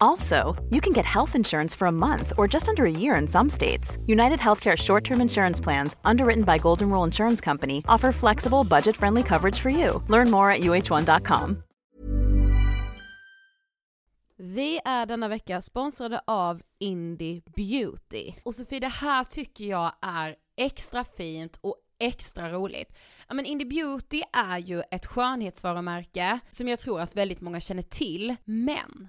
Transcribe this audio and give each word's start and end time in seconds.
Also, 0.00 0.56
you 0.70 0.80
can 0.80 0.92
get 0.92 1.04
health 1.04 1.34
insurance 1.34 1.74
for 1.74 1.86
a 1.86 1.92
month 1.92 2.32
or 2.36 2.48
just 2.48 2.68
under 2.68 2.84
a 2.84 2.90
year 2.90 3.16
in 3.16 3.28
some 3.28 3.48
states. 3.48 3.98
United 4.06 4.40
Healthcare 4.40 4.76
short 4.76 5.04
term 5.04 5.20
insurance 5.20 5.60
plans, 5.60 5.96
underwritten 6.04 6.44
by 6.44 6.58
Golden 6.58 6.90
Rule 6.90 7.04
Insurance 7.04 7.44
Company, 7.44 7.82
offer 7.88 8.12
flexible, 8.12 8.64
budget 8.64 8.96
friendly 8.96 9.22
coverage 9.22 9.58
for 9.60 9.70
you. 9.70 10.02
Learn 10.08 10.30
more 10.30 10.50
at 10.50 10.60
uh1.com. 10.60 11.62
Vi 14.40 14.80
är 14.84 15.06
denna 15.06 15.28
vecka 15.28 15.62
sponsrade 15.62 16.20
av 16.26 16.62
Indie 16.78 17.42
Beauty. 17.56 18.32
Och 18.44 18.54
Sofie, 18.54 18.80
det 18.80 18.88
här 18.88 19.24
tycker 19.24 19.64
jag 19.64 19.92
är 20.02 20.36
extra 20.56 21.04
fint 21.04 21.58
och 21.60 21.76
extra 22.00 22.52
roligt. 22.52 22.92
Ja 23.28 23.34
men 23.34 23.44
Indie 23.44 23.66
Beauty 23.66 24.22
är 24.32 24.58
ju 24.58 24.82
ett 24.90 25.06
skönhetsvarumärke 25.06 26.40
som 26.50 26.68
jag 26.68 26.78
tror 26.78 27.00
att 27.00 27.16
väldigt 27.16 27.40
många 27.40 27.60
känner 27.60 27.82
till, 27.82 28.36
men 28.44 29.08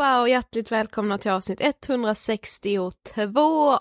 allihopa 0.00 0.20
och 0.20 0.28
hjärtligt 0.28 0.72
välkomna 0.72 1.18
till 1.18 1.30
avsnitt 1.30 1.60
162 1.60 2.90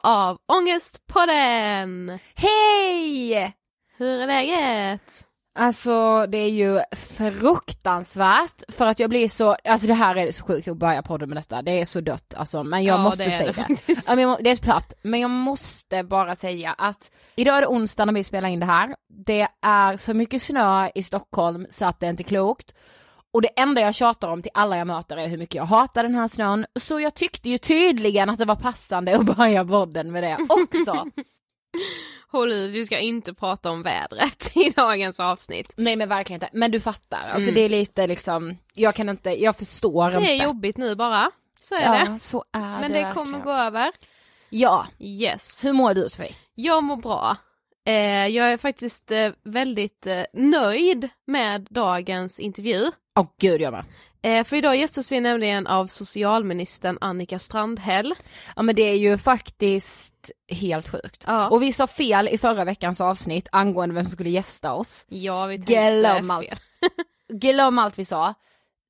av 0.04 0.38
Ångestpodden! 0.48 2.20
Hej! 2.36 3.54
Hur 3.98 4.22
är 4.22 4.28
läget? 4.28 5.26
Alltså 5.60 6.26
det 6.28 6.38
är 6.38 6.50
ju 6.50 6.80
fruktansvärt 6.96 8.64
för 8.68 8.86
att 8.86 9.00
jag 9.00 9.10
blir 9.10 9.28
så, 9.28 9.56
alltså 9.64 9.88
det 9.88 9.94
här 9.94 10.16
är 10.16 10.32
så 10.32 10.46
sjukt 10.46 10.68
att 10.68 10.78
börja 10.78 11.02
podden 11.02 11.30
med 11.30 11.38
detta, 11.38 11.62
det 11.62 11.82
är 11.82 11.86
så 11.86 12.02
dött 12.02 12.34
alltså 12.38 12.64
men 12.64 12.84
jag 12.84 13.00
Ja, 13.00 13.04
måste 13.04 13.24
det 13.24 13.32
säga 13.32 13.52
det 13.52 13.76
det. 13.88 14.04
Ja, 14.08 14.16
må- 14.16 14.38
det 14.42 14.50
är 14.52 14.56
så 14.56 14.62
platt, 14.62 14.94
men 15.02 15.20
jag 15.20 15.30
måste 15.30 16.04
bara 16.04 16.36
säga 16.36 16.76
att 16.78 17.12
idag 17.36 17.58
är 17.58 17.62
det 17.62 17.68
onsdag 17.68 18.06
när 18.06 18.14
vi 18.14 18.24
spelar 18.24 18.50
in 18.50 18.60
det 18.60 18.66
här, 18.66 18.96
det 19.26 19.48
är 19.62 19.98
så 19.98 20.14
mycket 20.14 20.42
snö 20.42 20.90
i 20.96 21.04
Stockholm 21.04 21.68
så 21.70 21.86
att 21.86 22.00
det 22.00 22.06
är 22.06 22.10
inte 22.10 22.24
klokt. 22.24 22.74
Och 23.34 23.42
det 23.42 23.48
enda 23.60 23.82
jag 23.82 23.96
tjatar 23.96 24.28
om 24.28 24.42
till 24.42 24.52
alla 24.54 24.78
jag 24.78 24.88
möter 24.88 25.18
är 25.18 25.28
hur 25.28 25.38
mycket 25.38 25.56
jag 25.56 25.64
hatar 25.66 26.04
den 26.04 26.16
här 26.16 26.28
snön, 26.28 26.66
så 26.76 27.00
jag 27.00 27.14
tyckte 27.16 27.50
ju 27.50 27.58
tydligen 27.58 28.30
att 28.30 28.38
det 28.38 28.46
var 28.46 28.56
passande 28.56 29.16
att 29.18 29.26
börja 29.38 29.66
podden 29.66 30.12
med 30.12 30.24
det 30.24 30.38
också. 30.50 31.06
Håll 32.32 32.52
i, 32.54 32.68
vi 32.68 32.86
ska 32.86 33.00
inte 33.00 33.34
prata 33.34 33.72
om 33.72 33.84
vädret 33.84 34.52
i 34.56 34.70
dagens 34.70 35.20
avsnitt. 35.20 35.74
Nej 35.78 35.96
men 35.96 36.10
verkligen 36.10 36.38
inte, 36.44 36.50
men 36.58 36.72
du 36.72 36.80
fattar, 36.80 37.18
alltså 37.34 37.42
Mm. 37.50 37.56
det 37.56 37.62
är 37.62 37.70
lite 37.70 38.08
liksom, 38.08 38.58
jag 38.74 38.96
kan 38.96 39.10
inte, 39.10 39.44
jag 39.44 39.56
förstår 39.56 40.12
Det 40.12 40.18
inte. 40.18 40.32
är 40.32 40.44
jobbigt 40.44 40.78
nu 40.78 40.96
bara, 40.96 41.32
så 41.62 41.76
är 41.76 41.82
ja, 41.82 42.06
det. 42.06 42.20
så 42.20 42.44
är 42.52 42.60
Men 42.82 42.92
det 42.92 42.98
det 42.98 43.12
kommer 43.14 43.26
verkligen. 43.38 43.42
gå 43.46 43.52
över. 43.52 43.92
Ja, 44.50 44.86
Yes. 45.00 45.66
hur 45.66 45.74
mår 45.74 45.94
du 45.94 46.10
Sofie? 46.10 46.36
Jag 46.56 46.84
mår 46.84 46.98
bra. 46.98 47.38
Eh, 47.90 48.28
jag 48.28 48.52
är 48.52 48.58
faktiskt 48.58 49.12
eh, 49.12 49.32
väldigt 49.44 50.08
eh, 50.08 50.24
nöjd 50.34 51.10
med 51.28 51.68
dagens 51.70 52.40
intervju. 52.40 52.92
Åh 53.20 53.28
gud 53.40 53.62
jag 53.62 53.72
med. 53.72 53.86
För 54.48 54.56
idag 54.56 54.76
gästas 54.76 55.12
vi 55.12 55.20
nämligen 55.20 55.68
av 55.68 55.88
socialministern 55.88 56.98
Annika 57.02 57.40
Strandhäll. 57.40 58.14
Ja 58.56 58.62
men 58.62 58.76
det 58.76 58.82
är 58.82 58.96
ju 58.96 59.18
faktiskt 59.18 60.32
helt 60.52 60.90
sjukt. 60.90 61.24
Ja. 61.28 61.50
Och 61.50 61.64
vi 61.64 61.74
sa 61.74 61.88
fel 61.88 62.28
i 62.28 62.38
förra 62.38 62.66
veckans 62.66 63.02
avsnitt 63.02 63.48
angående 63.52 63.96
vem 63.96 64.04
som 64.04 64.12
skulle 64.12 64.30
gästa 64.30 64.74
oss. 64.74 65.06
Ja, 65.10 65.46
vi 65.46 65.58
tänkte 65.58 66.00
Glöm 66.00 66.32
allt. 66.32 66.46
fel. 66.46 66.58
Glöm 67.34 67.80
allt 67.80 68.00
vi 68.00 68.06
sa. 68.06 68.34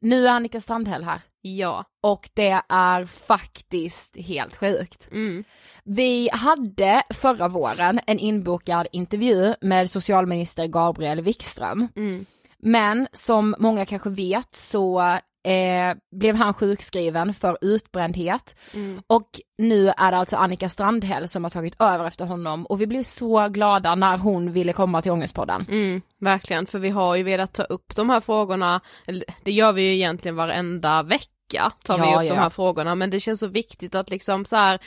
Nu 0.01 0.27
är 0.27 0.31
Annika 0.31 0.61
Strandhäll 0.61 1.03
här. 1.03 1.21
Ja. 1.41 1.85
Och 2.01 2.29
det 2.33 2.61
är 2.69 3.05
faktiskt 3.05 4.17
helt 4.17 4.55
sjukt. 4.55 5.07
Mm. 5.11 5.43
Vi 5.83 6.29
hade 6.33 7.03
förra 7.09 7.47
våren 7.47 7.99
en 8.07 8.19
inbokad 8.19 8.87
intervju 8.91 9.53
med 9.61 9.89
socialminister 9.89 10.67
Gabriel 10.67 11.21
Wikström. 11.21 11.87
Mm. 11.95 12.25
Men 12.57 13.07
som 13.13 13.55
många 13.59 13.85
kanske 13.85 14.09
vet 14.09 14.55
så 14.55 15.17
eh, 15.49 15.95
blev 16.11 16.35
han 16.35 16.53
sjukskriven 16.53 17.33
för 17.33 17.57
utbrändhet 17.61 18.55
Mm. 18.73 19.01
och 19.07 19.29
nu 19.57 19.89
är 19.97 20.11
det 20.11 20.17
alltså 20.17 20.35
Annika 20.37 20.69
Strandhäll 20.69 21.27
som 21.27 21.43
har 21.43 21.49
tagit 21.49 21.81
över 21.81 22.07
efter 22.07 22.25
honom 22.25 22.65
och 22.65 22.81
vi 22.81 22.87
blev 22.87 23.03
så 23.03 23.47
glada 23.47 23.95
när 23.95 24.17
hon 24.17 24.51
ville 24.51 24.73
komma 24.73 25.01
till 25.01 25.11
Ångestpodden. 25.11 25.65
Mm, 25.69 26.01
verkligen, 26.19 26.65
för 26.65 26.79
vi 26.79 26.89
har 26.89 27.15
ju 27.15 27.23
velat 27.23 27.53
ta 27.53 27.63
upp 27.63 27.95
de 27.95 28.09
här 28.09 28.19
frågorna, 28.19 28.81
det 29.43 29.51
gör 29.51 29.71
vi 29.73 29.81
ju 29.81 29.93
egentligen 29.95 30.35
varenda 30.35 31.03
vecka, 31.03 31.71
tar 31.83 31.97
vi 31.97 32.03
Ja, 32.11 32.17
upp 32.21 32.23
ja, 32.27 32.33
de 32.33 32.39
här 32.39 32.49
frågorna, 32.49 32.95
men 32.95 33.09
det 33.09 33.19
känns 33.19 33.39
så 33.39 33.47
viktigt 33.47 33.95
att 33.95 34.09
liksom 34.09 34.45
så 34.45 34.55
här. 34.55 34.79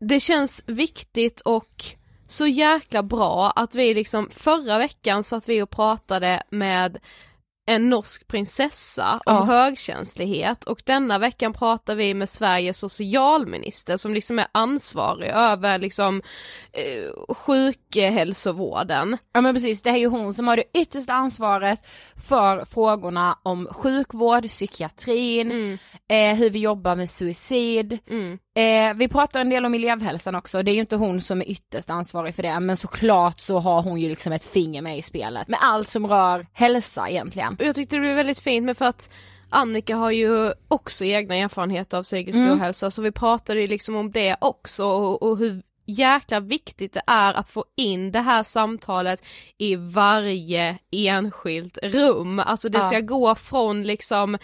det 0.00 0.20
känns 0.20 0.62
viktigt 0.66 1.40
och 1.40 1.84
så 2.28 2.46
jäkla 2.46 3.02
bra 3.02 3.50
att 3.50 3.74
vi 3.74 3.94
liksom, 3.94 4.28
förra 4.30 4.78
veckan 4.78 5.22
satt 5.24 5.48
vi 5.48 5.62
och 5.62 5.70
pratade 5.70 6.42
med 6.50 6.98
en 7.66 7.90
norsk 7.90 8.26
prinsessa 8.28 9.12
om 9.26 9.34
Ja. 9.34 9.44
högkänslighet 9.44 10.64
och 10.64 10.82
denna 10.86 11.18
veckan 11.18 11.52
pratar 11.52 11.94
vi 11.94 12.14
med 12.14 12.28
Sveriges 12.28 12.78
socialminister 12.78 13.96
som 13.96 14.14
liksom 14.14 14.38
är 14.38 14.46
ansvarig 14.52 15.28
över 15.28 15.78
liksom 15.78 16.22
eh, 16.72 17.34
sjukhälsovården. 17.34 19.18
Ja 19.32 19.40
men 19.40 19.54
precis, 19.54 19.82
det 19.82 19.90
är 19.90 19.96
ju 19.96 20.06
hon 20.06 20.34
som 20.34 20.48
har 20.48 20.56
det 20.56 20.64
yttersta 20.78 21.12
ansvaret 21.12 21.86
för 22.28 22.64
frågorna 22.64 23.38
om 23.42 23.66
sjukvård, 23.70 24.46
psykiatrin, 24.48 25.52
Mm, 25.52 25.78
eh, 26.08 26.38
hur 26.38 26.50
vi 26.50 26.58
jobbar 26.58 26.96
med 26.96 27.10
suicid. 27.10 27.98
mm. 28.10 28.38
Eh, 28.54 28.94
vi 28.96 29.08
pratar 29.08 29.40
en 29.40 29.50
del 29.50 29.64
om 29.64 29.74
elevhälsan 29.74 30.34
också, 30.34 30.62
det 30.62 30.70
är 30.70 30.74
ju 30.74 30.80
inte 30.80 30.96
hon 30.96 31.20
som 31.20 31.40
är 31.40 31.50
ytterst 31.50 31.90
ansvarig 31.90 32.34
för 32.34 32.42
det 32.42 32.60
men 32.60 32.76
såklart 32.76 33.40
så 33.40 33.58
har 33.58 33.82
hon 33.82 34.00
ju 34.00 34.08
liksom 34.08 34.32
ett 34.32 34.44
finger 34.44 34.82
med 34.82 34.98
i 34.98 35.02
spelet 35.02 35.48
med 35.48 35.58
allt 35.62 35.88
som 35.88 36.06
rör 36.06 36.46
hälsa 36.52 37.08
egentligen. 37.08 37.51
Och 37.58 37.66
jag 37.66 37.74
tyckte 37.74 37.96
det 37.96 38.00
blev 38.00 38.16
väldigt 38.16 38.38
fint 38.38 38.64
med 38.66 38.76
för 38.78 38.84
att 38.84 39.10
Annika 39.50 39.96
har 39.96 40.10
ju 40.10 40.52
också 40.68 41.04
egna 41.04 41.34
erfarenheter 41.36 41.98
av 41.98 42.02
psykisk 42.02 42.38
Mm. 42.38 42.52
ohälsa 42.58 42.90
så 42.90 43.02
vi 43.02 43.12
pratade 43.12 43.60
ju 43.60 43.66
liksom 43.66 43.96
om 43.96 44.10
det 44.12 44.36
också 44.40 44.84
och, 44.86 45.22
och 45.22 45.38
hur 45.38 45.62
jäkla 45.86 46.40
viktigt 46.40 46.92
det 46.92 47.02
är 47.06 47.34
att 47.34 47.48
få 47.48 47.64
in 47.76 48.12
det 48.12 48.20
här 48.20 48.42
samtalet 48.42 49.24
i 49.58 49.76
varje 49.76 50.78
enskilt 50.92 51.78
rum. 51.82 52.38
Alltså 52.38 52.68
det 52.68 52.78
Ja. 52.78 52.88
ska 52.88 53.00
gå 53.00 53.34
från 53.34 53.82
liksom 53.84 54.38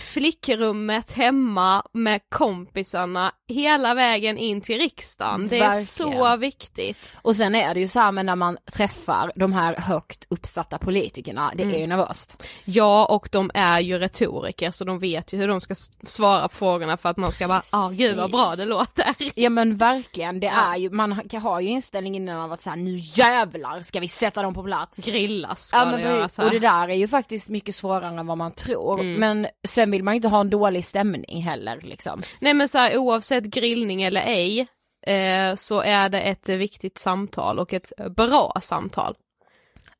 flickrummet 0.00 1.10
hemma 1.12 1.82
med 1.92 2.20
kompisarna 2.28 3.32
hela 3.48 3.94
vägen 3.94 4.38
in 4.38 4.60
till 4.60 4.78
riksdagen. 4.78 5.48
Det 5.48 5.56
är 5.56 5.60
Verkligen. 5.60 5.86
så 5.86 6.36
viktigt. 6.36 7.14
Och 7.22 7.36
sen 7.36 7.54
är 7.54 7.74
det 7.74 7.80
ju 7.80 7.88
så 7.88 8.00
här 8.00 8.12
när 8.12 8.36
man 8.36 8.56
träffar 8.72 9.32
de 9.36 9.52
här 9.52 9.76
högt 9.76 10.26
uppsatta 10.30 10.78
politikerna, 10.78 11.52
det 11.54 11.62
är 11.62 11.78
ju 11.78 11.86
nervöst. 11.86 12.42
Ja 12.64 13.04
och 13.06 13.28
de 13.32 13.50
är 13.54 13.80
ju 13.80 13.98
retoriker 13.98 14.70
så 14.70 14.84
de 14.84 14.98
vet 14.98 15.32
ju 15.32 15.38
hur 15.38 15.48
de 15.48 15.60
ska 15.60 15.74
svara 16.06 16.48
på 16.48 16.54
frågorna 16.54 16.96
för 16.96 17.08
att 17.08 17.16
man 17.16 17.32
ska 17.32 17.48
bara, 17.48 17.62
ja 17.72 17.78
ah, 17.86 17.90
gud 17.90 18.16
vad 18.16 18.30
bra 18.30 18.54
det 18.56 18.64
låter. 18.64 19.14
Ja 19.34 19.50
men 19.50 19.76
verkligen, 19.76 20.40
det 20.40 20.46
är 20.46 20.76
ju, 20.76 20.90
man 20.90 21.12
har- 21.12 21.60
ju 21.60 21.68
inställningen 21.68 22.22
innan 22.22 22.40
av 22.40 22.52
att 22.52 22.60
säga 22.60 22.76
nu 22.76 22.96
jävlar 22.96 23.82
ska 23.82 24.00
vi 24.00 24.08
sätta 24.08 24.42
dem 24.42 24.54
på 24.54 24.62
plats. 24.62 24.98
Grillas 24.98 25.66
ska 25.66 25.76
Ja 25.76 25.84
det 25.84 25.90
men 25.90 26.02
precis, 26.20 26.38
här. 26.38 26.44
och 26.44 26.50
det 26.50 26.58
där 26.58 26.88
är 26.88 26.94
ju 26.94 27.08
faktiskt 27.08 27.48
mycket 27.48 27.74
svårare 27.74 28.18
än 28.18 28.26
vad 28.26 28.38
man 28.38 28.52
tror. 28.52 29.00
Mm. 29.00 29.14
Men 29.14 29.46
sen 29.68 29.89
vill 29.90 30.02
man 30.04 30.14
ju 30.14 30.16
inte 30.16 30.28
ha 30.28 30.40
en 30.40 30.50
dålig 30.50 30.84
stämning 30.84 31.42
heller 31.42 31.80
liksom. 31.82 32.22
Nej 32.40 32.54
men 32.54 32.68
så 32.68 32.78
här, 32.78 32.96
oavsett 32.96 33.44
grillning 33.44 34.02
eller 34.02 34.20
ej 34.26 34.66
eh, 35.06 35.54
så 35.54 35.80
är 35.80 36.08
det 36.08 36.20
ett 36.20 36.48
viktigt 36.48 36.98
samtal 36.98 37.58
och 37.58 37.72
ett 37.72 37.92
bra 38.16 38.52
samtal. 38.62 39.14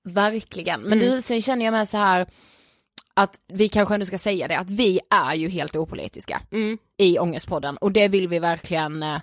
Verkligen, 0.04 0.80
men 0.80 0.92
Mm. 1.02 1.10
du 1.14 1.22
sen 1.22 1.42
känner 1.42 1.64
jag 1.64 1.72
med 1.72 1.88
så 1.88 1.96
här 1.96 2.26
att 3.14 3.40
vi 3.48 3.68
kanske 3.68 3.94
ändå 3.94 4.06
ska 4.06 4.18
säga 4.18 4.48
det, 4.48 4.58
att 4.58 4.70
vi 4.70 5.00
är 5.10 5.34
ju 5.34 5.48
helt 5.48 5.76
opolitiska 5.76 6.40
Mm. 6.52 6.78
i 6.96 7.18
Ångestpodden 7.18 7.76
och 7.76 7.92
det 7.92 8.08
vill 8.08 8.28
vi 8.28 8.38
verkligen, 8.38 9.02
eh, 9.02 9.18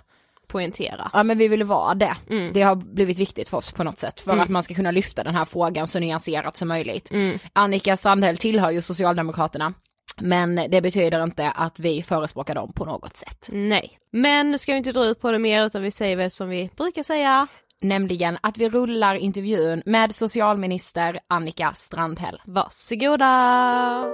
Poängtera. 0.46 1.10
ja 1.12 1.22
men 1.22 1.38
vi 1.38 1.48
vill 1.48 1.64
vara 1.64 1.94
det. 1.94 2.16
Mm. 2.30 2.52
Det 2.52 2.62
har 2.62 2.76
blivit 2.76 3.18
viktigt 3.18 3.48
för 3.48 3.56
oss 3.56 3.72
på 3.72 3.84
något 3.84 3.98
sätt 3.98 4.20
för 4.20 4.32
Mm. 4.32 4.42
att 4.42 4.48
man 4.48 4.62
ska 4.62 4.74
kunna 4.74 4.90
lyfta 4.90 5.24
den 5.24 5.34
här 5.34 5.44
frågan 5.44 5.86
så 5.88 5.98
nyanserat 5.98 6.56
som 6.56 6.68
möjligt. 6.68 7.10
Mm. 7.10 7.38
Annika 7.52 7.96
Strandhäll 7.96 8.36
tillhör 8.36 8.70
ju 8.70 8.82
Socialdemokraterna 8.82 9.74
men 10.20 10.54
det 10.70 10.82
betyder 10.82 11.22
inte 11.22 11.50
att 11.50 11.78
vi 11.80 12.02
förespråkar 12.02 12.54
dem 12.54 12.72
på 12.72 12.84
något 12.84 13.16
sätt. 13.16 13.48
Nej. 13.52 13.98
Men 14.10 14.50
nu 14.50 14.58
ska 14.58 14.72
vi 14.72 14.78
inte 14.78 14.92
dra 14.92 15.04
ut 15.04 15.20
på 15.20 15.32
det 15.32 15.38
mer 15.38 15.66
utan 15.66 15.82
vi 15.82 15.90
säger 15.90 16.16
väl 16.16 16.30
som 16.30 16.48
vi 16.48 16.70
brukar 16.76 17.02
säga. 17.02 17.46
Nämligen 17.80 18.38
att 18.40 18.58
vi 18.58 18.68
rullar 18.68 19.14
intervjun 19.14 19.82
med 19.86 20.14
socialminister 20.14 21.20
Annika 21.28 21.72
Strandhäll. 21.74 22.40
Varsågoda! 22.44 24.04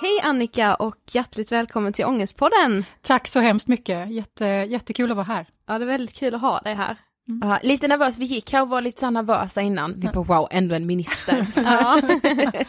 Hej 0.00 0.20
Annika 0.22 0.74
och 0.74 0.96
hjärtligt 1.10 1.52
välkommen 1.52 1.92
till 1.92 2.04
Ångestpodden! 2.04 2.84
Tack 3.02 3.26
så 3.26 3.40
hemskt 3.40 3.68
mycket, 3.68 4.12
Jätte, 4.12 4.44
jättekul 4.44 5.10
att 5.10 5.16
vara 5.16 5.26
här. 5.26 5.46
Ja 5.66 5.78
det 5.78 5.84
är 5.84 5.86
väldigt 5.86 6.16
kul 6.16 6.34
att 6.34 6.40
ha 6.40 6.60
dig 6.60 6.74
här. 6.74 6.96
Ja, 7.40 7.58
lite 7.62 7.88
nervös, 7.88 8.18
vi 8.18 8.24
gick 8.24 8.52
här 8.52 8.62
och 8.62 8.68
var 8.68 8.80
lite 8.80 9.00
så 9.00 9.10
nervösa 9.10 9.62
innan. 9.62 10.00
Vi 10.00 10.08
bara 10.08 10.24
wow, 10.24 10.48
ändå 10.50 10.74
en 10.74 10.86
minister. 10.86 11.46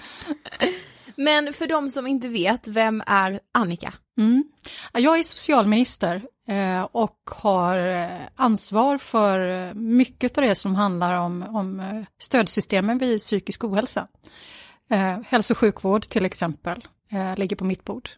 Men 1.15 1.53
för 1.53 1.67
de 1.67 1.91
som 1.91 2.07
inte 2.07 2.27
vet, 2.27 2.67
vem 2.67 3.03
är 3.05 3.39
Annika? 3.51 3.93
Mm. 4.17 4.43
Ja, 4.93 4.99
Jag 4.99 5.19
är 5.19 5.23
socialminister 5.23 6.21
eh, 6.47 6.81
och 6.81 7.17
har 7.25 7.77
eh, 7.89 8.21
ansvar 8.35 8.97
för 8.97 9.67
eh, 9.67 9.73
mycket 9.73 10.37
av 10.37 10.43
det 10.43 10.55
som 10.55 10.75
handlar 10.75 11.19
om, 11.19 11.43
om 11.43 12.05
stödsystemen 12.19 12.97
vid 12.97 13.19
psykisk 13.19 13.63
ohälsa. 13.63 14.07
Hälso 15.25 15.53
och 15.53 15.57
sjukvård 15.57 16.01
till 16.01 16.25
exempel 16.25 16.87
ligger 17.35 17.55
på 17.55 17.65
mitt 17.65 17.85
bord. 17.85 18.09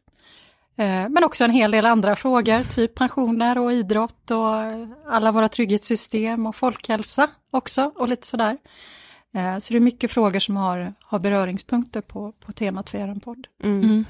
Eh, 0.78 1.10
men 1.10 1.24
också 1.24 1.44
en 1.44 1.52
hel 1.52 1.72
del 1.72 1.86
andra 1.86 2.16
frågor, 2.16 2.64
typ 2.64 2.96
pensioner 2.96 3.58
och 3.58 3.74
idrott 3.74 4.32
och 4.32 4.62
eh, 4.62 4.88
alla 5.08 5.32
våra 5.32 5.50
trygghetssystem 5.50 6.46
och 6.46 6.56
folkhälsa 6.56 7.30
också 7.52 7.92
och 7.96 8.08
lite 8.08 8.28
sådär. 8.28 8.58
Eh, 9.34 9.58
så 9.58 9.74
det 9.74 9.78
är 9.78 9.80
mycket 9.80 10.12
frågor 10.12 10.40
som 10.40 10.58
har, 10.58 10.94
har 11.04 11.20
beröringspunkter 11.20 12.02
på, 12.02 12.32
på 12.32 12.52
temat 12.52 12.90
för 12.90 12.98
er 12.98 13.16
podd. 13.20 13.48
Mm. 13.64 14.06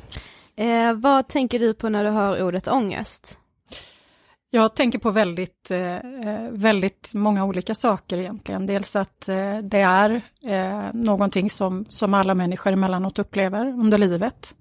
Eh, 0.56 0.94
vad 0.94 1.28
tänker 1.28 1.60
du 1.60 1.74
på 1.74 1.90
när 1.90 2.04
du 2.04 2.10
hör 2.10 2.44
ordet 2.44 2.68
ångest? 2.68 3.38
Jag 4.54 4.76
tänker 4.76 5.00
på 5.00 5.12
väldigt, 5.12 5.72
eh, 5.72 5.98
väldigt 6.52 7.14
många 7.14 7.46
olika 7.46 7.76
saker 7.76 8.18
egentligen. 8.18 8.66
Dels 8.66 8.96
att 8.96 9.30
eh, 9.30 9.58
det 9.58 9.82
är 9.82 10.22
eh, 10.44 10.94
någonting 10.94 11.50
som, 11.50 11.86
som 11.90 12.14
alla 12.14 12.36
människor 12.36 12.72
emellanåt 12.74 13.20
upplever 13.20 13.68
under 13.68 13.98
livet. 13.98 14.56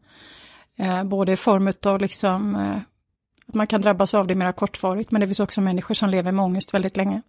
Eh, 0.81 1.05
både 1.05 1.33
i 1.33 1.37
form 1.37 1.73
av 1.83 2.01
liksom, 2.01 2.57
eh, 2.57 2.77
att 3.47 3.55
man 3.55 3.67
kan 3.67 3.81
drabbas 3.81 4.15
av 4.15 4.27
det 4.27 4.35
mer 4.35 4.53
kortvarigt, 4.53 5.11
men 5.11 5.21
det 5.21 5.27
finns 5.27 5.41
också 5.41 5.61
människor 5.61 5.95
som 5.95 6.11
lever 6.11 6.33
med 6.33 6.45
ångest 6.45 6.75
väldigt 6.75 6.97
länge. 6.97 7.23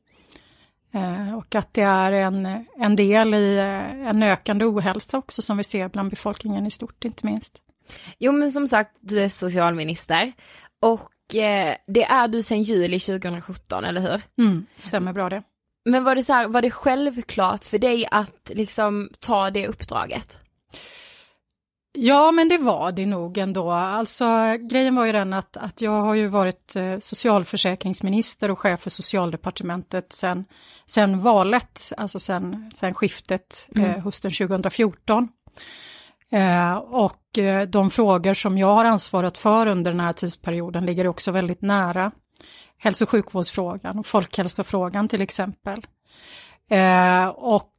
Eh, 0.93 1.37
och 1.37 1.55
att 1.55 1.73
det 1.73 1.81
är 1.81 2.11
en, 2.11 2.65
en 2.77 2.95
del 2.95 3.33
i 3.33 3.57
en 4.05 4.23
ökande 4.23 4.65
ohälsa 4.65 5.17
också 5.17 5.41
som 5.41 5.57
vi 5.57 5.63
ser 5.63 5.89
bland 5.89 6.09
befolkningen 6.09 6.67
i 6.67 6.71
stort, 6.71 7.05
inte 7.05 7.25
minst. 7.25 7.57
Jo 8.19 8.31
men 8.31 8.51
som 8.51 8.67
sagt, 8.67 8.91
du 8.99 9.21
är 9.21 9.29
socialminister 9.29 10.33
och 10.81 11.11
det 11.87 12.03
är 12.03 12.27
du 12.27 12.43
sedan 12.43 12.63
juli 12.63 12.99
2017, 12.99 13.85
eller 13.85 14.01
hur? 14.01 14.21
Mm, 14.37 14.65
stämmer 14.77 15.13
bra 15.13 15.29
det. 15.29 15.43
Men 15.85 16.03
var 16.03 16.15
det 16.15 16.23
så 16.23 16.33
här, 16.33 16.47
var 16.47 16.61
det 16.61 16.71
självklart 16.71 17.63
för 17.63 17.77
dig 17.77 18.07
att 18.11 18.51
liksom 18.53 19.09
ta 19.19 19.49
det 19.49 19.67
uppdraget? 19.67 20.40
Ja, 21.93 22.31
men 22.31 22.49
det 22.49 22.57
var 22.57 22.91
det 22.91 23.05
nog 23.05 23.37
ändå. 23.37 23.71
Alltså 23.71 24.25
grejen 24.69 24.95
var 24.95 25.05
ju 25.05 25.11
den 25.11 25.33
att, 25.33 25.57
att 25.57 25.81
jag 25.81 26.01
har 26.01 26.13
ju 26.13 26.27
varit 26.27 26.75
eh, 26.75 26.99
socialförsäkringsminister 26.99 28.51
och 28.51 28.59
chef 28.59 28.79
för 28.79 28.89
socialdepartementet 28.89 30.13
sen, 30.13 30.45
sen 30.85 31.19
valet, 31.19 31.93
alltså 31.97 32.19
sen, 32.19 32.71
sen 32.75 32.93
skiftet 32.93 33.67
eh, 33.75 33.83
mm. 33.83 34.01
hösten 34.01 34.31
2014. 34.31 35.27
Eh, 36.31 36.73
och 36.75 37.37
eh, 37.37 37.67
de 37.67 37.89
frågor 37.89 38.33
som 38.33 38.57
jag 38.57 38.75
har 38.75 38.85
ansvarat 38.85 39.37
för 39.37 39.67
under 39.67 39.91
den 39.91 39.99
här 39.99 40.13
tidsperioden 40.13 40.85
ligger 40.85 41.07
också 41.07 41.31
väldigt 41.31 41.61
nära 41.61 42.11
hälso 42.77 43.05
och 43.05 43.09
sjukvårdsfrågan 43.09 43.99
och 43.99 44.05
folkhälsofrågan 44.05 45.07
till 45.07 45.21
exempel. 45.21 45.85
Eh, 46.69 47.27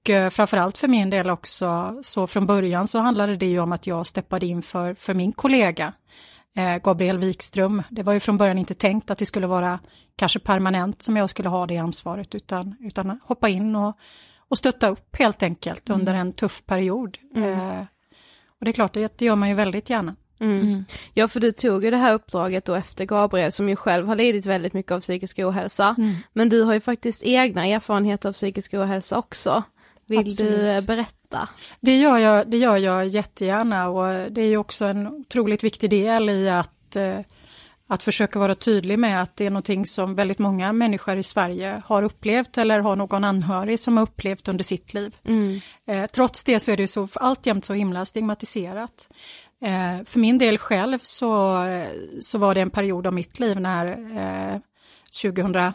och 0.02 0.10
eh, 0.10 0.30
framförallt 0.30 0.78
för 0.78 0.88
min 0.88 1.10
del 1.10 1.30
också, 1.30 1.98
så 2.02 2.26
från 2.26 2.46
början 2.46 2.88
så 2.88 2.98
handlade 2.98 3.36
det 3.36 3.46
ju 3.46 3.60
om 3.60 3.72
att 3.72 3.86
jag 3.86 4.06
steppade 4.06 4.46
in 4.46 4.62
för, 4.62 4.94
för 4.94 5.14
min 5.14 5.32
kollega 5.32 5.92
eh, 6.56 6.76
Gabriel 6.76 7.18
Wikström. 7.18 7.82
Det 7.90 8.02
var 8.02 8.12
ju 8.12 8.20
från 8.20 8.38
början 8.38 8.58
inte 8.58 8.74
tänkt 8.74 9.10
att 9.10 9.18
det 9.18 9.26
skulle 9.26 9.46
vara 9.46 9.78
kanske 10.16 10.38
permanent 10.38 11.02
som 11.02 11.16
jag 11.16 11.30
skulle 11.30 11.48
ha 11.48 11.66
det 11.66 11.76
ansvaret, 11.76 12.34
utan, 12.34 12.76
utan 12.80 13.20
hoppa 13.24 13.48
in 13.48 13.76
och, 13.76 13.96
och 14.48 14.58
stötta 14.58 14.88
upp 14.88 15.16
helt 15.16 15.42
enkelt 15.42 15.88
mm. 15.88 16.00
under 16.00 16.14
en 16.14 16.32
tuff 16.32 16.66
period. 16.66 17.18
Mm. 17.34 17.60
Eh, 17.60 17.84
och 18.58 18.64
det 18.64 18.70
är 18.70 18.72
klart, 18.72 18.94
det, 18.94 19.18
det 19.18 19.24
gör 19.24 19.36
man 19.36 19.48
ju 19.48 19.54
väldigt 19.54 19.90
gärna. 19.90 20.16
Mm. 20.40 20.60
Mm. 20.60 20.84
Ja, 21.14 21.28
för 21.28 21.40
du 21.40 21.52
tog 21.52 21.84
ju 21.84 21.90
det 21.90 21.96
här 21.96 22.14
uppdraget 22.14 22.64
då 22.64 22.74
efter 22.74 23.04
Gabriel 23.04 23.52
som 23.52 23.68
ju 23.68 23.76
själv 23.76 24.06
har 24.06 24.16
lidit 24.16 24.46
väldigt 24.46 24.72
mycket 24.72 24.92
av 24.92 25.00
psykisk 25.00 25.38
ohälsa. 25.38 25.94
Mm. 25.98 26.14
Men 26.32 26.48
du 26.48 26.62
har 26.62 26.74
ju 26.74 26.80
faktiskt 26.80 27.22
egna 27.22 27.66
erfarenheter 27.66 28.28
av 28.28 28.32
psykisk 28.32 28.74
ohälsa 28.74 29.18
också. 29.18 29.62
Vill 30.12 30.28
Absolut. 30.28 30.60
du 30.60 30.68
eh, 30.68 30.80
berätta? 30.80 31.48
Det 31.80 31.96
gör, 31.96 32.18
jag, 32.18 32.50
det 32.50 32.56
gör 32.56 32.76
jag 32.76 33.08
jättegärna 33.08 33.88
och 33.88 34.32
det 34.32 34.40
är 34.40 34.46
ju 34.46 34.56
också 34.56 34.84
en 34.84 35.06
otroligt 35.06 35.64
viktig 35.64 35.90
del 35.90 36.30
i 36.30 36.48
att 36.48 36.96
eh, 36.96 37.20
att 37.92 38.02
försöka 38.02 38.38
vara 38.38 38.54
tydlig 38.54 38.98
med 38.98 39.22
att 39.22 39.36
det 39.36 39.46
är 39.46 39.50
någonting 39.50 39.86
som 39.86 40.14
väldigt 40.14 40.38
många 40.38 40.72
människor 40.72 41.16
i 41.16 41.22
Sverige 41.22 41.82
har 41.86 42.02
upplevt 42.02 42.58
eller 42.58 42.78
har 42.78 42.96
någon 42.96 43.24
anhörig 43.24 43.80
som 43.80 43.96
har 43.96 44.04
upplevt 44.04 44.48
under 44.48 44.64
sitt 44.64 44.94
liv. 44.94 45.16
Mm. 45.24 45.60
Eh, 45.86 46.06
trots 46.06 46.44
det 46.44 46.60
så 46.60 46.72
är 46.72 46.76
det 46.76 46.86
så 46.86 47.08
alltjämt 47.14 47.64
så 47.64 47.72
himla 47.72 48.04
stigmatiserat. 48.04 49.08
Eh, 49.64 50.04
för 50.04 50.18
min 50.18 50.38
del 50.38 50.58
själv 50.58 50.98
så, 51.02 51.64
så 52.20 52.38
var 52.38 52.54
det 52.54 52.60
en 52.60 52.70
period 52.70 53.06
av 53.06 53.14
mitt 53.14 53.40
liv 53.40 53.60
när 53.60 53.86
eh, 53.86 54.60
2003, 55.22 55.72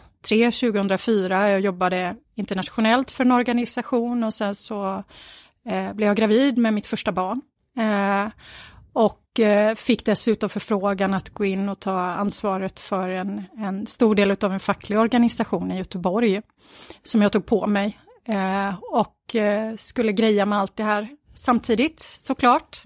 2004, 0.50 1.50
jag 1.50 1.60
jobbade 1.60 2.16
internationellt 2.38 3.10
för 3.10 3.24
en 3.24 3.32
organisation 3.32 4.24
och 4.24 4.34
sen 4.34 4.54
så 4.54 5.04
eh, 5.68 5.92
blev 5.92 6.06
jag 6.06 6.16
gravid 6.16 6.58
med 6.58 6.74
mitt 6.74 6.86
första 6.86 7.12
barn. 7.12 7.40
Eh, 7.78 8.28
och 8.92 9.40
eh, 9.40 9.74
fick 9.74 10.04
dessutom 10.04 10.48
förfrågan 10.48 11.14
att 11.14 11.30
gå 11.30 11.44
in 11.44 11.68
och 11.68 11.80
ta 11.80 12.00
ansvaret 12.00 12.80
för 12.80 13.08
en, 13.08 13.44
en 13.58 13.86
stor 13.86 14.14
del 14.14 14.30
av 14.30 14.52
en 14.52 14.60
facklig 14.60 14.98
organisation 14.98 15.72
i 15.72 15.78
Göteborg, 15.78 16.42
som 17.02 17.22
jag 17.22 17.32
tog 17.32 17.46
på 17.46 17.66
mig. 17.66 17.98
Och 18.90 19.36
skulle 19.76 20.12
greja 20.12 20.46
med 20.46 20.58
allt 20.58 20.76
det 20.76 20.82
här 20.82 21.08
samtidigt 21.34 22.00
såklart. 22.00 22.82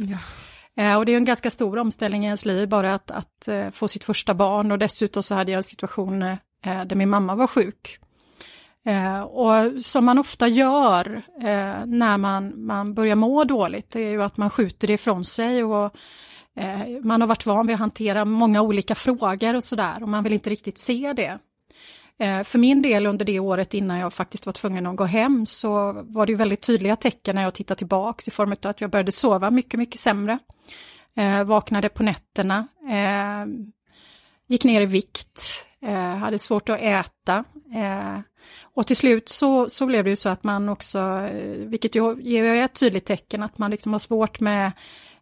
Ja. 0.75 0.97
Och 0.97 1.07
det 1.07 1.13
är 1.13 1.17
en 1.17 1.25
ganska 1.25 1.51
stor 1.51 1.79
omställning 1.79 2.23
i 2.23 2.27
ens 2.27 2.45
liv, 2.45 2.69
bara 2.69 2.95
att, 2.95 3.11
att 3.11 3.49
få 3.73 3.89
sitt 3.89 4.05
första 4.05 4.35
barn 4.35 4.73
och 4.73 4.79
dessutom 4.79 5.23
så 5.23 5.35
hade 5.35 5.53
jag 5.53 5.57
en 5.57 5.63
situation 5.63 6.21
där 6.63 6.95
min 6.95 7.11
mamma 7.11 7.35
var 7.35 7.47
sjuk. 7.47 7.99
Eh, 8.85 9.21
och 9.21 9.83
som 9.83 10.05
man 10.05 10.19
ofta 10.19 10.49
gör 10.49 11.23
eh, 11.41 11.87
när 11.87 12.19
man, 12.19 12.67
man 12.67 12.95
börjar 12.95 13.17
må 13.17 13.45
dåligt, 13.45 13.91
det 13.91 14.01
är 14.01 14.11
ju 14.11 14.23
att 14.23 14.37
man 14.37 14.51
skjuter 14.51 14.87
det 14.89 14.95
ifrån 14.95 15.25
sig 15.25 15.65
och 15.65 15.95
eh, 16.57 16.89
man 17.03 17.21
har 17.21 17.29
varit 17.29 17.47
van 17.47 17.67
vid 17.67 17.75
att 17.75 17.81
hantera 17.81 18.25
många 18.25 18.63
olika 18.63 18.95
frågor 18.95 19.57
och 19.57 19.65
sådär 19.65 20.03
och 20.03 20.09
man 20.09 20.25
vill 20.25 20.33
inte 20.33 20.51
riktigt 20.51 20.79
se 20.79 21.13
det. 21.13 21.39
För 22.45 22.59
min 22.59 22.83
del 22.83 23.07
under 23.07 23.25
det 23.25 23.41
året 23.41 23.75
innan 23.75 23.99
jag 23.99 24.13
faktiskt 24.13 24.47
var 24.47 24.53
tvungen 24.53 24.87
att 24.87 24.97
gå 24.97 25.05
hem 25.05 25.47
så 25.47 25.93
var 26.03 26.27
det 26.27 26.33
ju 26.33 26.37
väldigt 26.37 26.63
tydliga 26.63 26.97
tecken 26.97 27.35
när 27.35 27.43
jag 27.43 27.55
tittar 27.55 27.75
tillbaks 27.75 28.29
i 28.29 28.31
form 28.31 28.53
av 28.53 28.71
att 28.71 28.81
jag 28.81 28.91
började 28.91 29.13
sova 29.13 29.51
mycket, 29.51 29.79
mycket 29.79 30.01
sämre. 30.01 30.39
Eh, 31.17 31.45
vaknade 31.45 31.89
på 31.89 32.03
nätterna, 32.03 32.67
eh, 32.91 33.47
gick 34.49 34.65
ner 34.65 34.81
i 34.81 34.87
vikt, 34.87 35.67
eh, 35.87 36.17
hade 36.17 36.39
svårt 36.39 36.69
att 36.69 36.81
äta. 36.81 37.45
Och 38.63 38.87
till 38.87 38.97
slut 38.97 39.29
så, 39.29 39.69
så 39.69 39.87
blev 39.87 40.05
det 40.05 40.11
ju 40.11 40.17
så 40.17 40.29
att 40.29 40.45
man 40.45 40.69
också, 40.69 40.99
eh, 40.99 41.67
vilket 41.67 41.95
ju 41.95 42.23
ger 42.23 42.45
ett 42.45 42.75
tydligt 42.75 43.05
tecken, 43.05 43.43
att 43.43 43.59
man 43.59 43.71
liksom 43.71 43.93
har 43.93 43.99
svårt 43.99 44.41
med 44.41 44.73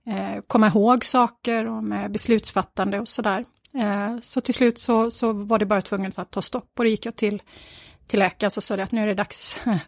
eh, 0.07 0.43
komma 0.47 0.67
ihåg 0.67 1.05
saker 1.05 1.67
och 1.67 1.85
med 1.85 2.11
beslutsfattande 2.11 3.01
och 3.01 3.09
sådär. 3.09 3.45
Eh, 3.75 4.19
så 4.21 4.41
till 4.41 4.55
slut 4.55 4.79
så, 4.79 5.11
så 5.11 5.33
var 5.33 5.59
det 5.59 5.67
bara 5.67 5.83
tvungen 5.83 6.13
för 6.13 6.23
att 6.23 6.31
ta 6.31 6.43
stopp 6.43 6.73
och 6.79 6.85
då 6.85 6.91
gick 6.91 7.07
jag 7.07 7.17
till, 7.17 7.43
till 8.07 8.19
läkaren 8.19 8.51
och 8.57 8.63
sa 8.63 8.75
att 8.75 8.93
nu 8.93 9.03
är 9.03 9.07
det 9.07 9.15
dags, 9.15 9.61
mm. 9.65 9.79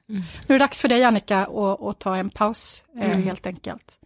nu 0.46 0.54
är 0.54 0.58
det 0.58 0.64
dags 0.64 0.80
för 0.80 0.88
dig 0.88 1.04
Annika 1.04 1.46
att 1.80 1.98
ta 1.98 2.16
en 2.16 2.30
paus 2.30 2.84
eh, 2.96 3.10
mm. 3.10 3.22
helt 3.22 3.46
enkelt. 3.46 3.98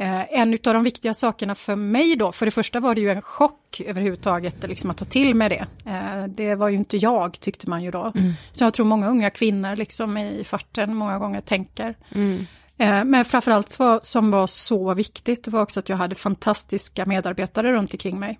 Eh, 0.00 0.40
en 0.40 0.52
av 0.52 0.74
de 0.74 0.84
viktiga 0.84 1.14
sakerna 1.14 1.54
för 1.54 1.76
mig 1.76 2.16
då, 2.16 2.32
för 2.32 2.46
det 2.46 2.52
första 2.52 2.80
var 2.80 2.94
det 2.94 3.00
ju 3.00 3.10
en 3.10 3.22
chock 3.22 3.80
överhuvudtaget 3.86 4.68
liksom 4.68 4.90
att 4.90 4.96
ta 4.96 5.04
till 5.04 5.34
med 5.34 5.50
det. 5.50 5.66
Eh, 5.90 6.24
det 6.24 6.54
var 6.54 6.68
ju 6.68 6.76
inte 6.76 6.96
jag 6.96 7.40
tyckte 7.40 7.70
man 7.70 7.82
ju 7.82 7.90
då. 7.90 8.12
Mm. 8.14 8.32
Så 8.52 8.64
jag 8.64 8.74
tror 8.74 8.86
många 8.86 9.08
unga 9.08 9.30
kvinnor 9.30 9.76
liksom 9.76 10.16
i 10.16 10.44
farten 10.44 10.94
många 10.94 11.18
gånger 11.18 11.40
tänker. 11.40 11.94
Mm. 12.14 12.46
Eh, 12.78 13.04
men 13.04 13.24
framförallt 13.24 13.78
vad 13.78 14.04
som 14.04 14.30
var 14.30 14.46
så 14.46 14.94
viktigt 14.94 15.48
var 15.48 15.62
också 15.62 15.80
att 15.80 15.88
jag 15.88 15.96
hade 15.96 16.14
fantastiska 16.14 17.06
medarbetare 17.06 17.72
runt 17.72 17.92
omkring 17.92 18.18
mig. 18.18 18.38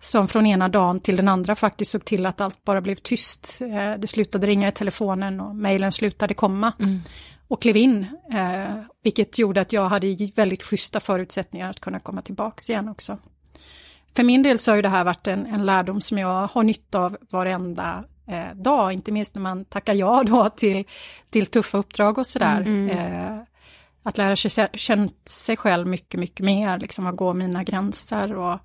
Som 0.00 0.28
från 0.28 0.46
ena 0.46 0.68
dagen 0.68 1.00
till 1.00 1.16
den 1.16 1.28
andra 1.28 1.54
faktiskt 1.54 1.90
såg 1.90 2.04
till 2.04 2.26
att 2.26 2.40
allt 2.40 2.64
bara 2.64 2.80
blev 2.80 2.94
tyst. 2.94 3.58
Det 3.98 4.10
slutade 4.10 4.46
ringa 4.46 4.68
i 4.68 4.72
telefonen 4.72 5.40
och 5.40 5.56
mejlen 5.56 5.92
slutade 5.92 6.34
komma. 6.34 6.72
Mm 6.80 7.00
och 7.48 7.62
klev 7.62 7.76
in, 7.76 8.06
eh, 8.32 8.74
vilket 9.02 9.38
gjorde 9.38 9.60
att 9.60 9.72
jag 9.72 9.88
hade 9.88 10.30
väldigt 10.34 10.62
schyssta 10.62 11.00
förutsättningar 11.00 11.70
att 11.70 11.80
kunna 11.80 12.00
komma 12.00 12.22
tillbaks 12.22 12.70
igen 12.70 12.88
också. 12.88 13.18
För 14.16 14.24
min 14.24 14.42
del 14.42 14.58
så 14.58 14.70
har 14.70 14.76
ju 14.76 14.82
det 14.82 14.88
här 14.88 15.04
varit 15.04 15.26
en, 15.26 15.46
en 15.46 15.66
lärdom 15.66 16.00
som 16.00 16.18
jag 16.18 16.46
har 16.46 16.62
nytta 16.62 17.00
av 17.00 17.16
varenda 17.30 18.04
eh, 18.28 18.54
dag, 18.54 18.92
inte 18.92 19.12
minst 19.12 19.34
när 19.34 19.42
man 19.42 19.64
tackar 19.64 19.94
ja 19.94 20.22
då 20.26 20.50
till, 20.50 20.84
till 21.30 21.46
tuffa 21.46 21.78
uppdrag 21.78 22.18
och 22.18 22.26
sådär. 22.26 22.60
Mm. 22.60 22.88
Eh, 22.90 23.38
att 24.02 24.18
lära 24.18 24.36
sig 24.36 24.68
känna 24.74 25.08
sig 25.24 25.56
själv 25.56 25.86
mycket, 25.86 26.20
mycket 26.20 26.44
mer, 26.44 26.78
liksom 26.78 27.06
att 27.06 27.16
gå 27.16 27.32
mina 27.32 27.64
gränser 27.64 28.36
och 28.36 28.58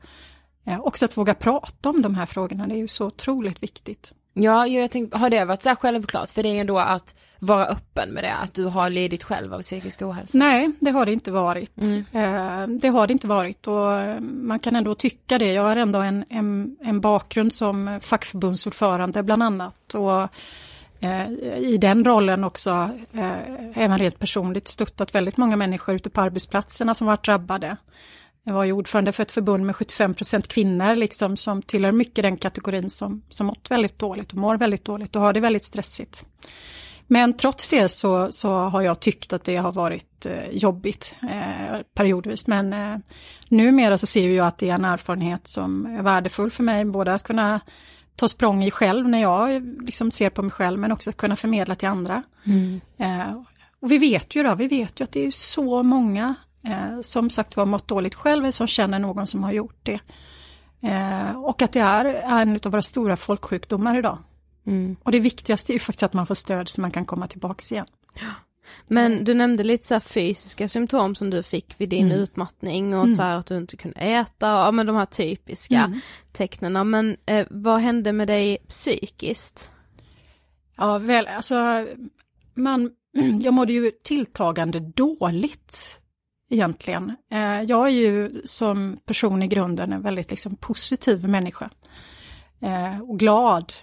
eh, 0.66 0.80
också 0.80 1.06
att 1.06 1.18
våga 1.18 1.34
prata 1.34 1.90
om 1.90 2.02
de 2.02 2.16
här 2.16 2.26
frågorna, 2.26 2.68
det 2.68 2.76
är 2.76 2.78
ju 2.78 2.88
så 2.88 3.06
otroligt 3.06 3.64
viktigt. 3.64 4.14
Ja, 4.34 4.68
jag 4.68 4.92
tänkte, 4.92 5.18
har 5.18 5.30
det 5.30 5.46
varit 5.46 5.64
så 5.64 5.70
här 5.70 5.76
självklart 5.76 6.30
för 6.30 6.44
dig 6.44 6.60
ändå 6.60 6.80
att 6.80 7.16
vara 7.40 7.66
öppen 7.66 8.10
med 8.10 8.24
det, 8.24 8.34
att 8.34 8.54
du 8.54 8.66
har 8.66 8.90
lidit 8.90 9.24
själv 9.24 9.54
av 9.54 9.62
psykisk 9.62 10.02
ohälsa? 10.02 10.38
Nej, 10.38 10.72
det 10.80 10.92
har 10.92 11.06
det 11.06 11.14
inte 11.14 11.32
varit. 11.32 11.82
Mm. 11.82 12.06
Eh, 12.12 12.68
det 12.80 12.88
har 12.88 13.08
det 13.08 13.14
inte 13.14 13.28
varit 13.28 13.68
och 13.68 13.94
eh, 13.94 14.20
man 14.20 14.60
kan 14.60 14.76
ändå 14.76 14.96
tycka 14.96 15.38
det. 15.38 15.54
Jag 15.54 15.64
har 15.64 15.78
ändå 15.78 16.00
en, 16.00 16.26
en, 16.30 16.78
en 16.82 17.02
bakgrund 17.02 17.54
som 17.54 18.00
fackförbundsordförande 18.02 19.24
bland 19.24 19.44
annat 19.44 19.96
och 19.96 20.22
eh, 21.00 21.30
i 21.58 21.78
den 21.82 22.06
rollen 22.06 22.44
också, 22.44 22.90
även 23.74 23.98
rent 23.98 24.20
personligt, 24.20 24.68
stöttat 24.68 25.16
väldigt 25.16 25.38
många 25.38 25.56
människor 25.56 25.96
ute 25.96 26.10
på 26.10 26.22
arbetsplatserna 26.22 26.96
som 26.96 27.08
varit 27.08 27.26
drabbade. 27.26 27.78
Jag 28.44 28.54
var 28.54 28.64
ju 28.64 28.72
ordförande 28.72 29.12
för 29.12 29.24
ett 29.24 29.32
förbund 29.32 29.66
med 29.66 29.76
75% 29.76 30.48
kvinnor 30.48 30.96
liksom, 30.96 31.38
som 31.38 31.62
tillhör 31.62 31.92
mycket 31.92 32.24
den 32.24 32.38
kategorin 32.38 32.90
som, 32.90 33.22
som 33.30 33.48
mått 33.48 33.72
väldigt 33.72 34.00
dåligt 34.00 34.32
och 34.32 34.38
mår 34.38 34.58
väldigt 34.58 34.86
dåligt 34.86 35.16
och 35.16 35.22
har 35.22 35.34
det 35.34 35.40
väldigt 35.40 35.64
stressigt. 35.64 36.26
Men 37.08 37.34
trots 37.34 37.70
det 37.70 37.90
så, 37.90 38.32
så 38.32 38.54
har 38.54 38.82
jag 38.82 39.00
tyckt 39.00 39.34
att 39.34 39.44
det 39.44 39.56
har 39.56 39.72
varit 39.72 40.26
eh, 40.26 40.50
jobbigt 40.52 41.16
eh, 41.22 41.80
periodvis. 41.94 42.48
Men 42.48 42.74
eh, 42.74 42.98
numera 43.48 43.98
så 43.98 44.08
ser 44.08 44.30
jag 44.30 44.48
att 44.48 44.58
det 44.58 44.70
är 44.70 44.76
en 44.76 44.86
erfarenhet 44.86 45.48
som 45.48 45.86
är 45.86 46.02
värdefull 46.02 46.52
för 46.52 46.64
mig, 46.64 46.86
både 46.86 47.14
att 47.14 47.24
kunna 47.24 47.60
ta 48.16 48.28
språng 48.28 48.64
i 48.64 48.72
själv 48.72 49.10
när 49.10 49.22
jag 49.22 49.64
liksom 49.84 50.12
ser 50.12 50.30
på 50.30 50.42
mig 50.42 50.52
själv 50.52 50.80
men 50.80 50.92
också 50.92 51.12
kunna 51.12 51.36
förmedla 51.36 51.76
till 51.76 51.88
andra. 51.88 52.24
Mm. 52.46 52.82
Eh, 52.98 53.44
och 53.80 53.92
vi 53.92 53.98
vet 53.98 54.36
ju 54.36 54.44
då, 54.44 54.56
vi 54.56 54.68
vet 54.68 55.00
ju 55.00 55.04
att 55.04 55.12
det 55.12 55.28
är 55.28 55.32
så 55.32 55.84
många 55.84 56.36
eh, 56.68 57.00
som 57.02 57.30
sagt 57.30 57.58
var 57.58 57.66
mått 57.66 57.88
dåligt 57.88 58.16
själv 58.16 58.52
som 58.52 58.68
känner 58.68 59.00
någon 59.00 59.28
som 59.28 59.44
har 59.44 59.52
gjort 59.52 59.80
det. 59.84 60.00
Eh, 60.82 61.36
och 61.44 61.62
att 61.62 61.72
det 61.72 61.80
är 61.80 62.06
en 62.42 62.60
av 62.66 62.72
våra 62.72 62.82
stora 62.82 63.16
folksjukdomar 63.16 64.00
idag. 64.00 64.18
Mm. 64.68 64.96
Och 65.04 65.12
det 65.12 65.20
viktigaste 65.20 65.72
är 65.72 65.74
ju 65.74 65.80
faktiskt 65.80 66.04
att 66.04 66.14
man 66.14 66.28
får 66.28 66.36
stöd 66.36 66.70
så 66.70 66.82
man 66.82 66.92
kan 66.92 67.06
komma 67.06 67.28
tillbaks 67.28 67.72
igen. 67.72 67.86
Men 68.88 69.24
du 69.24 69.34
nämnde 69.34 69.64
lite 69.64 69.88
så 69.88 70.00
fysiska 70.00 70.68
symptom 70.68 71.16
som 71.16 71.30
du 71.30 71.44
fick 71.44 71.76
vid 71.78 71.90
din 71.90 72.06
Mm. 72.06 72.18
utmattning 72.20 72.94
och 72.98 73.04
Mm. 73.06 73.16
så 73.16 73.24
att 73.24 73.46
du 73.46 73.58
inte 73.58 73.78
kunde 73.78 74.00
äta, 74.00 74.48
ja 74.48 74.72
men 74.72 74.86
de 74.86 74.96
här 74.96 75.06
typiska 75.06 75.84
Mm. 75.84 76.00
tecknena. 76.32 76.84
Men 76.84 77.18
eh, 77.26 77.48
vad 77.50 77.80
hände 77.82 78.14
med 78.14 78.28
dig 78.28 78.58
psykiskt? 78.70 79.72
Ja, 80.76 80.98
väl, 80.98 81.28
alltså, 81.28 81.88
man, 82.54 82.92
jag 83.42 83.54
mådde 83.54 83.74
ju 83.74 83.92
tilltagande 84.04 84.80
dåligt 84.80 86.00
egentligen. 86.50 87.16
Eh, 87.32 87.62
jag 87.62 87.86
är 87.86 87.92
ju 87.92 88.42
som 88.44 88.98
person 89.06 89.44
i 89.44 89.48
grunden 89.48 89.94
en 89.94 90.02
väldigt 90.02 90.30
liksom, 90.30 90.56
positiv 90.56 91.28
människa. 91.28 91.70
Eh, 92.60 93.00
och 93.02 93.20
glad. 93.20 93.74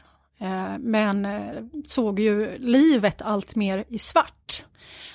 Eh, 0.41 0.79
men 0.79 1.29
såg 1.87 2.21
ju 2.21 2.59
livet 2.59 3.23
allt 3.23 3.57
mer 3.57 3.85
i 3.89 3.99
svart. 3.99 4.65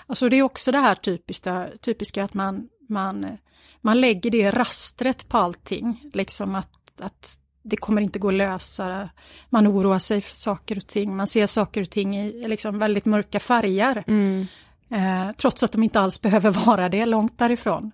Alltså 0.07 0.29
det 0.29 0.35
är 0.35 0.43
också 0.43 0.71
det 0.71 0.77
här 0.77 0.95
typiska, 0.95 1.67
typiska 1.81 2.23
att 2.23 2.33
man, 2.33 2.69
man, 2.89 3.37
man 3.81 4.01
lägger 4.01 4.31
det 4.31 4.51
rastret 4.51 5.29
på 5.29 5.37
allting. 5.37 6.09
Liksom 6.13 6.55
att, 6.55 7.01
att 7.01 7.39
det 7.63 7.77
kommer 7.77 8.01
inte 8.01 8.19
gå 8.19 8.27
att 8.27 8.33
lösa. 8.33 9.09
Man 9.49 9.67
oroar 9.67 9.99
sig 9.99 10.21
för 10.21 10.35
saker 10.35 10.77
och 10.77 10.87
ting. 10.87 11.15
Man 11.15 11.27
ser 11.27 11.47
saker 11.47 11.81
och 11.81 11.89
ting 11.89 12.17
i 12.17 12.47
liksom 12.47 12.79
väldigt 12.79 13.05
mörka 13.05 13.39
färger. 13.39 14.03
Mm. 14.07 14.45
Eh, 14.89 15.31
trots 15.37 15.63
att 15.63 15.71
de 15.71 15.83
inte 15.83 15.99
alls 15.99 16.21
behöver 16.21 16.51
vara 16.51 16.89
det, 16.89 17.05
långt 17.05 17.37
därifrån. 17.37 17.91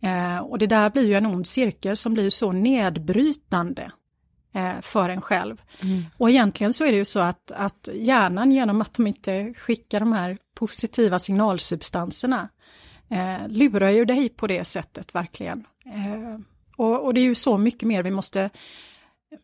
Eh, 0.00 0.38
och 0.38 0.58
det 0.58 0.66
där 0.66 0.90
blir 0.90 1.06
ju 1.06 1.14
en 1.14 1.26
ond 1.26 1.46
cirkel 1.46 1.96
som 1.96 2.14
blir 2.14 2.30
så 2.30 2.52
nedbrytande 2.52 3.90
eh, 4.54 4.80
för 4.80 5.08
en 5.08 5.20
själv. 5.20 5.62
Och 6.16 6.30
egentligen 6.30 6.72
så 6.72 6.84
är 6.84 6.90
det 6.90 6.98
ju 6.98 7.04
så 7.04 7.20
att, 7.20 7.52
att 7.52 7.88
hjärnan 7.94 8.52
genom 8.52 8.82
att 8.82 8.94
de 8.94 9.06
inte 9.06 9.54
skickar 9.54 10.00
de 10.00 10.12
här 10.12 10.38
positiva 10.54 11.18
signalsubstanserna 11.18 12.48
eh, 13.10 13.48
lurar 13.48 13.90
ju 13.90 14.04
dig 14.04 14.28
på 14.28 14.46
det 14.46 14.64
sättet 14.64 15.14
verkligen. 15.14 15.64
Eh, 15.86 16.40
och, 16.76 17.04
och 17.04 17.14
det 17.14 17.20
är 17.20 17.24
ju 17.24 17.34
så 17.34 17.58
mycket 17.58 17.88
mer 17.88 18.02
vi 18.02 18.10
måste, 18.10 18.50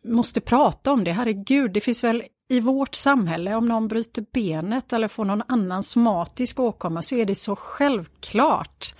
måste 0.03 0.41
prata 0.41 0.91
om 0.91 1.03
det, 1.03 1.11
herregud, 1.11 1.71
det 1.71 1.81
finns 1.81 2.03
väl 2.03 2.23
i 2.49 2.59
vårt 2.59 2.95
samhälle, 2.95 3.55
om 3.55 3.67
någon 3.67 3.87
bryter 3.87 4.25
benet 4.33 4.93
eller 4.93 5.07
får 5.07 5.25
någon 5.25 5.43
annan 5.47 5.83
somatisk 5.83 6.59
åkomma 6.59 7.01
så 7.01 7.15
är 7.15 7.25
det 7.25 7.35
så 7.35 7.55
självklart 7.55 8.95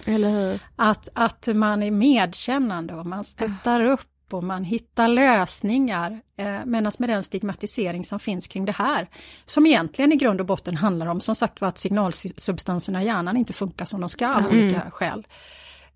att, 0.76 1.10
att 1.14 1.48
man 1.54 1.84
är 1.84 1.92
medkännande 1.92 2.94
och 2.94 3.06
man 3.06 3.24
stöttar 3.24 3.82
upp 3.82 4.34
och 4.34 4.44
man 4.44 4.64
hittar 4.64 5.08
lösningar. 5.08 6.22
Eh, 6.38 6.66
Medan 6.66 6.92
med 7.00 7.10
den 7.10 7.24
stigmatisering 7.24 8.04
som 8.06 8.20
finns 8.20 8.48
kring 8.48 8.66
det 8.66 8.72
här, 8.72 9.10
som 9.46 9.66
egentligen 9.66 10.12
i 10.12 10.16
grund 10.16 10.40
och 10.40 10.46
botten 10.46 10.78
handlar 10.78 11.08
om 11.08 11.22
som 11.22 11.36
sagt 11.36 11.62
var 11.62 11.68
att 11.68 11.78
signalsubstanserna 11.78 13.04
i 13.04 13.06
hjärnan 13.06 13.38
inte 13.38 13.54
funkar 13.54 13.86
som 13.86 14.02
de 14.02 14.10
ska 14.10 14.28
av 14.28 14.46
olika 14.46 14.92
skäl. 14.92 15.28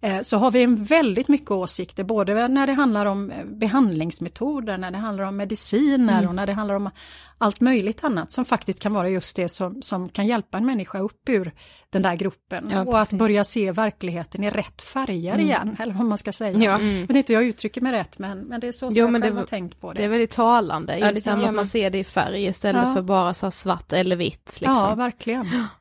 Eh, 0.02 0.22
Så 0.22 0.38
har 0.38 0.52
vi 0.52 0.64
en 0.64 0.84
väldigt 0.84 1.28
mycket 1.28 1.52
åsikter, 1.52 2.04
både 2.04 2.48
när 2.48 2.68
det 2.68 2.74
handlar 2.74 3.06
om 3.06 3.32
eh, 3.32 3.46
behandlingsmetoder, 3.46 4.78
när 4.78 4.92
det 4.92 4.98
handlar 4.98 5.24
om 5.24 5.38
mediciner 5.38 6.28
och 6.28 6.36
när 6.36 6.48
det 6.48 6.54
handlar 6.54 6.76
om 6.76 6.90
allt 7.38 7.62
möjligt 7.62 8.04
annat 8.04 8.32
som 8.32 8.46
faktiskt 8.46 8.80
kan 8.82 8.94
vara 8.94 9.10
just 9.10 9.36
det 9.36 9.50
som, 9.50 9.82
som 9.82 10.10
kan 10.10 10.28
hjälpa 10.28 10.58
en 10.58 10.66
människa 10.66 11.00
upp 11.00 11.30
ur 11.30 11.52
den 11.90 12.02
där 12.02 12.16
gruppen. 12.16 12.70
Ja, 12.72 12.82
och 12.82 13.00
att 13.00 13.06
precis. 13.08 13.20
börja 13.20 13.44
se 13.44 13.72
verkligheten 13.72 14.44
i 14.44 14.50
rätt 14.50 14.82
färger 14.82 15.38
igen, 15.40 15.76
eller 15.80 15.94
vad 15.94 16.06
man 16.06 16.18
ska 16.18 16.32
säga. 16.32 16.58
Ja. 16.60 16.72
Jag 16.82 17.08
vet 17.08 17.16
inte, 17.18 17.34
jag 17.34 17.44
uttrycker 17.44 17.82
mig 17.82 17.92
rätt, 17.92 18.20
men, 18.20 18.40
men 18.40 18.60
det 18.60 18.68
är 18.68 18.72
så 18.72 18.78
som 18.78 18.90
Jo, 18.94 19.06
jag 19.06 19.12
men 19.12 19.22
själv 19.22 19.36
det- 19.36 19.42
har 19.42 19.48
tänkt 19.48 19.82
på 19.82 19.94
det. 19.94 20.00
Det 20.00 20.06
är 20.06 20.10
väldigt 20.10 20.32
talande, 20.32 20.98
Ja, 20.98 21.06
det 21.06 21.12
just 21.14 21.26
det 21.26 21.32
med 21.36 21.42
jag 21.42 21.50
att 21.50 21.56
man 21.56 21.68
ser 21.68 21.90
det 21.90 21.98
i 21.98 22.04
färg 22.04 22.46
istället 22.46 22.84
Ja. 22.88 22.94
för 22.94 23.02
bara 23.02 23.34
så 23.34 23.52
svart 23.52 23.94
eller 23.94 24.16
vitt. 24.16 24.58
Liksom. 24.62 24.76
Ja, 24.76 24.96
verkligen. 24.96 25.48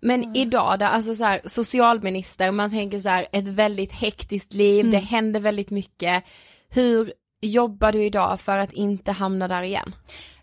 Men 0.00 0.36
idag 0.36 0.78
då, 0.78 0.86
alltså 0.86 1.14
så 1.14 1.24
här, 1.24 1.40
socialminister, 1.44 2.50
man 2.50 2.70
tänker 2.70 3.00
så 3.00 3.08
här, 3.08 3.26
ett 3.32 3.48
väldigt 3.48 3.92
hektiskt 3.92 4.52
liv, 4.52 4.80
Mm. 4.80 4.90
det 4.92 4.98
händer 4.98 5.40
väldigt 5.40 5.70
mycket. 5.70 6.24
Hur 6.68 7.12
jobbar 7.40 7.92
du 7.92 8.04
idag 8.04 8.40
för 8.40 8.58
att 8.58 8.72
inte 8.72 9.12
hamna 9.12 9.48
där 9.48 9.62
igen? 9.62 9.94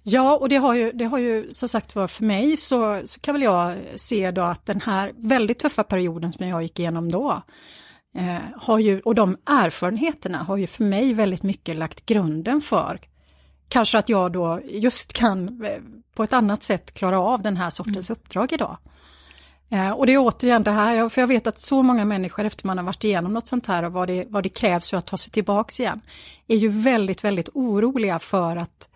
Ja, 0.03 0.37
och 0.37 0.49
det 0.49 0.55
har 0.55 0.73
ju, 0.73 0.91
det 0.91 1.05
har 1.05 1.17
ju 1.17 1.53
som 1.53 1.69
sagt 1.69 1.95
var 1.95 2.07
för 2.07 2.23
mig 2.23 2.57
så, 2.57 3.01
så 3.05 3.19
kan 3.19 3.35
väl 3.35 3.41
jag 3.41 3.75
se 3.95 4.31
då 4.31 4.41
att 4.41 4.65
den 4.65 4.81
här 4.81 5.11
väldigt 5.15 5.59
tuffa 5.59 5.83
perioden 5.83 6.31
som 6.31 6.47
jag 6.47 6.63
gick 6.63 6.79
igenom 6.79 7.11
då, 7.11 7.41
eh, 8.17 8.37
har 8.55 8.79
ju, 8.79 8.99
och 8.99 9.15
de 9.15 9.37
erfarenheterna 9.45 10.37
har 10.37 10.57
ju 10.57 10.67
för 10.67 10.83
mig 10.83 11.13
väldigt 11.13 11.43
mycket 11.43 11.75
lagt 11.75 12.05
grunden 12.05 12.61
för 12.61 12.99
kanske 13.69 13.97
att 13.97 14.09
jag 14.09 14.31
då 14.31 14.59
just 14.65 15.13
kan 15.13 15.65
eh, 15.65 15.81
på 16.15 16.23
ett 16.23 16.33
annat 16.33 16.63
sätt 16.63 16.93
klara 16.93 17.19
av 17.19 17.41
den 17.41 17.57
här 17.57 17.69
sortens 17.69 18.09
uppdrag 18.09 18.53
idag. 18.53 18.77
Eh, 19.69 19.91
och 19.91 20.05
det 20.05 20.13
är 20.13 20.17
återigen 20.17 20.63
det 20.63 20.71
här, 20.71 21.09
för 21.09 21.21
jag 21.21 21.27
vet 21.27 21.47
att 21.47 21.59
så 21.59 21.83
många 21.83 22.05
människor 22.05 22.45
efter 22.45 22.67
man 22.67 22.77
har 22.77 22.85
varit 22.85 23.03
igenom 23.03 23.33
något 23.33 23.47
sånt 23.47 23.67
här 23.67 23.83
och 23.83 23.91
vad 23.91 24.07
det, 24.07 24.25
vad 24.29 24.43
det 24.43 24.49
krävs 24.49 24.89
för 24.89 24.97
att 24.97 25.05
ta 25.05 25.17
sig 25.17 25.31
tillbaks 25.31 25.79
igen, 25.79 26.01
är 26.47 26.57
ju 26.57 26.67
väldigt, 26.67 27.23
väldigt 27.23 27.49
oroliga 27.53 28.19
för 28.19 28.55
att, 28.55 28.89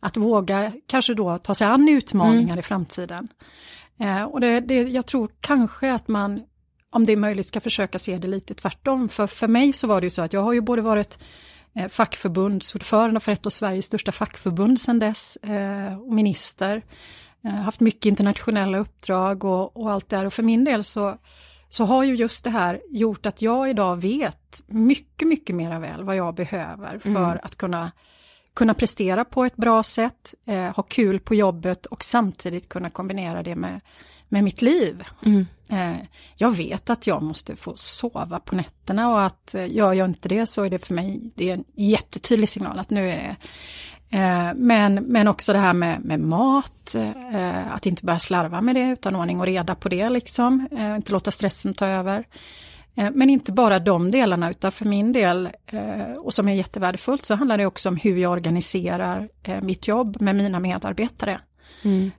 att 0.00 0.16
våga 0.16 0.72
kanske 0.86 1.14
då 1.14 1.38
ta 1.38 1.54
sig 1.54 1.66
an 1.66 1.88
utmaningar 1.88 2.58
i 2.58 2.62
framtiden. 2.62 3.28
Eh, 4.00 4.22
och 4.22 4.40
det, 4.40 4.60
det, 4.60 4.82
jag 4.82 5.06
tror 5.06 5.30
kanske 5.40 5.92
att 5.92 6.08
man, 6.08 6.42
om 6.90 7.04
det 7.04 7.12
är 7.12 7.16
möjligt, 7.16 7.48
ska 7.48 7.60
försöka 7.60 7.98
se 7.98 8.18
det 8.18 8.28
lite 8.28 8.54
tvärtom. 8.54 9.08
För, 9.08 9.26
för 9.26 9.48
mig 9.48 9.72
så 9.72 9.86
var 9.86 10.00
det 10.00 10.04
ju 10.06 10.10
så 10.10 10.22
att 10.22 10.32
jag 10.32 10.40
har 10.40 10.52
ju 10.52 10.60
både 10.60 10.82
varit 10.82 11.18
eh, 11.74 11.88
fackförbundsordförande 11.88 13.20
för 13.20 13.32
ett 13.32 13.46
av 13.46 13.50
Sveriges 13.50 13.86
största 13.86 14.12
fackförbund 14.12 14.80
sedan 14.80 14.98
dess, 14.98 15.38
och 16.06 16.12
minister. 16.12 16.82
Eh, 17.44 17.50
haft 17.50 17.80
mycket 17.80 18.06
internationella 18.06 18.78
uppdrag 18.78 19.44
och, 19.44 19.76
och 19.76 19.90
allt 19.90 20.08
det 20.08 20.16
här. 20.16 20.26
Och 20.26 20.32
för 20.32 20.42
min 20.42 20.64
del 20.64 20.84
så, 20.84 21.18
så 21.68 21.84
har 21.84 22.04
ju 22.04 22.14
just 22.14 22.44
det 22.44 22.50
här 22.50 22.80
gjort 22.90 23.26
att 23.26 23.42
jag 23.42 23.70
idag 23.70 23.96
vet 23.96 24.62
mycket, 24.66 25.28
mycket 25.28 25.56
mera 25.56 25.78
väl 25.78 26.04
vad 26.04 26.16
jag 26.16 26.34
behöver 26.34 26.98
för 26.98 27.40
att 27.42 27.56
kunna, 27.56 27.92
kunna 28.54 28.74
prestera 28.74 29.24
på 29.24 29.44
ett 29.44 29.56
bra 29.56 29.82
sätt, 29.82 30.34
eh, 30.46 30.76
ha 30.76 30.82
kul 30.82 31.20
på 31.20 31.34
jobbet 31.34 31.86
och 31.86 32.04
samtidigt 32.04 32.68
kunna 32.68 32.90
kombinera 32.90 33.42
det 33.42 33.56
med, 33.56 33.80
med 34.28 34.44
mitt 34.44 34.62
liv. 34.62 35.04
Eh, 35.70 35.96
jag 36.36 36.56
vet 36.56 36.90
att 36.90 37.06
jag 37.06 37.22
måste 37.22 37.56
få 37.56 37.72
sova 37.76 38.40
på 38.40 38.56
nätterna 38.56 39.10
och 39.10 39.22
att 39.22 39.54
eh, 39.54 39.72
gör 39.72 39.92
jag 39.92 40.08
inte 40.08 40.28
det 40.28 40.46
så 40.46 40.62
är 40.62 40.70
det 40.70 40.78
för 40.78 40.94
mig 40.94 41.20
det 41.34 41.50
är 41.50 41.54
en 41.54 41.64
jättetydlig 41.74 42.48
signal 42.48 42.78
att 42.78 42.90
nu 42.90 43.10
är 43.10 43.36
Eh, 44.14 44.54
men, 44.54 44.94
men 44.94 45.28
också 45.28 45.52
det 45.52 45.58
här 45.58 45.72
med, 45.72 46.04
med 46.04 46.20
mat, 46.20 46.94
eh, 46.94 47.74
att 47.74 47.86
inte 47.86 48.04
börja 48.04 48.18
slarva 48.18 48.60
med 48.60 48.74
det 48.74 48.80
utan 48.88 49.16
ordning 49.16 49.40
och 49.40 49.46
reda 49.46 49.74
på 49.74 49.88
det 49.88 50.08
liksom, 50.08 50.68
eh, 50.70 50.96
inte 50.96 51.12
låta 51.12 51.30
stressen 51.30 51.74
ta 51.74 51.86
över. 51.86 52.24
Men 53.12 53.30
inte 53.30 53.52
bara 53.52 53.78
de 53.78 54.10
delarna 54.10 54.50
utan 54.50 54.72
för 54.72 54.84
min 54.84 55.12
del, 55.12 55.48
och 56.18 56.34
som 56.34 56.48
är 56.48 56.52
jättevärdefullt, 56.52 57.24
så 57.24 57.34
handlar 57.34 57.58
det 57.58 57.66
också 57.66 57.88
om 57.88 57.96
hur 57.96 58.16
jag 58.16 58.32
organiserar 58.32 59.28
mitt 59.62 59.88
jobb 59.88 60.20
med 60.20 60.36
mina 60.36 60.60
medarbetare. 60.60 61.40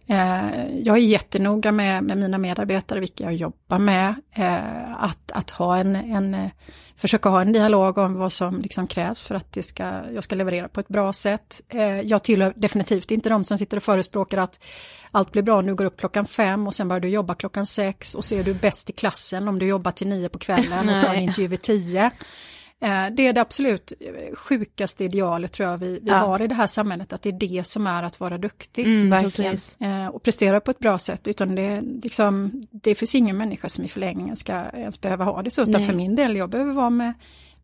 Eh, 0.08 0.78
Jag 0.80 0.98
är 0.98 1.02
jättenoga 1.02 1.72
med, 1.72 2.04
med 2.04 2.18
mina 2.18 2.38
medarbetare, 2.38 3.00
vilka 3.00 3.24
jag 3.24 3.34
jobbar 3.36 3.80
med, 3.80 4.16
eh, 4.32 5.04
att, 5.04 5.32
att 5.32 5.52
ha 5.52 5.78
en, 5.78 5.96
en, 5.96 6.50
försöka 6.98 7.30
ha 7.30 7.42
en 7.42 7.52
dialog 7.52 7.98
om 7.98 8.14
vad 8.16 8.34
som 8.34 8.60
liksom 8.62 8.88
krävs 8.88 9.22
för 9.22 9.36
att 9.36 9.52
det 9.52 9.64
ska, 9.64 9.84
jag 10.14 10.24
ska 10.24 10.36
leverera 10.36 10.68
på 10.68 10.80
ett 10.80 10.88
bra 10.88 11.14
sätt. 11.14 11.62
Eh, 11.70 12.02
Jag 12.02 12.24
tillhör 12.24 12.54
definitivt 12.56 13.12
inte 13.12 13.30
de 13.30 13.46
som 13.46 13.58
sitter 13.58 13.78
och 13.78 13.84
förespråkar 13.84 14.38
att 14.38 14.60
allt 15.12 15.32
blir 15.32 15.44
bra, 15.44 15.62
nu 15.62 15.76
går 15.76 15.86
upp 15.86 15.98
klockan 16.00 16.26
fem 16.26 16.68
och 16.68 16.74
sen 16.74 16.88
börjar 16.88 17.00
du 17.02 17.10
jobba 17.10 17.36
klockan 17.36 17.66
sex 17.66 18.16
och 18.16 18.26
så 18.26 18.36
är 18.36 18.44
du 18.44 18.54
bäst 18.54 18.90
i 18.90 18.94
klassen 18.94 19.48
om 19.48 19.60
du 19.60 19.66
jobbar 19.66 19.92
till 19.92 20.08
nio 20.08 20.30
på 20.30 20.40
kvällen 20.40 20.90
och 20.90 21.02
tar 21.04 21.14
en 21.14 21.22
intervju 21.22 21.48
vid 21.48 21.62
tio. 21.62 22.12
Eh, 22.84 23.06
Det 23.12 23.28
är 23.28 23.34
det 23.34 23.42
absolut 23.42 23.94
sjukaste 24.34 25.04
idealet 25.04 25.52
tror 25.54 25.70
jag 25.70 25.78
vi, 25.78 26.00
vi 26.00 26.10
Ja. 26.10 26.16
har 26.16 26.42
i 26.42 26.48
det 26.48 26.56
här 26.56 26.68
samhället, 26.68 27.14
att 27.14 27.22
det 27.22 27.30
är 27.30 27.40
det 27.40 27.68
som 27.68 27.88
är 27.88 28.04
att 28.04 28.20
vara 28.20 28.38
duktig 28.38 28.86
Mm, 28.86 29.10
verkligen. 29.10 29.52
precis. 29.52 29.82
eh, 29.82 30.08
och 30.08 30.24
prestera 30.24 30.60
på 30.60 30.72
ett 30.72 30.80
bra 30.80 30.98
sätt, 30.98 31.28
utan 31.28 31.56
det, 31.56 31.82
liksom, 32.04 32.64
det 32.72 32.96
finns 32.96 33.16
ingen 33.16 33.38
människa 33.38 33.70
som 33.70 33.86
i 33.86 33.88
förlängningen 33.88 34.36
ska 34.36 34.54
ens 34.74 35.02
behöva 35.02 35.24
ha 35.26 35.42
det 35.42 35.50
så, 35.52 35.62
utan 35.62 35.72
Nej. 35.74 35.86
för 35.86 35.94
min 35.94 36.16
del, 36.16 36.36
jag 36.36 36.50
behöver 36.50 36.74
vara 36.74 36.90
med, 36.90 37.14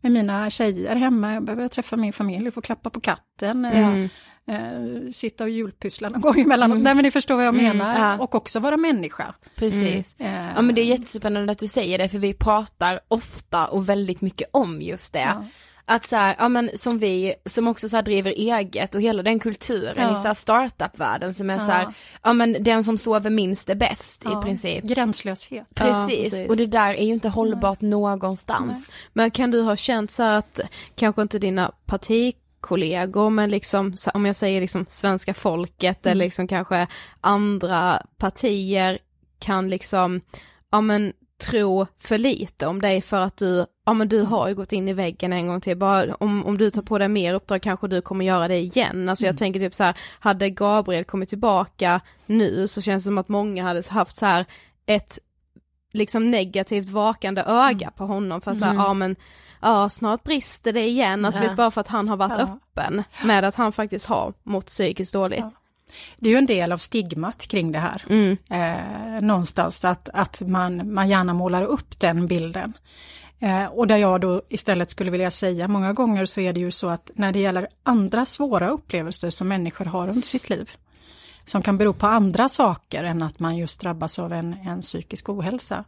med 0.01 0.11
mina 0.11 0.49
tjejer 0.49 0.95
hemma, 0.95 1.33
jag 1.33 1.43
behöver 1.43 1.67
träffa 1.67 1.97
min 1.97 2.13
familj, 2.13 2.51
få 2.51 2.61
klappa 2.61 2.89
på 2.89 2.99
katten, 2.99 3.65
eh, 3.65 3.87
Mm. 3.87 4.09
Eh, 4.47 5.11
sitta 5.11 5.43
och 5.43 5.49
julpyssla 5.49 6.09
någon 6.09 6.21
gång 6.21 6.39
emellanåt, 6.39 6.79
nej 6.79 6.95
men 6.95 7.03
ni 7.03 7.11
förstår 7.11 7.35
vad 7.35 7.45
jag 7.45 7.55
menar, 7.55 7.99
ja. 7.99 8.17
och 8.23 8.35
också 8.35 8.59
vara 8.59 8.77
människa. 8.77 9.33
Precis. 9.55 10.15
Eh, 10.19 10.47
Ja 10.55 10.61
men 10.61 10.75
det 10.75 10.81
är 10.81 10.85
jättespännande 10.85 11.51
att 11.51 11.59
du 11.59 11.67
säger 11.67 11.97
det 11.97 12.09
för 12.09 12.17
vi 12.17 12.33
pratar 12.33 12.99
ofta 13.07 13.67
och 13.67 13.89
väldigt 13.89 14.21
mycket 14.21 14.49
om 14.51 14.81
just 14.81 15.13
det. 15.13 15.19
Ja. 15.19 15.45
att 15.85 16.07
så 16.07 16.15
här, 16.15 16.35
ja 16.39 16.49
men 16.49 16.69
som 16.75 16.99
vi, 16.99 17.33
som 17.45 17.67
också 17.67 17.89
så 17.89 18.01
driver 18.01 18.31
eget 18.31 18.95
och 18.95 19.01
hela 19.01 19.23
den 19.23 19.39
kulturen 19.39 19.95
Ja. 20.09 20.19
i 20.19 20.21
så 20.21 20.27
här 20.27 20.33
startup-världen 20.33 21.33
som 21.33 21.49
är 21.49 21.53
Ja. 21.53 21.59
så 21.59 21.71
här, 21.71 21.93
ja 22.23 22.33
men 22.33 22.63
den 22.63 22.83
som 22.83 22.97
sover 22.97 23.29
minst 23.29 23.69
är 23.69 23.75
bäst 23.75 24.21
Ja, 24.25 24.39
i 24.39 24.43
princip. 24.43 24.83
Gränslöshet. 24.83 25.67
Precis. 25.75 26.31
precis. 26.31 26.49
och 26.49 26.57
det 26.57 26.65
där 26.65 26.93
är 26.93 27.05
ju 27.05 27.13
inte 27.13 27.29
hållbart 27.29 27.81
någonstans. 27.81 28.93
Men 29.13 29.31
kan 29.31 29.51
du 29.51 29.61
ha 29.61 29.75
känt 29.75 30.11
så 30.11 30.23
här 30.23 30.37
att, 30.37 30.59
kanske 30.95 31.21
inte 31.21 31.39
dina 31.39 31.71
partikollegor, 32.61 33.29
men 33.29 33.49
liksom, 33.49 33.93
om 34.13 34.25
jag 34.25 34.35
säger 34.35 34.61
liksom 34.61 34.85
svenska 34.87 35.33
folket 35.33 36.05
eller 36.05 36.25
liksom 36.25 36.47
kanske 36.47 36.87
andra 37.21 38.01
partier 38.17 38.99
kan 39.39 39.69
liksom, 39.69 40.21
ja 40.71 40.81
men 40.81 41.13
tro 41.37 41.87
för 41.97 42.17
lite 42.17 42.67
om 42.67 42.81
dig 42.81 43.01
för 43.01 43.19
att 43.19 43.37
du, 43.37 43.65
ja 43.85 43.93
men 43.93 44.09
du 44.09 44.21
har 44.21 44.47
ju 44.47 44.55
gått 44.55 44.73
in 44.73 44.87
i 44.87 44.93
väggen 44.93 45.33
en 45.33 45.47
gång 45.47 45.61
till, 45.61 45.77
bara 45.77 46.15
om, 46.15 46.45
om 46.45 46.57
du 46.57 46.69
tar 46.69 46.81
på 46.81 46.97
dig 46.97 47.09
mer 47.09 47.33
uppdrag 47.33 47.61
kanske 47.61 47.87
du 47.87 48.01
kommer 48.01 48.25
göra 48.25 48.47
det 48.47 48.57
igen. 48.57 49.09
Alltså 49.09 49.25
jag 49.25 49.37
tänker 49.37 49.59
typ 49.59 49.73
så 49.73 49.83
här, 49.83 49.95
hade 50.19 50.49
Gabriel 50.49 51.03
kommit 51.05 51.29
tillbaka 51.29 52.01
nu 52.25 52.67
så 52.67 52.81
känns 52.81 53.03
det 53.03 53.07
som 53.07 53.17
att 53.17 53.29
många 53.29 53.63
hade 53.63 53.83
haft 53.89 54.17
så 54.17 54.25
här 54.25 54.45
ett 54.85 55.19
liksom 55.93 56.31
negativt 56.31 56.89
vakande 56.89 57.41
öga 57.41 57.91
på 57.91 58.05
honom 58.05 58.41
för 58.41 58.53
så 58.53 58.65
här, 58.65 58.71
Mm. 58.73 58.83
ja 58.83 58.93
men 58.93 59.15
ja 59.61 59.89
snart 59.89 60.23
brister 60.23 60.73
det 60.73 60.87
igen, 60.87 61.25
alltså 61.25 61.41
Ja. 61.43 61.47
vet, 61.47 61.57
bara 61.57 61.71
för 61.71 61.81
att 61.81 61.87
han 61.87 62.07
har 62.07 62.17
varit 62.17 62.39
Ja. 62.39 62.43
öppen 62.43 63.03
med 63.23 63.43
att 63.45 63.55
han 63.55 63.71
faktiskt 63.71 64.05
har 64.05 64.33
mått 64.43 64.65
psykiskt 64.65 65.13
dåligt. 65.13 65.39
Ja. 65.39 65.51
Det 66.17 66.29
är 66.29 66.31
ju 66.31 66.37
en 66.37 66.45
del 66.45 66.71
av 66.71 66.77
stigmat 66.77 67.47
kring 67.47 67.71
det 67.71 67.79
här. 67.79 68.05
Mm. 68.09 68.37
eh, 68.49 69.21
någonstans 69.21 69.85
att, 69.85 70.09
att 70.13 70.41
man, 70.41 70.93
man 70.93 71.09
gärna 71.09 71.33
målar 71.33 71.63
upp 71.63 71.99
den 71.99 72.27
bilden. 72.27 72.73
Eh, 73.39 73.65
och 73.65 73.87
där 73.87 73.97
jag 73.97 74.21
då 74.21 74.41
istället 74.49 74.89
skulle 74.89 75.11
vilja 75.11 75.31
säga, 75.31 75.67
många 75.67 75.93
gånger 75.93 76.25
så 76.25 76.41
är 76.41 76.53
det 76.53 76.59
ju 76.59 76.71
så 76.71 76.89
att 76.89 77.11
när 77.15 77.31
det 77.33 77.39
gäller 77.39 77.67
andra 77.83 78.25
svåra 78.25 78.69
upplevelser 78.69 79.29
som 79.29 79.47
människor 79.47 79.85
har 79.85 80.07
under 80.07 80.27
sitt 80.27 80.49
liv, 80.49 80.69
som 81.45 81.61
kan 81.61 81.77
bero 81.77 81.93
på 81.93 82.07
andra 82.07 82.49
saker 82.49 83.03
än 83.03 83.23
att 83.23 83.39
man 83.39 83.57
just 83.57 83.81
drabbas 83.81 84.19
av 84.19 84.33
en, 84.33 84.53
en 84.65 84.81
psykisk 84.81 85.29
ohälsa, 85.29 85.83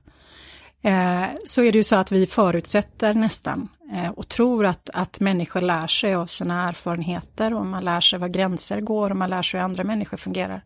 så 1.46 1.62
är 1.64 1.72
det 1.72 1.78
ju 1.78 1.84
så 1.84 1.96
att 1.96 2.12
vi 2.12 2.26
förutsätter 2.26 3.14
nästan 3.14 3.70
eh, 3.94 4.10
och 4.10 4.28
tror 4.28 4.66
att, 4.66 4.90
att 4.94 5.20
människor 5.20 5.62
lär 5.62 5.88
sig 5.88 6.16
av 6.16 6.26
sina 6.26 6.70
erfarenheter 6.70 7.54
och 7.54 7.66
man 7.66 7.86
lär 7.86 8.02
sig 8.02 8.20
var 8.20 8.28
gränser 8.28 8.82
går 8.82 9.10
och 9.10 9.18
man 9.18 9.30
lär 9.30 9.42
sig 9.42 9.60
hur 9.60 9.66
andra 9.66 9.84
människor 9.84 10.18
fungerar. 10.18 10.62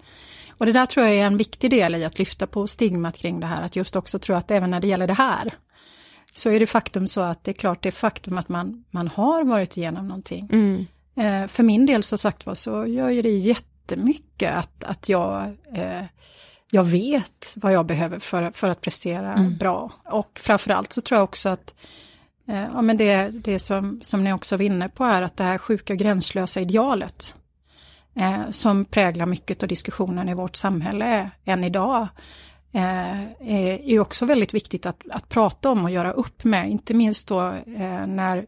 Och 0.50 0.66
det 0.66 0.72
där 0.72 0.86
tror 0.86 1.06
jag 1.06 1.16
är 1.16 1.26
en 1.26 1.38
viktig 1.38 1.70
del 1.72 1.96
i 1.96 2.06
att 2.06 2.20
lyfta 2.20 2.48
på 2.48 2.68
stigmat 2.68 3.18
kring 3.18 3.40
det 3.40 3.48
här, 3.48 3.62
att 3.62 3.76
just 3.76 3.96
också 3.96 4.20
tro 4.20 4.36
att 4.36 4.52
även 4.52 4.72
när 4.72 4.80
det 4.80 4.88
gäller 4.88 5.08
det 5.08 5.14
här, 5.14 5.54
så 6.36 6.50
är 6.50 6.60
det 6.60 6.68
faktum 6.68 7.08
så 7.08 7.22
att 7.22 7.44
det 7.44 7.52
är 7.52 7.54
klart 7.54 7.84
det 7.84 7.90
är 7.90 7.92
faktum 7.92 8.38
att 8.38 8.50
man, 8.50 8.84
man 8.92 9.08
har 9.08 9.44
varit 9.44 9.78
igenom 9.78 10.08
någonting. 10.08 10.50
Mm. 10.52 10.86
Eh, 11.18 11.48
för 11.48 11.64
min 11.64 11.86
del 11.86 12.04
så 12.04 12.18
sagt 12.18 12.46
var 12.46 12.56
så 12.56 12.86
gör 12.86 13.10
ju 13.10 13.22
det 13.22 13.38
jättemycket 13.38 14.56
att, 14.56 14.84
att 14.84 15.10
jag, 15.10 15.56
eh, 15.76 16.04
jag 16.72 16.84
vet 16.84 17.54
vad 17.56 17.74
jag 17.74 17.86
behöver 17.86 18.20
för, 18.20 18.52
för 18.52 18.70
att 18.70 18.82
prestera 18.82 19.38
bra. 19.60 19.92
Och 20.06 20.40
framförallt 20.42 20.94
så 20.94 21.02
tror 21.02 21.18
jag 21.18 21.24
också 21.24 21.50
att 21.50 21.76
eh, 22.48 22.64
ja, 22.74 22.82
men 22.82 22.98
det, 22.98 23.30
det 23.30 23.60
som, 23.60 24.00
som 24.02 24.24
ni 24.24 24.34
också 24.34 24.58
var 24.58 24.66
inne 24.66 24.90
på 24.90 25.04
är 25.04 25.22
att 25.22 25.38
det 25.38 25.44
här 25.44 25.58
sjuka 25.58 25.96
gränslösa 25.96 26.62
idealet 26.62 27.36
eh, 28.16 28.50
som 28.50 28.86
präglar 28.86 29.26
mycket 29.26 29.64
av 29.64 29.70
diskussionen 29.70 30.30
i 30.30 30.34
vårt 30.34 30.56
samhälle 30.56 31.32
än 31.46 31.64
idag 31.64 32.08
eh, 32.72 33.24
är 33.40 33.90
ju 33.90 34.00
också 34.00 34.26
väldigt 34.26 34.54
viktigt 34.54 34.86
att, 34.86 35.02
att 35.10 35.30
prata 35.30 35.70
om 35.70 35.84
och 35.84 35.92
göra 35.92 36.12
upp 36.12 36.44
med, 36.44 36.70
inte 36.70 36.94
minst 36.94 37.28
då 37.28 37.52
eh, 37.52 38.08
när 38.08 38.46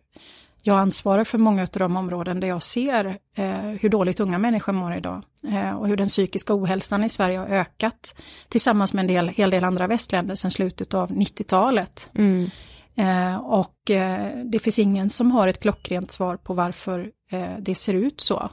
jag 0.61 0.79
ansvarar 0.79 1.23
för 1.23 1.37
många 1.37 1.61
av 1.61 1.67
de 1.71 1.97
områden 1.97 2.39
där 2.39 2.47
jag 2.47 2.63
ser 2.63 3.17
eh, 3.35 3.59
hur 3.59 3.89
dåligt 3.89 4.19
unga 4.19 4.37
människor 4.37 4.73
mår 4.73 4.95
idag 4.95 5.23
eh, 5.47 5.71
och 5.71 5.87
hur 5.87 5.97
den 5.97 6.07
psykiska 6.07 6.53
ohälsan 6.55 7.03
i 7.03 7.09
Sverige 7.09 7.37
har 7.37 7.47
ökat 7.47 8.15
tillsammans 8.49 8.93
med 8.93 9.01
en 9.01 9.07
del, 9.07 9.27
hel 9.27 9.49
del 9.49 9.63
andra 9.63 9.87
västländer 9.87 10.35
sedan 10.35 10.51
slutet 10.51 10.93
av 10.93 11.11
90-talet. 11.11 12.09
Mm. 12.13 12.49
Eh, 12.95 13.35
och 13.35 13.91
eh, 13.91 14.45
det 14.45 14.59
finns 14.59 14.79
ingen 14.79 15.09
som 15.09 15.31
har 15.31 15.47
ett 15.47 15.59
klockrent 15.59 16.11
svar 16.11 16.37
på 16.37 16.53
varför 16.53 17.11
eh, 17.31 17.57
det 17.59 17.75
ser 17.75 17.93
ut 17.93 18.21
så. 18.21 18.49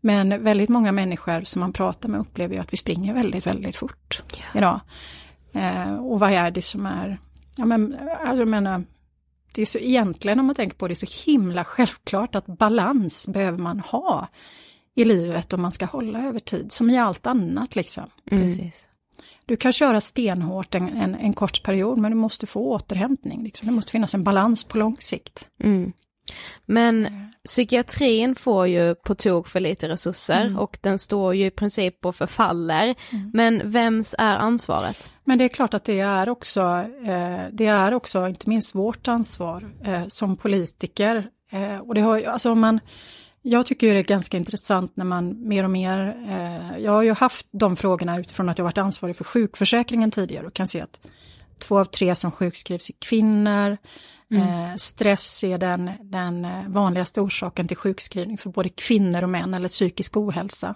Men 0.00 0.44
väldigt 0.44 0.68
många 0.68 0.92
människor 0.92 1.40
som 1.40 1.60
man 1.60 1.72
pratar 1.72 2.08
med 2.08 2.20
upplever 2.20 2.54
ju 2.54 2.60
att 2.60 2.72
vi 2.72 2.76
springer 2.76 3.14
väldigt, 3.14 3.46
väldigt 3.46 3.76
fort 3.76 4.22
idag. 4.54 4.80
Eh, 5.52 5.94
och 5.94 6.20
vad 6.20 6.32
är 6.32 6.50
det 6.50 6.62
som 6.62 6.86
är, 6.86 7.18
ja 7.56 7.64
men, 7.64 7.96
alltså 8.24 8.40
jag 8.40 8.48
menar, 8.48 8.84
det 9.52 9.62
är 9.62 9.66
så 9.66 9.78
egentligen 9.78 10.40
om 10.40 10.46
man 10.46 10.54
tänker 10.54 10.76
på 10.76 10.88
det, 10.88 10.94
så 10.94 11.30
himla 11.30 11.64
självklart 11.64 12.34
att 12.34 12.46
balans 12.46 13.28
behöver 13.28 13.58
man 13.58 13.80
ha 13.80 14.28
i 14.94 15.04
livet 15.04 15.52
om 15.52 15.62
man 15.62 15.72
ska 15.72 15.86
hålla 15.86 16.22
över 16.22 16.38
tid, 16.38 16.72
som 16.72 16.90
i 16.90 16.98
allt 16.98 17.26
annat 17.26 17.76
liksom. 17.76 18.04
Precis. 18.30 18.88
Du 19.46 19.56
kan 19.56 19.72
köra 19.72 20.00
stenhårt 20.00 20.74
en, 20.74 20.88
en, 20.88 21.14
en 21.14 21.32
kort 21.32 21.62
period, 21.62 21.98
men 21.98 22.10
du 22.10 22.16
måste 22.16 22.46
få 22.46 22.60
återhämtning. 22.60 23.42
Liksom. 23.42 23.66
Det 23.66 23.72
måste 23.72 23.92
finnas 23.92 24.14
en 24.14 24.24
balans 24.24 24.64
på 24.64 24.78
lång 24.78 24.96
sikt. 24.98 25.48
Mm. 25.62 25.92
Men 26.66 27.08
psykiatrin 27.44 28.34
får 28.34 28.66
ju 28.68 28.94
på 28.94 29.14
tok 29.14 29.48
för 29.48 29.60
lite 29.60 29.88
resurser 29.88 30.58
och 30.58 30.78
den 30.80 30.98
står 30.98 31.34
ju 31.34 31.46
i 31.46 31.50
princip 31.50 32.06
och 32.06 32.16
förfaller. 32.16 32.94
Men 33.32 33.70
vems 33.70 34.14
är 34.18 34.36
ansvaret? 34.36 35.12
Men 35.24 35.38
det 35.38 35.44
är 35.44 35.48
klart 35.48 35.74
att 35.74 35.84
det 35.84 36.00
är 36.00 36.28
också, 36.28 36.60
eh, 37.06 37.40
det 37.52 37.66
är 37.66 37.94
också 37.94 38.28
inte 38.28 38.48
minst 38.48 38.74
vårt 38.74 39.08
ansvar 39.08 39.70
eh, 39.84 40.02
som 40.08 40.36
politiker. 40.36 41.28
Eh, 41.50 41.76
och 41.78 41.94
det 41.94 42.00
har, 42.00 42.16
ju- 42.18 42.24
alltså 42.26 42.52
om 42.52 42.60
man, 42.60 42.80
jag 43.42 43.66
tycker 43.66 43.92
det 43.94 43.98
är 43.98 44.04
ganska 44.04 44.36
intressant 44.36 44.96
när 44.96 45.04
man 45.04 45.48
mer 45.48 45.64
och 45.64 45.70
mer, 45.70 46.16
eh, 46.28 46.78
jag 46.84 46.92
har 46.92 47.02
ju 47.02 47.12
haft 47.12 47.46
de 47.50 47.76
frågorna 47.76 48.18
utifrån 48.20 48.48
att 48.48 48.58
jag 48.58 48.64
varit 48.64 48.78
ansvarig 48.78 49.16
för 49.16 49.24
sjukförsäkringen 49.24 50.10
tidigare 50.10 50.46
och 50.46 50.54
kan 50.54 50.66
se 50.66 50.80
att 50.80 51.00
två 51.60 51.78
av 51.78 51.84
tre 51.84 52.14
som 52.14 52.30
sjukskrivs 52.30 52.90
är 52.90 52.94
kvinnor. 52.98 53.76
Eh, 54.30 54.76
stress 54.76 55.44
är 55.44 55.58
den, 55.58 55.90
den 56.00 56.44
eh, 56.44 56.68
vanligaste 56.68 57.20
orsaken 57.20 57.68
till 57.68 57.76
sjukskrivning 57.76 58.38
för 58.38 58.50
både 58.50 58.68
kvinnor 58.68 59.22
och 59.22 59.28
män 59.28 59.54
eller 59.54 59.68
psykisk 59.68 60.16
ohälsa. 60.16 60.74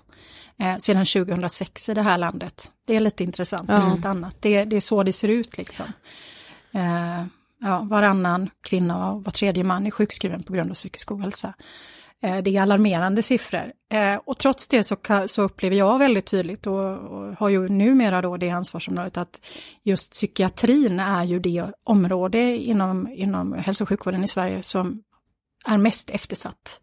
Eh, 0.59 0.77
sedan 0.77 1.07
2006 1.07 1.88
i 1.88 1.95
det 1.95 2.03
här 2.03 2.19
landet. 2.19 2.71
Det 2.87 2.97
är 2.97 3.01
lite 3.01 3.25
intressant, 3.25 3.69
det 3.69 3.75
är 3.75 3.93
inte 3.93 4.09
annat. 4.09 4.37
Det, 4.41 4.65
det 4.65 4.77
är 4.77 4.81
så 4.81 5.03
det 5.03 5.12
ser 5.12 5.29
ut 5.29 5.59
liksom. 5.59 5.87
Eh, 6.73 7.25
ja, 7.61 7.81
varannan 7.81 8.51
kvinna 8.61 9.11
och 9.11 9.25
var 9.25 9.33
tredje 9.33 9.65
man 9.65 9.87
är 9.87 9.91
sjukskriven 9.91 10.43
på 10.43 10.53
grund 10.53 10.71
av 10.71 10.75
psykisk 10.75 11.12
ohälsa. 11.12 11.55
Eh, 12.23 12.43
det 12.43 12.57
är 12.57 12.63
alarmerande 12.63 13.23
siffror. 13.23 13.73
Eh, 13.93 14.17
och 14.25 14.39
trots 14.39 14.69
det 14.69 14.85
så, 15.27 15.43
upplever 15.43 15.77
jag 15.77 15.99
väldigt 15.99 16.27
tydligt 16.27 16.67
och, 16.67 16.99
och 16.99 17.37
har 17.39 17.49
ju 17.49 17.69
numera 17.69 18.23
då 18.23 18.37
det 18.37 18.51
ansvarsområdet 18.51 19.17
att 19.17 19.41
just 19.83 20.13
psykiatrin 20.13 21.01
är 21.01 21.25
ju 21.25 21.39
det 21.39 21.67
område 21.85 22.57
inom, 22.57 23.09
inom 23.13 23.53
hälso 23.53 23.85
och 23.85 23.89
sjukvården 23.89 24.25
i 24.25 24.29
Sverige 24.29 24.63
som 24.63 25.03
är 25.65 25.79
mest 25.79 26.11
eftersatt. 26.11 26.81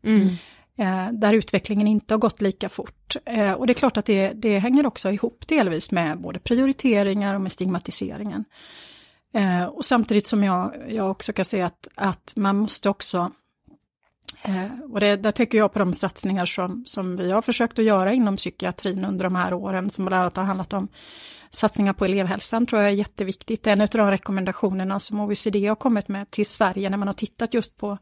Eh, 0.77 1.11
där 1.11 1.33
utvecklingen 1.33 1.87
inte 1.87 2.13
har 2.13 2.19
gått 2.19 2.41
lika 2.41 2.69
fort. 2.69 3.15
Och 3.57 3.67
det 3.67 3.71
är 3.71 3.75
klart 3.75 3.97
att 3.97 4.05
det, 4.05 4.33
det 4.35 4.59
hänger 4.59 4.85
också 4.85 5.11
ihop 5.11 5.47
delvis 5.47 5.91
med 5.91 6.19
både 6.19 6.39
prioriteringar 6.39 7.35
och 7.35 7.41
med 7.41 7.51
stigmatiseringen. 7.51 8.45
Och 9.71 9.85
samtidigt 9.85 10.27
som 10.27 10.43
jag, 10.43 10.73
jag 10.89 11.11
också 11.11 11.33
kan 11.33 11.45
se 11.45 11.61
att, 11.61 11.87
att 11.95 12.33
man 12.35 12.55
måste 12.57 12.89
också 12.89 13.31
Eh, 14.41 14.91
och 14.91 14.99
det, 14.99 15.15
där 15.15 15.31
tänker 15.31 15.57
jag 15.57 15.73
på 15.73 15.79
de 15.79 15.93
satsningar 15.93 16.45
som, 16.45 16.83
som 16.85 17.17
vi 17.17 17.31
har 17.31 17.41
försökt 17.41 17.79
att 17.79 17.85
göra 17.85 18.13
inom 18.13 18.35
psykiatrin 18.35 19.05
under 19.05 19.23
de 19.23 19.35
här 19.35 19.53
åren, 19.53 19.89
som 19.89 20.05
bland 20.05 20.21
annat 20.21 20.37
har 20.37 20.43
handlat 20.43 20.73
om 20.73 20.87
satsningar 21.51 21.93
på 21.93 22.05
elevhälsan, 22.05 22.65
tror 22.65 22.81
jag 22.81 22.91
är 22.91 22.95
jätteviktigt. 22.95 23.67
En 23.67 23.81
av 23.81 23.87
de 23.87 24.11
rekommendationerna 24.11 24.99
som 24.99 25.19
OECD 25.19 25.67
har 25.67 25.75
kommit 25.75 26.07
med 26.07 26.31
till 26.31 26.45
Sverige 26.45 26.89
när 26.89 26.97
man 26.97 27.07
har 27.07 27.13
tittat 27.13 27.53
just 27.53 27.77
på 27.77 27.97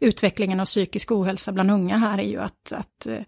utvecklingen 0.00 0.60
av 0.60 0.64
psykisk 0.64 1.12
ohälsa 1.12 1.52
bland 1.52 1.70
unga 1.70 1.96
här 1.96 2.18
är 2.18 2.28
ju 2.28 2.40
att, 2.40 2.72
att 2.72 3.06
eh, 3.06 3.18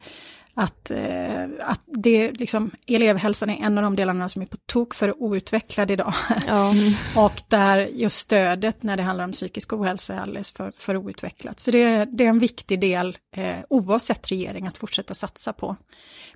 att, 0.61 0.91
eh, 0.91 1.45
att 1.61 1.81
det 1.87 2.33
liksom, 2.33 2.71
elevhälsan 2.87 3.51
är 3.51 3.67
en 3.67 3.79
av 3.79 3.85
de 3.85 3.97
delarna 3.97 4.29
som 4.29 4.43
är 4.43 4.47
på 4.47 4.57
tok 4.57 4.95
för 4.95 5.23
outvecklad 5.23 5.91
idag. 5.91 6.15
Ja. 6.47 6.75
Och 7.17 7.43
där 7.49 7.79
just 7.79 8.19
stödet 8.19 8.83
när 8.83 8.97
det 8.97 9.03
handlar 9.03 9.25
om 9.25 9.33
psykisk 9.33 9.73
ohälsa 9.73 10.15
är 10.15 10.19
alldeles 10.19 10.51
för, 10.51 10.73
för 10.77 10.97
outvecklat. 10.97 11.61
Så 11.61 11.71
det, 11.71 12.05
det 12.05 12.25
är 12.25 12.29
en 12.29 12.39
viktig 12.39 12.81
del, 12.81 13.19
eh, 13.37 13.57
oavsett 13.71 14.31
regering, 14.31 14.67
att 14.67 14.79
fortsätta 14.79 15.15
satsa 15.15 15.53
på. 15.53 15.77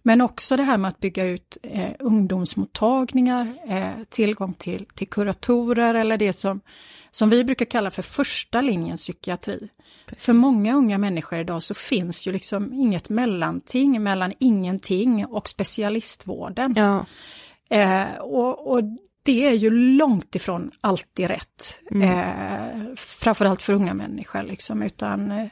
Men 0.03 0.21
också 0.21 0.57
det 0.57 0.63
här 0.63 0.79
med 0.79 0.89
att 0.89 1.01
bygga 1.01 1.25
ut 1.25 1.57
eh, 1.63 1.93
ungdomsmottagningar, 1.99 3.47
eh, 3.69 4.05
tillgång 4.09 4.55
till, 4.55 4.87
till 4.95 5.09
kuratorer 5.09 5.95
eller 5.95 6.17
det 6.17 6.33
som, 6.33 6.61
som 7.13 7.31
vi 7.31 7.45
brukar 7.45 7.65
kalla 7.65 7.91
för 7.91 8.03
första 8.03 8.61
linjens 8.61 9.03
psykiatri. 9.03 9.69
För 10.17 10.33
många 10.33 10.75
unga 10.75 10.99
människor 10.99 11.39
idag 11.39 11.63
så 11.63 11.75
finns 11.75 12.27
ju 12.27 12.33
liksom 12.33 12.73
inget 12.73 13.09
mellanting 13.09 14.03
mellan 14.03 14.33
ingenting 14.39 15.27
och 15.27 15.49
specialistvården. 15.49 16.75
Ja. 16.77 17.07
Eh, 17.71 18.15
och, 18.15 18.73
och 18.73 18.83
det 19.23 19.47
är 19.47 19.53
ju 19.53 19.71
långt 19.71 20.35
ifrån 20.35 20.71
alltid 20.81 21.27
rätt. 21.27 21.81
Eh, 21.91 22.95
framförallt 22.97 23.63
för 23.63 23.73
unga 23.73 23.95
människor 23.95 24.43
liksom, 24.43 24.83
utan 24.83 25.33
eh, 25.33 25.47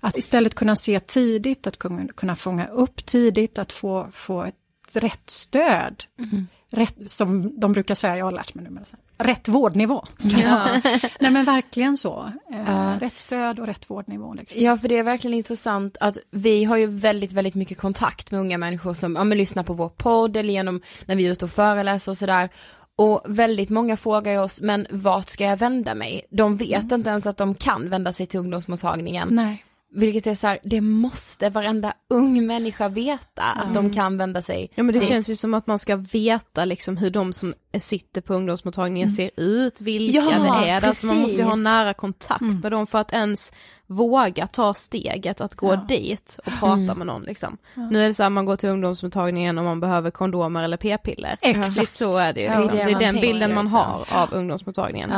Att 0.00 0.16
istället 0.16 0.54
kunna 0.54 0.76
se 0.76 1.00
tidigt, 1.00 1.66
att 1.66 1.78
kunna, 1.78 2.08
kunna 2.08 2.36
fånga 2.36 2.66
upp 2.66 3.06
tidigt, 3.06 3.58
att 3.58 3.72
få, 3.72 4.08
få 4.12 4.42
ett 4.42 4.54
rätt 4.92 5.30
stöd. 5.30 6.04
Mm. 6.18 6.46
Rätt, 6.70 7.10
som 7.10 7.60
de 7.60 7.72
brukar 7.72 7.94
säga, 7.94 8.16
jag 8.16 8.24
har 8.24 8.32
lärt 8.32 8.54
mig 8.54 8.64
nu, 8.64 8.70
men 8.70 8.84
rätt 9.18 9.48
vårdnivå. 9.48 10.04
Vara. 10.32 10.82
Nej 11.20 11.30
men 11.30 11.44
verkligen 11.44 11.96
så. 11.96 12.32
Ja. 12.66 12.96
Rätt 13.00 13.18
stöd 13.18 13.58
och 13.58 13.66
rätt 13.66 13.90
vårdnivå. 13.90 14.34
Liksom. 14.34 14.62
Ja 14.62 14.76
för 14.76 14.88
det 14.88 14.98
är 14.98 15.02
verkligen 15.02 15.36
intressant 15.36 15.96
att 16.00 16.18
vi 16.30 16.64
har 16.64 16.76
ju 16.76 16.86
väldigt, 16.86 17.32
väldigt 17.32 17.54
mycket 17.54 17.78
kontakt 17.78 18.30
med 18.30 18.40
unga 18.40 18.58
människor 18.58 18.94
som 18.94 19.16
ja, 19.16 19.24
men 19.24 19.38
lyssnar 19.38 19.62
på 19.62 19.72
vår 19.72 19.88
podd 19.88 20.36
eller 20.36 20.52
genom 20.52 20.80
när 21.06 21.16
vi 21.16 21.26
är 21.26 21.30
ute 21.30 21.44
och 21.44 21.50
föreläser 21.50 22.12
och 22.12 22.18
sådär. 22.18 22.48
Och 22.96 23.22
väldigt 23.26 23.70
många 23.70 23.96
frågar 23.96 24.42
oss, 24.42 24.60
men 24.60 24.86
vart 24.90 25.28
ska 25.28 25.44
jag 25.44 25.56
vända 25.56 25.94
mig? 25.94 26.26
De 26.30 26.56
vet 26.56 26.92
inte 26.92 27.10
ens 27.10 27.26
att 27.26 27.36
de 27.36 27.54
kan 27.54 27.90
vända 27.90 28.12
sig 28.12 28.26
till 28.26 28.40
ungdomsmottagningen. 28.40 29.28
Nej. 29.30 29.64
Vilket 29.92 30.26
är 30.26 30.34
så 30.34 30.46
här, 30.46 30.58
det 30.62 30.80
måste 30.80 31.50
varenda 31.50 31.92
ung 32.10 32.46
människa 32.46 32.88
veta 32.88 33.42
att 33.42 33.74
de 33.74 33.92
kan 33.92 34.18
vända 34.18 34.42
sig. 34.42 34.70
Ja 34.74 34.82
men 34.82 34.92
det 34.94 35.00
Det- 35.00 35.06
känns 35.06 35.30
ju 35.30 35.36
som 35.36 35.54
att 35.54 35.66
man 35.66 35.78
ska 35.78 35.96
veta 35.96 36.64
liksom 36.64 36.96
hur 36.96 37.10
de 37.10 37.32
som 37.32 37.54
sitter 37.78 38.20
på 38.20 38.34
ungdomsmottagningen 38.34 39.10
ser 39.10 39.30
ut, 39.36 39.80
vilka 39.80 40.18
Ja, 40.18 40.30
det 40.62 40.70
är. 40.70 40.86
Alltså 40.86 41.06
man 41.06 41.16
måste 41.16 41.36
ju 41.36 41.42
ha 41.42 41.50
precis. 41.50 41.64
nära 41.64 41.94
kontakt 41.94 42.62
med 42.62 42.72
dem 42.72 42.86
för 42.86 42.98
att 42.98 43.12
ens 43.12 43.52
våga 43.86 44.46
ta 44.46 44.74
steget 44.74 45.40
att 45.40 45.54
gå 45.54 45.72
Ja. 45.72 45.84
dit 45.88 46.38
och 46.46 46.52
prata 46.60 46.94
med 46.94 47.06
någon 47.06 47.22
liksom. 47.22 47.58
Nu 47.74 48.02
är 48.04 48.08
det 48.08 48.14
så 48.14 48.22
här 48.22 48.30
man 48.30 48.44
går 48.44 48.56
till 48.56 48.68
ungdomsmottagningen 48.68 49.58
och 49.58 49.64
man 49.64 49.80
behöver 49.80 50.10
kondomer 50.10 50.62
eller 50.62 50.76
p-piller. 50.76 51.36
Exakt. 51.40 51.92
Så 51.92 52.16
är 52.18 52.32
det 52.32 52.40
ju. 52.40 52.46
Ja, 52.46 52.58
Liksom. 52.60 52.76
det 52.76 52.82
är 52.82 52.86
Det 52.86 52.92
är 52.92 53.12
den 53.12 53.20
bilden 53.20 53.54
man 53.54 53.66
har 53.66 54.06
av 54.10 54.34
ungdomsmottagningen. 54.34 55.10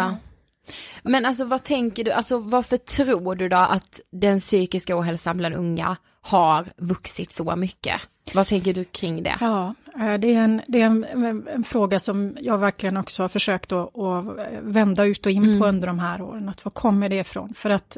Men 1.03 1.27
alltså 1.27 1.45
vad 1.45 1.63
tänker 1.63 2.05
du, 2.05 2.11
alltså 2.11 2.39
varför 2.39 2.77
tror 2.77 3.35
du 3.35 3.49
då 3.49 3.57
att 3.57 4.01
den 4.11 4.39
psykiska 4.39 4.99
ohälsan 4.99 5.37
bland 5.37 5.55
unga 5.55 5.97
har 6.21 6.73
vuxit 6.77 7.33
så 7.33 7.57
mycket? 7.57 8.01
Vad 8.35 8.47
tänker 8.47 8.75
du 8.75 8.85
kring 8.85 9.23
det? 9.23 9.37
Ja, 9.41 9.75
eh, 10.01 10.15
det 10.15 10.35
är, 10.35 10.43
en, 10.43 10.63
det 10.69 10.81
är 10.81 10.87
en, 10.87 11.05
en, 11.49 11.65
fråga 11.65 11.99
som 11.99 12.37
jag 12.41 12.59
verkligen 12.59 12.97
också 12.97 13.23
har 13.23 13.29
försökt 13.29 13.73
att, 13.73 13.99
att 13.99 14.25
vända 14.63 15.05
ut 15.05 15.27
och 15.27 15.33
in 15.33 15.61
på 15.61 15.67
under 15.67 15.87
de 15.87 15.99
här 15.99 16.23
åren. 16.23 16.49
Att 16.49 16.65
var 16.65 16.73
kommer 16.73 17.09
det 17.09 17.17
ifrån? 17.17 17.55
För 17.55 17.71
att, 17.71 17.97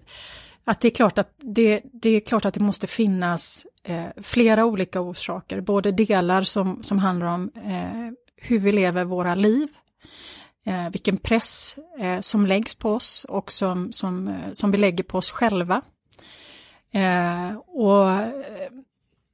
att 0.64 0.80
det, 0.80 0.88
är 0.88 0.90
klart 0.90 1.18
att 1.18 1.34
det, 1.36 1.80
det 1.92 2.10
är 2.10 2.20
klart 2.20 2.44
att 2.44 2.54
det 2.54 2.60
måste 2.60 2.86
finnas 2.86 3.66
eh, 3.82 4.04
flera 4.22 4.64
olika 4.64 5.00
orsaker. 5.00 5.60
Både 5.60 5.92
delar 5.92 6.42
som, 6.42 6.82
som 6.82 6.98
handlar 6.98 7.26
om 7.26 7.50
eh, 7.54 8.12
hur 8.36 8.58
vi 8.58 8.72
lever 8.72 9.04
våra 9.04 9.34
liv, 9.34 9.68
eh, 10.64 10.90
vilken 10.90 11.16
press 11.16 11.78
eh, 11.98 12.20
som 12.20 12.46
läggs 12.46 12.74
på 12.74 12.92
oss 12.92 13.26
och 13.28 13.52
som, 13.52 13.92
som, 13.92 14.28
eh, 14.28 14.52
som 14.52 14.70
vi 14.70 14.78
lägger 14.78 15.04
på 15.04 15.18
oss 15.18 15.30
själva. 15.30 15.82
Eh, 16.92 17.56
och 17.56 18.10
eh, 18.10 18.70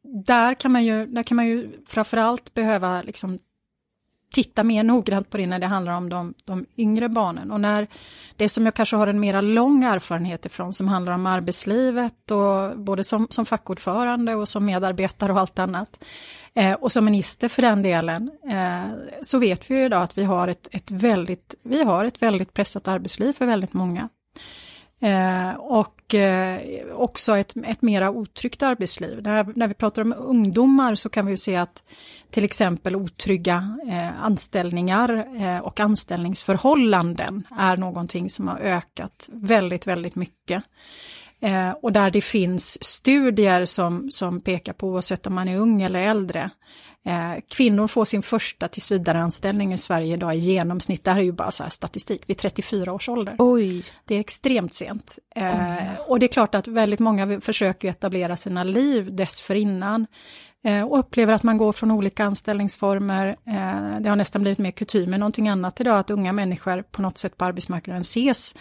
där 0.02 0.54
kan 0.54 0.72
man 0.72 0.84
ju, 0.84 1.06
där 1.06 1.22
kan 1.22 1.36
man 1.36 1.46
ju 1.46 1.84
framförallt 1.86 2.54
behöva 2.54 3.02
liksom 3.02 3.38
titta 4.32 4.64
mer 4.64 4.82
noggrant 4.82 5.30
på 5.30 5.36
det 5.36 5.46
när 5.46 5.58
det 5.58 5.66
handlar 5.66 5.92
om 5.92 6.08
de, 6.08 6.34
de 6.44 6.66
yngre 6.76 7.08
barnen. 7.08 7.50
Och 7.50 7.60
när 7.60 7.86
det 8.36 8.48
som 8.48 8.64
jag 8.64 8.74
kanske 8.74 8.96
har 8.96 9.06
en 9.06 9.20
mera 9.20 9.40
lång 9.40 9.84
erfarenhet 9.84 10.46
ifrån 10.46 10.72
som 10.72 10.88
handlar 10.88 11.12
om 11.12 11.26
arbetslivet 11.26 12.30
och 12.30 12.78
både 12.78 13.04
som, 13.04 13.26
som 13.30 13.46
fackordförande 13.46 14.34
och 14.34 14.48
som 14.48 14.64
medarbetare 14.64 15.32
och 15.32 15.40
allt 15.40 15.58
annat. 15.58 16.04
Eh, 16.54 16.72
och 16.72 16.92
som 16.92 17.04
minister 17.04 17.48
för 17.48 17.62
den 17.62 17.82
delen, 17.82 18.30
eh, 18.50 18.84
så 19.22 19.38
vet 19.38 19.70
vi 19.70 19.74
ju 19.78 19.84
idag 19.84 20.02
att 20.02 20.18
vi 20.18 20.24
har 20.24 20.48
ett, 20.48 20.68
ett, 20.72 20.90
väldigt, 20.90 21.54
vi 21.62 21.82
har 21.82 22.04
ett 22.04 22.22
väldigt 22.22 22.54
pressat 22.54 22.88
arbetsliv 22.88 23.32
för 23.32 23.46
väldigt 23.46 23.72
många. 23.72 24.08
Eh, 25.00 25.54
och 25.54 26.14
eh, 26.14 26.60
också 26.92 27.36
ett, 27.36 27.54
ett 27.66 27.82
mera 27.82 28.10
otryggt 28.10 28.62
arbetsliv. 28.62 29.22
När, 29.22 29.46
när 29.56 29.68
vi 29.68 29.74
pratar 29.74 30.02
om 30.02 30.14
ungdomar 30.18 30.94
så 30.94 31.08
kan 31.08 31.26
vi 31.26 31.32
ju 31.32 31.36
se 31.36 31.56
att 31.56 31.82
till 32.30 32.44
exempel 32.44 32.96
otrygga 32.96 33.78
eh, 33.88 34.22
anställningar 34.22 35.26
eh, 35.40 35.58
och 35.58 35.80
anställningsförhållanden 35.80 37.46
är 37.58 37.76
någonting 37.76 38.30
som 38.30 38.48
har 38.48 38.58
ökat 38.58 39.28
väldigt, 39.32 39.86
väldigt 39.86 40.14
mycket. 40.14 40.62
Eh, 41.40 41.70
och 41.70 41.92
där 41.92 42.10
det 42.10 42.20
finns 42.20 42.84
studier 42.84 43.64
som, 43.64 44.10
som 44.10 44.40
pekar 44.40 44.72
på, 44.72 44.88
oavsett 44.88 45.26
om 45.26 45.34
man 45.34 45.48
är 45.48 45.58
ung 45.58 45.82
eller 45.82 46.00
äldre, 46.00 46.50
kvinnor 47.48 47.86
får 47.86 48.04
sin 48.04 48.22
första 48.22 48.68
tillsvidareanställning 48.68 49.72
i 49.72 49.78
Sverige 49.78 50.14
idag 50.14 50.36
i 50.36 50.38
genomsnitt, 50.38 51.04
det 51.04 51.10
här 51.10 51.18
är 51.18 51.24
ju 51.24 51.32
bara 51.32 51.50
så 51.50 51.62
här 51.62 51.70
statistik, 51.70 52.22
vid 52.26 52.38
34 52.38 52.92
års 52.92 53.08
ålder. 53.08 53.36
Oj. 53.38 53.84
Det 54.04 54.14
är 54.14 54.20
extremt 54.20 54.74
sent. 54.74 55.18
Eh, 55.34 56.00
och 56.08 56.18
det 56.18 56.26
är 56.26 56.32
klart 56.32 56.54
att 56.54 56.68
väldigt 56.68 57.00
många 57.00 57.40
försöker 57.40 57.88
etablera 57.88 58.36
sina 58.36 58.64
liv 58.64 59.16
dessförinnan. 59.16 60.06
Eh, 60.64 60.82
och 60.82 60.98
upplever 60.98 61.32
att 61.32 61.42
man 61.42 61.58
går 61.58 61.72
från 61.72 61.90
olika 61.90 62.24
anställningsformer. 62.24 63.26
Eh, 63.28 64.00
det 64.00 64.08
har 64.08 64.16
nästan 64.16 64.42
blivit 64.42 64.58
mer 64.58 64.70
kutym 64.70 65.10
med 65.10 65.20
någonting 65.20 65.48
annat 65.48 65.80
idag, 65.80 65.98
att 65.98 66.10
unga 66.10 66.32
människor 66.32 66.82
på 66.82 67.02
något 67.02 67.18
sätt 67.18 67.36
på 67.36 67.44
arbetsmarknaden 67.44 68.00
ses 68.00 68.54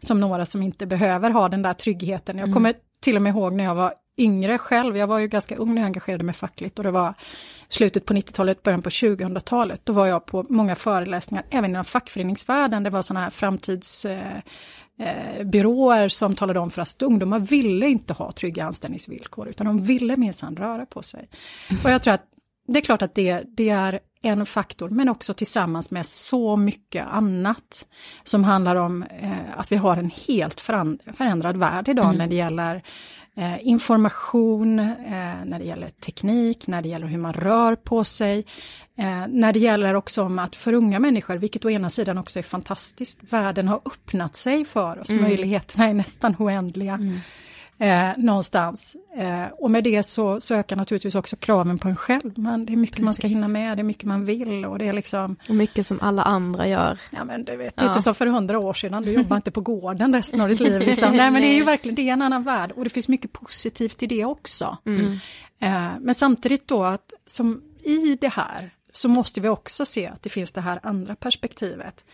som 0.00 0.20
några 0.20 0.46
som 0.46 0.62
inte 0.62 0.86
behöver 0.86 1.30
ha 1.30 1.48
den 1.48 1.62
där 1.62 1.74
tryggheten. 1.74 2.38
Jag 2.38 2.52
kommer 2.52 2.74
till 3.00 3.16
och 3.16 3.22
med 3.22 3.30
ihåg 3.30 3.52
när 3.52 3.64
jag 3.64 3.74
var 3.74 3.94
yngre 4.20 4.58
själv, 4.58 4.96
jag 4.96 5.06
var 5.06 5.18
ju 5.18 5.28
ganska 5.28 5.56
ung 5.56 5.74
när 5.74 5.82
jag 5.82 5.86
engagerade 5.86 6.24
mig 6.24 6.34
fackligt 6.34 6.78
och 6.78 6.84
det 6.84 6.90
var 6.90 7.14
slutet 7.68 8.04
på 8.04 8.14
90-talet, 8.14 8.62
början 8.62 8.82
på 8.82 8.90
2000-talet. 8.90 9.80
Då 9.84 9.92
var 9.92 10.06
jag 10.06 10.26
på 10.26 10.46
många 10.48 10.74
föreläsningar, 10.74 11.44
även 11.50 11.70
inom 11.70 11.84
fackföreningsvärlden, 11.84 12.82
det 12.82 12.90
var 12.90 13.02
sådana 13.02 13.24
här 13.24 13.30
framtids 13.30 14.04
eh, 14.04 14.36
eh, 14.98 15.44
byråer 15.44 16.08
som 16.08 16.34
talade 16.34 16.60
om 16.60 16.70
för 16.70 16.82
oss 16.82 16.94
att 16.94 17.02
ungdomar 17.02 17.38
ville 17.38 17.86
inte 17.86 18.12
ha 18.12 18.32
trygga 18.32 18.64
anställningsvillkor, 18.64 19.48
utan 19.48 19.66
de 19.66 19.82
ville 19.82 20.16
minsann 20.16 20.56
röra 20.56 20.86
på 20.86 21.02
sig. 21.02 21.28
Och 21.84 21.90
jag 21.90 22.02
tror 22.02 22.14
att 22.14 22.24
det 22.68 22.78
är 22.78 22.82
klart 22.82 23.02
att 23.02 23.14
det, 23.14 23.42
det 23.46 23.68
är 23.68 24.00
en 24.22 24.46
faktor, 24.46 24.90
men 24.90 25.08
också 25.08 25.34
tillsammans 25.34 25.90
med 25.90 26.06
så 26.06 26.56
mycket 26.56 27.06
annat 27.06 27.86
som 28.24 28.44
handlar 28.44 28.76
om 28.76 29.02
eh, 29.02 29.58
att 29.58 29.72
vi 29.72 29.76
har 29.76 29.96
en 29.96 30.10
helt 30.26 30.60
förändrad 30.60 31.56
värld 31.56 31.88
idag 31.88 32.16
när 32.16 32.26
det 32.26 32.36
gäller 32.36 32.82
eh, 33.38 33.66
information, 33.68 34.78
eh, 34.78 35.44
när 35.44 35.58
det 35.58 35.64
gäller 35.64 35.88
teknik, 35.88 36.66
när 36.66 36.82
det 36.82 36.88
gäller 36.88 37.06
hur 37.06 37.18
man 37.18 37.32
rör 37.32 37.76
på 37.76 38.04
sig, 38.04 38.44
eh, 38.98 39.26
när 39.28 39.52
det 39.52 39.58
gäller 39.58 39.94
också 39.94 40.22
om 40.22 40.38
att 40.38 40.56
för 40.56 40.72
unga 40.72 40.98
människor, 40.98 41.36
vilket 41.36 41.64
å 41.64 41.70
ena 41.70 41.90
sidan 41.90 42.18
också 42.18 42.38
är 42.38 42.42
fantastiskt, 42.42 43.18
världen 43.32 43.68
har 43.68 43.80
öppnat 43.84 44.36
sig 44.36 44.64
för 44.64 44.98
oss, 44.98 45.10
möjligheterna 45.10 45.88
är 45.88 45.94
nästan 45.94 46.36
oändliga. 46.38 46.98
Eh, 47.80 48.08
någonstans. 48.16 48.96
Eh, 49.16 49.46
och 49.52 49.70
med 49.70 49.84
det 49.84 50.02
så, 50.02 50.40
så 50.40 50.54
ökar 50.54 50.76
naturligtvis 50.76 51.14
också 51.14 51.36
kraven 51.36 51.78
på 51.78 51.88
en 51.88 51.96
själv. 51.96 52.38
Men 52.38 52.66
det 52.66 52.72
är 52.72 52.76
mycket 52.76 52.98
man 52.98 53.14
ska 53.14 53.26
hinna 53.26 53.48
med, 53.48 53.76
det 53.76 53.80
är 53.80 53.84
mycket 53.84 54.04
man 54.04 54.24
vill 54.24 54.64
och 54.64 54.78
det 54.78 54.88
är 54.88 54.92
liksom, 54.92 55.36
Och 55.48 55.54
mycket 55.54 55.86
som 55.86 55.98
alla 56.00 56.22
andra 56.22 56.66
gör. 56.68 56.98
ja 57.10 57.24
men 57.24 57.44
du 57.44 57.56
vet, 57.56 57.74
Ja. 57.76 57.88
lite 57.88 58.02
som 58.02 58.14
för 58.14 58.26
hundra 58.26 58.58
år 58.58 58.74
sedan, 58.74 59.02
du 59.02 59.12
jobbar 59.12 59.36
inte 59.36 59.50
på 59.50 59.60
gården 59.60 60.14
resten 60.14 60.40
av 60.40 60.48
ditt 60.48 60.60
liv. 60.60 60.80
Liksom. 60.80 61.16
Nej 61.16 61.30
men 61.30 61.42
det 61.42 61.48
är 61.48 61.54
ju 61.56 61.64
verkligen, 61.64 61.94
det 61.94 62.08
är 62.08 62.12
en 62.12 62.22
annan 62.22 62.42
värld 62.42 62.72
och 62.76 62.84
det 62.84 62.90
finns 62.90 63.08
mycket 63.08 63.32
positivt 63.32 64.02
i 64.02 64.06
det 64.06 64.24
också. 64.24 64.76
Eh, 65.60 65.88
men 66.00 66.14
samtidigt 66.14 66.68
då 66.68 66.84
att 66.84 67.12
som 67.26 67.62
i 67.82 68.18
det 68.20 68.28
här 68.32 68.70
så 68.92 69.08
måste 69.08 69.40
vi 69.40 69.48
också 69.48 69.86
se 69.86 70.06
att 70.06 70.22
det 70.22 70.28
finns 70.28 70.52
det 70.52 70.60
här 70.60 70.80
andra 70.82 71.14
perspektivet. 71.14 72.04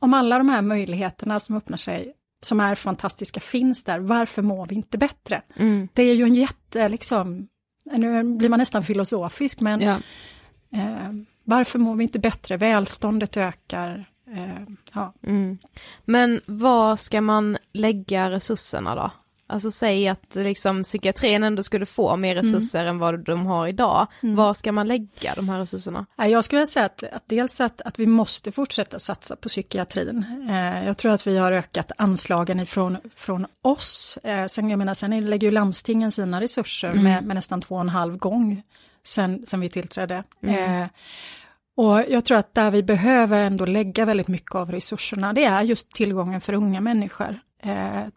Om 0.00 0.14
alla 0.14 0.38
de 0.38 0.48
här 0.48 0.62
möjligheterna 0.62 1.40
som 1.40 1.56
öppnar 1.56 1.76
sig, 1.76 2.12
som 2.40 2.60
är 2.60 2.74
fantastiska, 2.74 3.40
finns 3.40 3.84
där, 3.84 3.98
varför 4.00 4.42
mår 4.42 4.66
vi 4.66 4.74
inte 4.74 4.98
bättre? 4.98 5.42
Mm. 5.56 5.88
Det 5.92 6.02
är 6.02 6.14
ju 6.14 6.24
en 6.24 6.34
jätte, 6.34 6.88
liksom, 6.88 7.48
nu 7.84 8.22
blir 8.36 8.48
man 8.48 8.58
nästan 8.58 8.82
filosofisk, 8.82 9.60
men 9.60 9.80
Ja. 9.80 9.96
eh, 10.72 11.12
varför 11.44 11.78
mår 11.78 11.94
vi 11.96 12.02
inte 12.04 12.18
bättre? 12.18 12.56
Välståndet 12.56 13.36
ökar. 13.36 14.10
Eh, 14.36 14.74
ja. 14.92 15.14
Mm. 15.22 15.58
Men 16.04 16.40
var 16.46 16.96
ska 16.96 17.20
man 17.20 17.58
lägga 17.72 18.30
resurserna 18.30 18.94
då? 18.94 19.10
Alltså 19.50 19.70
säg 19.70 20.08
att 20.08 20.34
liksom 20.34 20.82
psykiatrin 20.82 21.44
ändå 21.44 21.62
skulle 21.62 21.86
få 21.86 22.16
mer 22.16 22.34
resurser 22.34 22.84
än 22.84 22.98
vad 22.98 23.24
de 23.24 23.46
har 23.46 23.66
idag. 23.66 24.06
Var 24.20 24.54
ska 24.54 24.72
man 24.72 24.88
lägga 24.88 25.34
de 25.36 25.48
här 25.48 25.58
resurserna? 25.58 26.06
Jag 26.16 26.44
skulle 26.44 26.66
säga 26.66 26.86
att, 26.86 27.02
att 27.02 27.22
dels 27.26 27.60
att, 27.60 27.80
att 27.80 27.98
vi 27.98 28.06
måste 28.06 28.52
fortsätta 28.52 28.98
satsa 28.98 29.36
på 29.36 29.48
psykiatrin. 29.48 30.24
Eh, 30.50 30.86
jag 30.86 30.98
tror 30.98 31.12
att 31.12 31.26
vi 31.26 31.38
har 31.38 31.52
ökat 31.52 31.92
anslagen 31.98 32.60
ifrån 32.60 32.96
från 33.14 33.46
oss. 33.62 34.18
Eh, 34.22 34.46
sen, 34.46 34.70
jag 34.70 34.78
menar, 34.78 34.94
sen 34.94 35.30
lägger 35.30 35.48
ju 35.48 35.52
landstingen 35.52 36.10
sina 36.12 36.40
resurser 36.40 36.92
med, 36.92 37.24
med 37.24 37.36
nästan 37.36 37.60
två 37.60 37.74
och 37.74 37.80
en 37.80 37.88
halv 37.88 38.16
gång 38.16 38.62
sen, 39.04 39.46
sen 39.46 39.60
vi 39.60 39.68
tillträdde. 39.68 40.24
Eh, 40.42 40.86
och 41.76 42.04
jag 42.08 42.24
tror 42.24 42.38
att 42.38 42.54
där 42.54 42.70
vi 42.70 42.82
behöver 42.82 43.42
ändå 43.42 43.66
lägga 43.66 44.04
väldigt 44.04 44.28
mycket 44.28 44.54
av 44.54 44.70
resurserna, 44.70 45.32
det 45.32 45.44
är 45.44 45.62
just 45.62 45.92
tillgången 45.92 46.40
för 46.40 46.52
unga 46.52 46.80
människor 46.80 47.38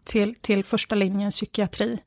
till, 0.04 0.34
till 0.34 0.64
första 0.64 0.94
linjen 0.94 1.30
psykiatri. 1.30 1.98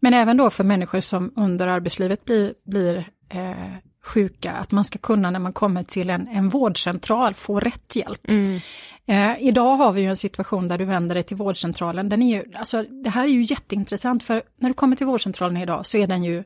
Men 0.00 0.14
även 0.14 0.36
då 0.36 0.50
för 0.50 0.64
människor 0.64 1.00
som 1.00 1.32
under 1.36 1.66
arbetslivet 1.66 2.24
blir, 2.24 2.54
blir 2.64 3.08
eh, 3.28 3.74
sjuka, 4.04 4.52
att 4.52 4.70
man 4.70 4.84
ska 4.84 4.98
kunna 4.98 5.30
när 5.30 5.38
man 5.38 5.52
kommer 5.52 5.82
till 5.82 6.10
en, 6.10 6.28
en 6.28 6.48
vårdcentral 6.48 7.34
få 7.34 7.60
rätt 7.60 7.96
hjälp. 7.96 8.30
Mm. 8.30 8.60
Eh, 9.06 9.36
idag 9.40 9.76
har 9.76 9.92
vi 9.92 10.00
ju 10.00 10.08
en 10.08 10.16
situation 10.16 10.68
där 10.68 10.78
du 10.78 10.84
vänder 10.84 11.14
dig 11.14 11.24
till 11.24 11.36
vårdcentralen. 11.36 12.08
Den 12.08 12.22
är 12.22 12.36
ju, 12.36 12.44
alltså, 12.54 12.82
det 12.82 13.10
här 13.10 13.24
är 13.24 13.28
ju 13.28 13.42
jätteintressant 13.42 14.24
för 14.24 14.42
när 14.60 14.68
du 14.68 14.74
kommer 14.74 14.96
till 14.96 15.06
vårdcentralen 15.06 15.56
idag 15.56 15.86
så 15.86 15.98
är 15.98 16.06
den 16.06 16.24
ju 16.24 16.44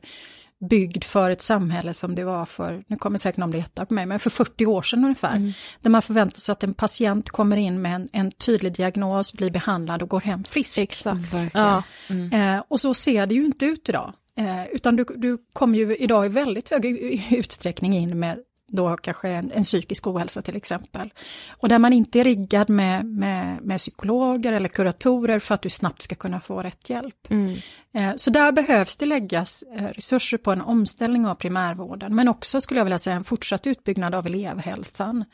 byggd 0.59 1.03
för 1.03 1.31
ett 1.31 1.41
samhälle 1.41 1.93
som 1.93 2.15
det 2.15 2.23
var 2.23 2.45
för, 2.45 2.83
nu 2.87 2.97
kommer 2.97 3.17
säkert 3.17 3.37
någon 3.37 3.49
bli 3.49 3.59
jättearg 3.59 3.87
på 3.87 3.93
mig, 3.93 4.05
men 4.05 4.19
för 4.19 4.29
40 4.29 4.65
år 4.65 4.81
sedan 4.81 5.03
ungefär. 5.03 5.35
Mm. 5.35 5.51
Där 5.81 5.89
man 5.89 6.01
förväntar 6.01 6.39
sig 6.39 6.53
att 6.53 6.63
en 6.63 6.73
patient 6.73 7.29
kommer 7.29 7.57
in 7.57 7.81
med 7.81 7.95
en, 7.95 8.09
en 8.11 8.31
tydlig 8.31 8.73
diagnos, 8.73 9.33
blir 9.33 9.49
behandlad 9.49 10.01
och 10.01 10.09
går 10.09 10.21
hem 10.21 10.43
frisk. 10.43 10.77
Exakt. 10.77 11.53
Ja. 11.53 11.83
Mm. 12.09 12.33
Eh, 12.33 12.63
och 12.67 12.79
så 12.79 12.93
ser 12.93 13.25
det 13.25 13.35
ju 13.35 13.45
inte 13.45 13.65
ut 13.65 13.89
idag. 13.89 14.13
Eh, 14.35 14.65
utan 14.71 14.95
du, 14.95 15.05
du 15.15 15.37
kommer 15.53 15.77
ju 15.77 15.95
idag 15.95 16.25
i 16.25 16.29
väldigt 16.29 16.69
hög 16.69 16.85
utsträckning 17.31 17.93
in 17.93 18.19
med 18.19 18.39
då 18.69 18.97
kanske 18.97 19.29
en, 19.29 19.51
en 19.51 19.63
psykisk 19.63 20.07
ohälsa 20.07 20.41
till 20.41 20.55
exempel. 20.55 21.13
Och 21.49 21.69
där 21.69 21.79
man 21.79 21.93
inte 21.93 22.19
är 22.19 22.23
riggad 22.23 22.69
med, 22.69 23.05
med, 23.05 23.61
med 23.61 23.77
psykologer 23.77 24.53
eller 24.53 24.69
kuratorer 24.69 25.39
för 25.39 25.55
att 25.55 25.61
du 25.61 25.69
snabbt 25.69 26.01
ska 26.01 26.15
kunna 26.15 26.41
få 26.41 26.63
rätt 26.63 26.89
hjälp. 26.89 27.15
Mm. 27.29 27.57
Eh, 27.93 28.11
så 28.15 28.29
där 28.29 28.51
behövs 28.51 28.97
det 28.97 29.05
läggas 29.05 29.63
eh, 29.75 29.83
resurser 29.83 30.37
på 30.37 30.51
en 30.51 30.61
omställning 30.61 31.25
av 31.25 31.35
primärvården, 31.35 32.15
men 32.15 32.27
också 32.27 32.61
skulle 32.61 32.79
jag 32.79 32.85
vilja 32.85 32.99
säga 32.99 33.15
en 33.15 33.23
fortsatt 33.23 33.67
utbyggnad 33.67 34.15
av 34.15 34.27
elevhälsan. 34.27 35.25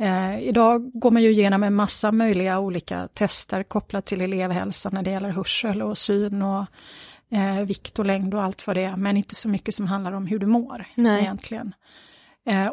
Eh, 0.00 0.40
idag 0.40 0.90
går 0.94 1.10
man 1.10 1.22
ju 1.22 1.30
igenom 1.30 1.62
en 1.62 1.74
massa 1.74 2.12
möjliga 2.12 2.58
olika 2.58 3.08
tester 3.08 3.62
kopplat 3.62 4.06
till 4.06 4.20
elevhälsan 4.20 4.94
när 4.94 5.02
det 5.02 5.10
gäller 5.10 5.30
hörsel 5.30 5.82
och 5.82 5.98
syn 5.98 6.42
och 6.42 6.64
eh, 7.30 7.60
vikt 7.60 7.98
och 7.98 8.06
längd 8.06 8.34
och 8.34 8.42
allt 8.42 8.66
vad 8.66 8.76
det 8.76 8.84
är, 8.84 8.96
men 8.96 9.16
inte 9.16 9.34
så 9.34 9.48
mycket 9.48 9.74
som 9.74 9.86
handlar 9.86 10.12
om 10.12 10.26
hur 10.26 10.38
du 10.38 10.46
mår 10.46 10.84
Nej. 10.94 11.20
egentligen. 11.20 11.66
Eh, 11.66 11.72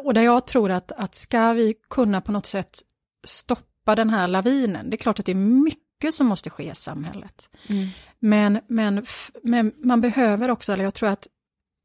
och 0.02 0.14
där 0.14 0.22
jag 0.22 0.46
tror 0.46 0.70
att, 0.70 0.92
att 0.92 1.14
ska 1.14 1.52
vi 1.52 1.74
kunna 1.90 2.20
på 2.20 2.32
något 2.32 2.46
sätt 2.46 2.78
stoppa 3.26 3.94
den 3.94 4.10
här 4.10 4.28
lavinen, 4.28 4.90
det 4.90 4.96
är 4.96 4.98
klart 4.98 5.18
att 5.18 5.26
det 5.26 5.32
är 5.32 5.62
mycket 5.64 6.14
som 6.14 6.26
måste 6.26 6.50
ske 6.50 6.70
i 6.70 6.74
samhället. 6.74 7.50
Mm. 7.68 7.88
Men, 8.18 8.60
men, 8.68 9.06
men 9.42 9.72
man 9.76 10.00
behöver 10.00 10.50
också, 10.50 10.72
eller 10.72 10.84
jag 10.84 10.94
tror 10.94 11.08
att 11.08 11.26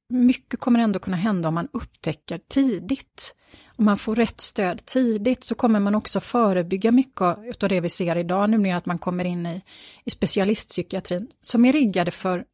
mycket 0.09 0.59
kommer 0.59 0.79
ändå 0.79 0.99
kunna 0.99 1.17
hända 1.17 1.47
om 1.47 1.55
man 1.55 1.67
upptäcker 1.73 2.39
tidigt. 2.47 3.35
Om 3.75 3.85
man 3.85 3.97
får 3.97 4.15
rätt 4.15 4.41
stöd 4.41 4.85
tidigt 4.85 5.43
så 5.43 5.55
kommer 5.55 5.79
man 5.79 5.95
också 5.95 6.19
förebygga 6.19 6.91
mycket 6.91 7.21
av 7.21 7.69
det 7.69 7.79
vi 7.79 7.89
ser 7.89 8.15
idag, 8.15 8.49
nämligen 8.49 8.77
att 8.77 8.85
man 8.85 8.99
kommer 8.99 9.25
in 9.25 9.45
i, 9.45 9.61
i 10.05 10.11
specialistpsykiatrin 10.11 11.27
som 11.39 11.65
är 11.65 11.73
riggade 11.73 12.11
för 12.11 12.45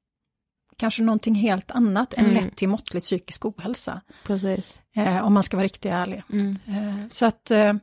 kanske 0.79 1.01
någonting 1.03 1.35
helt 1.35 1.71
annat 1.71 2.13
än 2.13 2.25
Mm. 2.25 2.35
lätt 2.43 2.55
till 2.55 2.69
måttlig 2.69 3.03
psykisk 3.03 3.45
ohälsa. 3.45 4.01
Precis. 4.23 4.81
Eh, 4.95 5.25
om 5.25 5.33
man 5.33 5.43
ska 5.43 5.57
vara 5.57 5.65
riktigt 5.65 5.91
ärlig. 5.91 6.23
Mm. 6.31 6.57
Eh, 6.67 7.07
så 7.09 7.25
att 7.25 7.51
eh, 7.51 7.73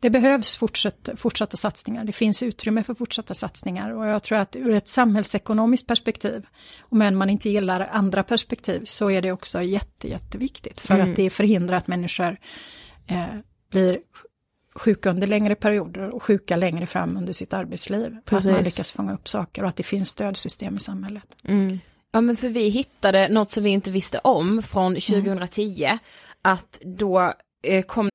det 0.00 0.10
behövs 0.10 0.56
fortsatt, 0.56 1.08
fortsatta 1.16 1.56
satsningar. 1.56 2.04
Det 2.04 2.12
finns 2.12 2.42
utrymme 2.42 2.82
för 2.82 2.94
fortsatta 2.94 3.34
satsningar 3.34 3.90
och 3.90 4.06
jag 4.06 4.22
tror 4.22 4.38
att 4.38 4.56
ur 4.56 4.70
ett 4.74 4.88
samhällsekonomiskt 4.88 5.86
perspektiv, 5.86 6.46
om 6.80 7.02
än 7.02 7.16
man 7.16 7.30
inte 7.30 7.50
gillar 7.50 7.80
andra 7.92 8.22
perspektiv, 8.22 8.82
så 8.84 9.10
är 9.10 9.22
det 9.22 9.32
också 9.32 9.62
jätte, 9.62 10.08
jätteviktigt 10.08 10.80
för 10.80 10.94
Mm. 10.94 11.10
att 11.10 11.16
det 11.16 11.30
förhindrar 11.30 11.76
att 11.76 11.86
människor 11.86 12.36
eh, 13.06 13.24
blir 13.70 13.98
sjuka 14.74 15.10
under 15.10 15.26
längre 15.26 15.54
perioder 15.54 16.10
och 16.10 16.22
sjuka 16.22 16.56
längre 16.56 16.86
fram 16.86 17.16
under 17.16 17.32
sitt 17.32 17.52
arbetsliv. 17.52 18.16
Att 18.18 18.24
Precis. 18.24 18.50
man 18.52 18.62
lyckas 18.62 18.92
fånga 18.92 19.14
upp 19.14 19.28
saker 19.28 19.62
och 19.62 19.68
att 19.68 19.76
det 19.76 19.82
finns 19.82 20.08
stödsystem 20.08 20.76
i 20.76 20.80
samhället. 20.80 21.36
Mm. 21.44 21.78
Ja 22.14 22.20
men 22.20 22.36
för 22.36 22.48
vi 22.48 22.68
hittade 22.68 23.28
något 23.28 23.50
som 23.50 23.62
vi 23.62 23.70
inte 23.70 23.90
visste 23.90 24.18
om 24.18 24.62
från 24.62 24.94
2010, 24.94 25.98
att 26.42 26.78
då 26.80 27.34
eh, 27.62 27.84
kom 27.84 28.08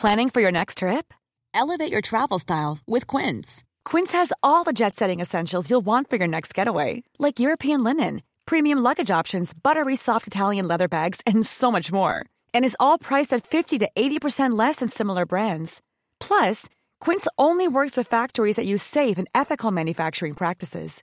Planning 0.00 0.30
for 0.30 0.42
your 0.42 0.52
next 0.52 0.78
trip? 0.78 1.14
Elevate 1.54 1.92
your 1.92 2.02
travel 2.02 2.40
style 2.40 2.78
with 2.86 3.16
Quince. 3.16 3.64
Quince 3.90 4.12
has 4.18 4.32
all 4.42 4.64
the 4.64 4.72
jet 4.72 4.96
setting 4.96 5.20
essentials 5.20 5.70
you'll 5.70 5.86
want 5.86 6.10
for 6.10 6.18
your 6.18 6.28
next 6.28 6.58
getaway, 6.58 7.02
like 7.18 7.40
European 7.40 7.84
linen, 7.84 8.20
premium 8.46 8.82
luggage 8.82 9.20
options, 9.20 9.54
buttery 9.54 9.96
soft 9.96 10.26
Italian 10.26 10.68
leather 10.68 10.88
bags, 10.88 11.20
and 11.26 11.46
so 11.46 11.70
much 11.72 11.92
more. 11.92 12.26
And 12.52 12.64
is 12.64 12.76
all 12.80 12.98
priced 12.98 13.36
at 13.36 13.46
50 13.46 13.78
to 13.78 13.88
80% 13.96 14.58
less 14.58 14.76
than 14.76 14.88
similar 14.88 15.26
brands. 15.26 15.80
Plus, 16.20 16.68
Quince 17.00 17.28
only 17.38 17.68
works 17.68 17.96
with 17.96 18.10
factories 18.10 18.56
that 18.56 18.66
use 18.66 18.82
safe 18.82 19.16
and 19.16 19.28
ethical 19.34 19.70
manufacturing 19.70 20.34
practices. 20.34 21.02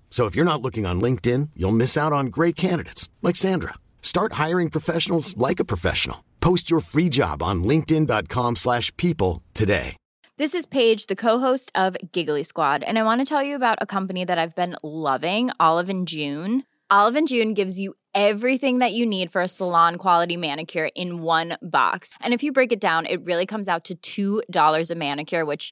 So 0.11 0.25
if 0.27 0.35
you're 0.35 0.45
not 0.45 0.61
looking 0.61 0.85
on 0.85 1.01
LinkedIn, 1.01 1.49
you'll 1.55 1.71
miss 1.71 1.97
out 1.97 2.13
on 2.13 2.27
great 2.27 2.55
candidates 2.55 3.09
like 3.23 3.37
Sandra. 3.37 3.73
Start 4.03 4.33
hiring 4.33 4.69
professionals 4.69 5.35
like 5.35 5.59
a 5.59 5.65
professional. 5.65 6.23
Post 6.41 6.69
your 6.69 6.81
free 6.81 7.09
job 7.09 7.41
on 7.41 7.63
linkedin.com/people 7.63 9.41
today. 9.53 9.95
This 10.37 10.53
is 10.55 10.65
Paige, 10.65 11.05
the 11.05 11.15
co-host 11.15 11.71
of 11.75 11.95
Giggly 12.11 12.43
Squad, 12.43 12.83
and 12.83 12.97
I 12.97 13.03
want 13.03 13.21
to 13.21 13.25
tell 13.25 13.43
you 13.43 13.55
about 13.55 13.77
a 13.79 13.85
company 13.85 14.25
that 14.25 14.39
I've 14.39 14.55
been 14.55 14.75
loving, 14.81 15.51
Olive 15.59 15.89
and 15.89 16.07
June. 16.07 16.63
Olive 16.89 17.15
and 17.15 17.27
June 17.27 17.53
gives 17.53 17.79
you 17.79 17.93
everything 18.15 18.79
that 18.79 18.91
you 18.91 19.05
need 19.05 19.31
for 19.31 19.41
a 19.41 19.47
salon 19.47 19.97
quality 19.97 20.35
manicure 20.35 20.89
in 20.95 21.21
one 21.21 21.57
box. 21.61 22.13
And 22.19 22.33
if 22.33 22.41
you 22.41 22.51
break 22.51 22.71
it 22.71 22.81
down, 22.81 23.05
it 23.05 23.23
really 23.23 23.45
comes 23.45 23.69
out 23.69 23.89
to 24.01 24.41
$2 24.43 24.89
a 24.89 24.95
manicure, 24.95 25.45
which 25.45 25.71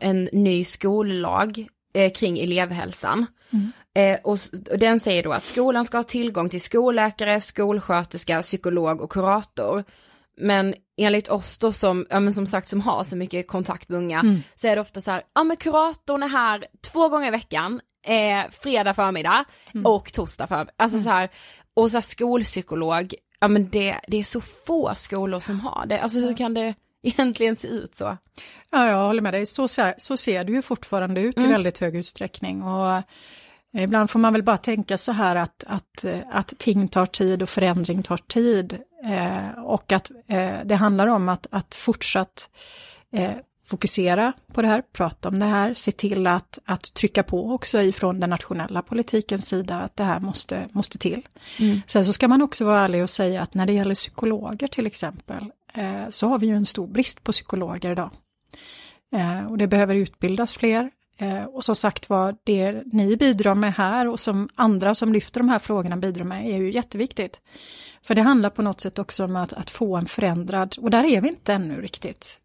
En 0.00 0.28
ny 0.32 0.64
skollag 0.64 1.66
eh, 1.94 2.12
kring 2.12 2.38
elevhälsan. 2.38 3.26
Eh, 3.94 4.18
och, 4.24 4.38
och 4.70 4.78
den 4.78 5.00
säger 5.00 5.22
då 5.22 5.32
att 5.32 5.44
skolan 5.44 5.84
ska 5.84 5.96
ha 5.96 6.04
tillgång 6.04 6.48
till 6.48 6.60
skolläkare, 6.60 7.40
skolsköterska, 7.40 8.42
psykolog 8.42 9.00
och 9.00 9.12
kurator. 9.12 9.84
Men 10.40 10.74
enligt 10.96 11.28
oss 11.28 11.58
då 11.58 11.72
som, 11.72 12.06
ja 12.10 12.20
men 12.20 12.34
som 12.34 12.46
sagt 12.46 12.68
som 12.68 12.80
har 12.80 13.04
så 13.04 13.16
mycket 13.16 13.48
kontakt 13.48 13.88
med 13.88 13.98
unga, 13.98 14.20
Mm. 14.20 14.42
så 14.56 14.68
är 14.68 14.76
det 14.76 14.82
ofta 14.82 15.00
så 15.00 15.10
här, 15.10 15.22
ja 15.34 15.44
men 15.44 15.56
kuratorn 15.56 16.22
är 16.22 16.28
här 16.28 16.64
två 16.92 17.08
gånger 17.08 17.28
i 17.28 17.30
veckan, 17.30 17.80
eh, 18.06 18.50
fredag 18.50 18.94
förmiddag 18.94 19.44
och 19.84 20.12
torsdag 20.12 20.46
för, 20.46 20.66
alltså 20.76 20.98
så 21.00 21.08
här, 21.10 21.28
och 21.74 21.90
så 21.90 21.96
här 21.96 22.02
skolpsykolog, 22.02 23.14
ja 23.42 23.48
men 23.48 23.68
det, 23.70 23.96
det 24.08 24.16
är 24.16 24.24
så 24.24 24.40
få 24.40 24.94
skolor 24.94 25.40
som 25.40 25.60
har 25.60 25.86
det, 25.86 26.00
alltså 26.00 26.18
hur 26.18 26.36
kan 26.36 26.54
det 26.54 26.74
egentligen 27.02 27.56
se 27.56 27.68
ut 27.68 27.94
så? 27.94 28.16
Ja, 28.70 28.88
jag 28.88 29.06
håller 29.06 29.22
med 29.22 29.34
dig. 29.34 29.46
Så, 29.46 29.68
ser- 29.68 29.94
så 29.98 30.16
ser 30.16 30.44
det 30.44 30.52
ju 30.52 30.62
fortfarande 30.62 31.20
ut 31.20 31.38
i 31.38 31.46
väldigt 31.46 31.78
hög 31.78 31.96
utsträckning. 31.96 32.62
Och 32.62 32.92
eh, 32.94 33.02
ibland 33.82 34.10
får 34.10 34.18
man 34.18 34.32
väl 34.32 34.42
bara 34.42 34.56
tänka 34.58 34.98
så 34.98 35.12
här 35.12 35.36
att, 35.36 35.64
att, 35.66 36.04
eh, 36.04 36.18
att 36.32 36.58
ting 36.58 36.88
tar 36.88 37.06
tid 37.06 37.42
och 37.42 37.48
förändring 37.48 38.02
tar 38.02 38.16
tid. 38.16 38.78
Eh, 39.04 39.64
och 39.64 39.92
att 39.92 40.10
eh, 40.28 40.54
det 40.64 40.74
handlar 40.74 41.06
om 41.06 41.28
att, 41.28 41.46
att 41.50 41.74
fortsatt 41.74 42.50
eh, 43.12 43.30
fokusera 43.64 44.32
på 44.52 44.62
det 44.62 44.68
här, 44.68 44.82
prata 44.92 45.28
om 45.28 45.38
det 45.38 45.46
här, 45.46 45.74
se 45.74 45.92
till 45.92 46.26
att, 46.26 46.58
att 46.64 46.94
trycka 46.94 47.22
på 47.22 47.50
också 47.54 47.82
ifrån 47.82 48.20
den 48.20 48.30
nationella 48.30 48.82
politikens 48.82 49.46
sida 49.46 49.80
att 49.80 49.96
det 49.96 50.04
här 50.04 50.20
måste, 50.20 50.68
måste 50.72 50.98
till. 50.98 51.28
Sen 51.86 52.04
så 52.04 52.12
ska 52.12 52.28
man 52.28 52.42
också 52.42 52.64
vara 52.64 52.80
ärlig 52.80 53.02
och 53.02 53.10
säga 53.10 53.42
att 53.42 53.54
när 53.54 53.66
det 53.66 53.72
gäller 53.72 53.94
psykologer 53.94 54.66
till 54.66 54.86
exempel, 54.86 55.52
eh, 55.74 56.08
så 56.10 56.28
har 56.28 56.38
vi 56.38 56.46
ju 56.46 56.56
en 56.56 56.66
stor 56.66 56.86
brist 56.86 57.24
på 57.24 57.32
psykologer 57.32 57.92
idag. 57.92 58.10
Eh, 59.14 59.46
och 59.46 59.58
det 59.58 59.66
behöver 59.66 59.94
utbildas 59.94 60.52
fler. 60.52 60.90
Eh, 61.16 61.44
och 61.44 61.64
som 61.64 61.76
sagt 61.76 62.08
var, 62.08 62.36
det 62.44 62.82
ni 62.92 63.16
bidrar 63.16 63.54
med 63.54 63.74
här 63.74 64.08
och 64.08 64.20
som 64.20 64.48
andra 64.54 64.94
som 64.94 65.12
lyfter 65.12 65.40
de 65.40 65.48
här 65.48 65.58
frågorna 65.58 65.96
bidrar 65.96 66.24
med 66.24 66.46
är 66.46 66.56
ju 66.56 66.72
jätteviktigt. 66.72 67.40
För 68.02 68.14
det 68.14 68.22
handlar 68.22 68.50
på 68.50 68.62
något 68.62 68.80
sätt 68.80 68.98
också 68.98 69.24
om 69.24 69.36
att, 69.36 69.52
att 69.52 69.70
få 69.70 69.96
en 69.96 70.06
förändrad, 70.06 70.76
och 70.78 70.90
där 70.90 71.04
är 71.04 71.20
vi 71.20 71.28
inte 71.28 71.52
ännu 71.52 71.80
riktigt, 71.80 72.40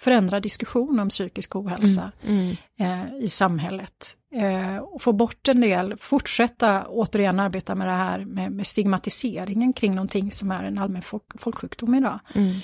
förändrad 0.00 0.42
diskussion 0.42 1.00
om 1.00 1.08
psykisk 1.08 1.56
ohälsa 1.56 2.12
Mm. 2.26 2.56
eh, 2.78 3.16
i 3.24 3.28
samhället. 3.28 4.16
Eh, 4.34 4.76
och 4.76 5.02
få 5.02 5.12
bort 5.12 5.48
en 5.48 5.60
del, 5.60 5.96
fortsätta 5.96 6.86
återigen 6.88 7.40
arbeta 7.40 7.74
med 7.74 7.86
det 7.88 7.92
här 7.92 8.24
med, 8.24 8.52
med 8.52 8.66
stigmatiseringen 8.66 9.72
kring 9.72 9.94
någonting 9.94 10.30
som 10.30 10.50
är 10.50 10.64
en 10.64 10.78
allmän 10.78 11.02
folk, 11.02 11.22
folksjukdom 11.38 11.94
idag. 11.94 12.18
Mm. 12.34 12.56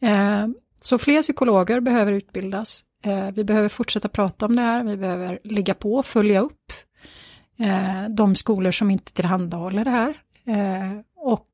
Eh, 0.00 0.54
så 0.80 0.98
fler 0.98 1.22
psykologer 1.22 1.80
behöver 1.80 2.12
utbildas. 2.12 2.84
Eh, 3.04 3.30
vi 3.30 3.44
behöver 3.44 3.68
fortsätta 3.68 4.08
prata 4.08 4.46
om 4.46 4.56
det 4.56 4.62
här, 4.62 4.84
vi 4.84 4.96
behöver 4.96 5.38
ligga 5.44 5.74
på 5.74 5.94
och 5.94 6.06
följa 6.06 6.40
upp 6.40 6.72
eh, 7.58 8.08
de 8.08 8.34
skolor 8.34 8.70
som 8.70 8.90
inte 8.90 9.12
tillhandahåller 9.12 9.84
det 9.84 9.90
här. 9.90 10.20
Eh, 10.46 11.00
och 11.16 11.48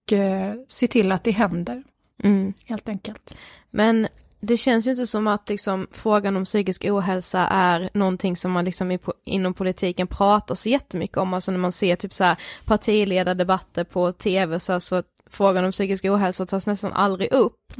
se 0.68 0.86
till 0.86 1.12
att 1.12 1.24
det 1.24 1.30
händer, 1.30 1.82
Mm. 2.22 2.52
helt 2.64 2.88
enkelt. 2.88 3.34
Men 3.70 4.08
det 4.40 4.56
känns 4.56 4.86
ju 4.86 4.90
inte 4.90 5.06
som 5.06 5.26
att 5.26 5.48
liksom, 5.48 5.86
frågan 5.92 6.36
om 6.36 6.44
psykisk 6.44 6.84
ohälsa 6.84 7.46
är 7.46 7.90
någonting 7.94 8.36
som 8.36 8.52
man 8.52 8.64
liksom 8.64 8.98
inom 9.24 9.54
politiken 9.54 10.06
pratar 10.06 10.54
så 10.54 10.68
jättemycket 10.68 11.16
om, 11.16 11.34
alltså 11.34 11.50
när 11.50 11.58
man 11.58 11.72
ser 11.72 11.96
typ 11.96 12.12
så 12.12 12.24
här 12.24 12.36
partiledardebatter 12.64 13.84
på 13.84 14.12
tv 14.12 14.60
så, 14.60 14.72
här, 14.72 14.80
så 14.80 14.94
att 14.94 15.06
frågan 15.30 15.64
om 15.64 15.72
psykisk 15.72 16.04
ohälsa 16.04 16.46
tas 16.46 16.66
nästan 16.66 16.92
aldrig 16.92 17.32
upp. 17.32 17.72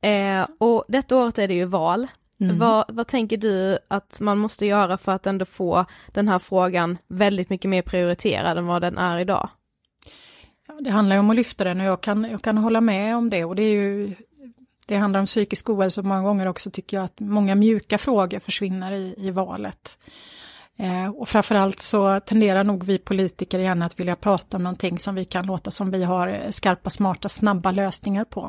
Eh, 0.00 0.46
och 0.58 0.84
detta 0.88 1.16
året 1.16 1.38
är 1.38 1.48
det 1.48 1.54
ju 1.54 1.64
val. 1.64 2.06
Mm. 2.40 2.58
Vad, 2.58 2.84
vad 2.88 3.06
tänker 3.06 3.36
du 3.36 3.78
att 3.88 4.20
man 4.20 4.38
måste 4.38 4.66
göra 4.66 4.98
för 4.98 5.12
att 5.12 5.26
ändå 5.26 5.44
få 5.44 5.84
den 6.12 6.28
här 6.28 6.38
frågan 6.38 6.98
väldigt 7.08 7.50
mycket 7.50 7.68
mer 7.68 7.82
prioriterad 7.82 8.58
än 8.58 8.66
vad 8.66 8.82
den 8.82 8.98
är 8.98 9.18
idag? 9.18 9.48
Det 10.80 10.90
handlar 10.90 11.16
ju 11.16 11.20
om 11.20 11.30
att 11.30 11.36
lyfta 11.36 11.64
den 11.64 11.80
och 11.80 11.86
jag 11.86 12.00
kan, 12.00 12.24
jag 12.30 12.42
kan 12.42 12.58
hålla 12.58 12.80
med 12.80 13.16
om 13.16 13.30
det 13.30 13.44
och 13.44 13.56
det 13.56 13.62
är 13.62 13.72
ju 13.72 14.14
det 14.86 14.96
handlar 14.96 15.20
om 15.20 15.26
psykisk 15.26 15.70
ohälsa 15.70 16.02
många 16.02 16.22
gånger 16.22 16.46
också 16.46 16.70
tycker 16.70 16.96
jag 16.96 17.04
att 17.04 17.20
många 17.20 17.54
mjuka 17.54 17.98
frågor 17.98 18.40
försvinner 18.40 18.92
i, 18.92 19.14
i 19.18 19.30
valet. 19.30 19.98
Eh, 20.78 21.08
och 21.08 21.28
framförallt 21.28 21.82
så 21.82 22.20
tenderar 22.20 22.64
nog 22.64 22.84
vi 22.84 22.98
politiker 22.98 23.58
gärna 23.58 23.86
att 23.86 24.00
vilja 24.00 24.16
prata 24.16 24.56
om 24.56 24.62
någonting 24.62 24.98
som 24.98 25.14
vi 25.14 25.24
kan 25.24 25.46
låta 25.46 25.70
som 25.70 25.90
vi 25.90 26.04
har 26.04 26.50
skarpa, 26.50 26.90
smarta, 26.90 27.28
snabba 27.28 27.70
lösningar 27.70 28.24
på. 28.24 28.48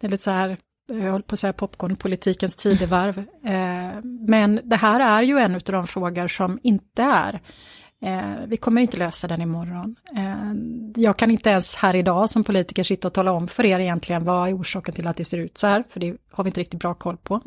Det 0.00 0.06
är 0.06 0.10
lite 0.10 0.22
så 0.22 0.30
här, 0.30 0.56
jag 0.88 1.12
höll 1.12 1.22
på 1.22 1.32
att 1.32 1.38
säga 1.38 1.52
popcornpolitikens 1.52 2.56
tidevarv. 2.56 3.18
Eh, 3.44 4.02
men 4.02 4.60
det 4.64 4.76
här 4.76 5.00
är 5.00 5.22
ju 5.22 5.38
en 5.38 5.54
av 5.54 5.60
de 5.60 5.86
frågor 5.86 6.28
som 6.28 6.58
inte 6.62 7.02
är 7.02 7.40
Eh, 8.02 8.46
vi 8.46 8.56
kommer 8.56 8.80
inte 8.80 8.96
lösa 8.96 9.28
den 9.28 9.42
imorgon. 9.42 9.96
Eh, 10.16 11.02
jag 11.02 11.16
kan 11.16 11.30
inte 11.30 11.50
ens 11.50 11.76
här 11.76 11.96
idag 11.96 12.30
som 12.30 12.44
politiker 12.44 12.82
sitta 12.82 13.08
och 13.08 13.14
tala 13.14 13.32
om 13.32 13.48
för 13.48 13.64
er 13.64 13.80
egentligen 13.80 14.24
vad 14.24 14.48
är 14.48 14.56
orsaken 14.56 14.94
till 14.94 15.06
att 15.06 15.16
det 15.16 15.24
ser 15.24 15.38
ut 15.38 15.58
så 15.58 15.66
här, 15.66 15.84
för 15.90 16.00
det 16.00 16.16
har 16.30 16.44
vi 16.44 16.48
inte 16.48 16.60
riktigt 16.60 16.80
bra 16.80 16.94
koll 16.94 17.16
på. 17.16 17.40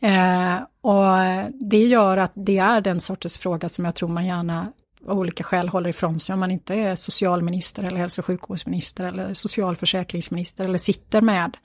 Eh, 0.00 0.56
och 0.80 1.16
det 1.52 1.84
gör 1.84 2.16
att 2.16 2.32
det 2.34 2.58
är 2.58 2.80
den 2.80 3.00
sortens 3.00 3.38
fråga 3.38 3.68
som 3.68 3.84
jag 3.84 3.94
tror 3.94 4.08
man 4.08 4.26
gärna 4.26 4.72
av 5.08 5.18
olika 5.18 5.44
skäl 5.44 5.68
håller 5.68 5.90
ifrån 5.90 6.20
sig 6.20 6.34
om 6.34 6.40
man 6.40 6.50
inte 6.50 6.74
är 6.74 6.94
socialminister 6.94 7.82
eller 7.82 7.96
hälso 7.96 8.20
och 8.20 8.26
sjukvårdsminister 8.26 9.04
eller 9.04 9.34
socialförsäkringsminister 9.34 10.64
eller 10.64 10.78
sitter 10.78 11.20
med 11.20 11.56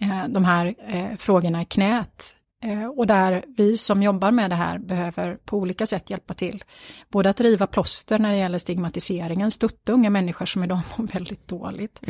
eh, 0.00 0.28
de 0.28 0.44
här 0.44 0.74
eh, 0.88 1.16
frågorna 1.16 1.62
i 1.62 1.64
knät. 1.64 2.36
Eh, 2.62 2.86
och 2.86 3.06
där 3.06 3.44
vi 3.56 3.76
som 3.76 4.02
jobbar 4.02 4.30
med 4.30 4.50
det 4.50 4.54
här 4.54 4.78
behöver 4.78 5.34
på 5.44 5.58
olika 5.58 5.86
sätt 5.86 6.10
hjälpa 6.10 6.34
till. 6.34 6.64
Både 7.10 7.30
att 7.30 7.40
riva 7.40 7.66
plåster 7.66 8.18
när 8.18 8.30
det 8.30 8.38
gäller 8.38 8.58
stigmatiseringen, 8.58 9.50
stötta 9.50 9.92
unga 9.92 10.10
människor 10.10 10.46
som 10.46 10.64
idag 10.64 10.80
mår 10.96 11.06
väldigt 11.06 11.48
dåligt 11.48 12.00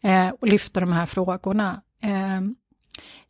eh, 0.00 0.28
och 0.28 0.48
lyfta 0.48 0.80
de 0.80 0.92
här 0.92 1.06
frågorna. 1.06 1.82
Eh, 2.02 2.40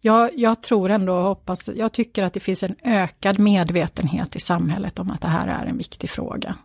jag, 0.01 0.39
jag 0.39 0.63
tror 0.63 0.91
ändå 0.91 1.15
och 1.15 1.25
hoppas, 1.25 1.71
jag 1.77 1.93
tycker 1.93 2.25
att 2.25 2.33
det 2.33 2.41
finns 2.41 2.63
en 2.63 2.77
ökad 2.85 3.39
medvetenhet 3.39 4.37
i 4.37 4.41
samhället 4.41 4.99
om 4.99 5.11
att 5.11 5.21
det 5.21 5.29
här 5.29 5.47
är 5.47 5.67
en 5.67 5.77
viktig 5.77 6.11
fråga. 6.11 6.57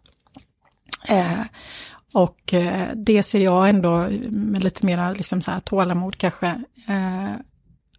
Eh, 1.08 1.42
och 2.14 2.54
det 2.96 3.24
ser 3.24 3.40
jag 3.40 3.70
ändå 3.70 4.08
med 4.30 4.64
lite 4.64 4.86
mera 4.86 5.12
liksom 5.12 5.42
så 5.42 5.52
här 5.52 5.60
tålamod 5.60 6.18
kanske, 6.18 6.48
eh, 6.88 7.32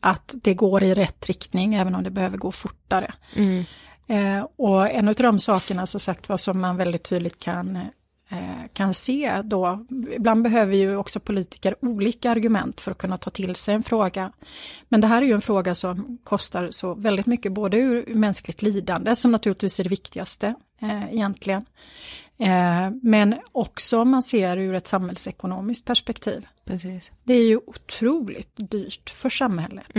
att 0.00 0.34
det 0.42 0.54
går 0.54 0.82
i 0.82 0.94
rätt 0.94 1.26
riktning 1.26 1.74
även 1.74 1.94
om 1.94 2.04
det 2.04 2.10
behöver 2.10 2.38
gå 2.38 2.52
fortare. 2.52 3.14
Eh, 4.06 4.46
och 4.56 4.90
en 4.90 5.08
av 5.08 5.14
de 5.14 5.38
sakerna 5.38 5.86
som 5.86 6.00
sagt 6.00 6.28
var 6.28 6.36
som 6.36 6.60
man 6.60 6.76
väldigt 6.76 7.02
tydligt 7.02 7.38
kan, 7.38 7.76
eh, 8.28 8.66
kan 8.72 8.94
se 8.94 9.42
då, 9.44 9.86
ibland 10.16 10.42
behöver 10.42 10.74
ju 10.74 10.96
också 10.96 11.20
politiker 11.20 11.74
olika 11.80 12.30
argument 12.30 12.80
för 12.80 12.90
att 12.90 12.98
kunna 12.98 13.18
ta 13.18 13.30
till 13.30 13.54
sig 13.54 13.74
en 13.74 13.82
fråga. 13.82 14.32
Men 14.88 15.00
det 15.00 15.06
här 15.06 15.22
är 15.22 15.26
ju 15.26 15.32
en 15.32 15.40
fråga 15.40 15.74
som 15.74 16.18
kostar 16.24 16.70
så 16.70 16.94
väldigt 16.94 17.26
mycket, 17.26 17.52
både 17.52 17.76
ur 17.76 18.14
mänskligt 18.14 18.62
lidande, 18.62 19.16
som 19.16 19.32
naturligtvis 19.32 19.80
är 19.80 19.84
det 19.84 19.90
viktigaste 19.90 20.54
eh, 20.82 21.14
egentligen, 21.14 21.64
men 23.02 23.34
också 23.52 24.00
om 24.00 24.10
man 24.10 24.22
ser 24.22 24.58
ur 24.58 24.74
ett 24.74 24.86
samhällsekonomiskt 24.86 25.84
perspektiv. 25.84 26.46
Precis. 26.64 27.12
Det 27.24 27.34
är 27.34 27.48
ju 27.48 27.60
otroligt 27.66 28.52
dyrt 28.56 29.10
för 29.10 29.28
samhället. 29.28 29.92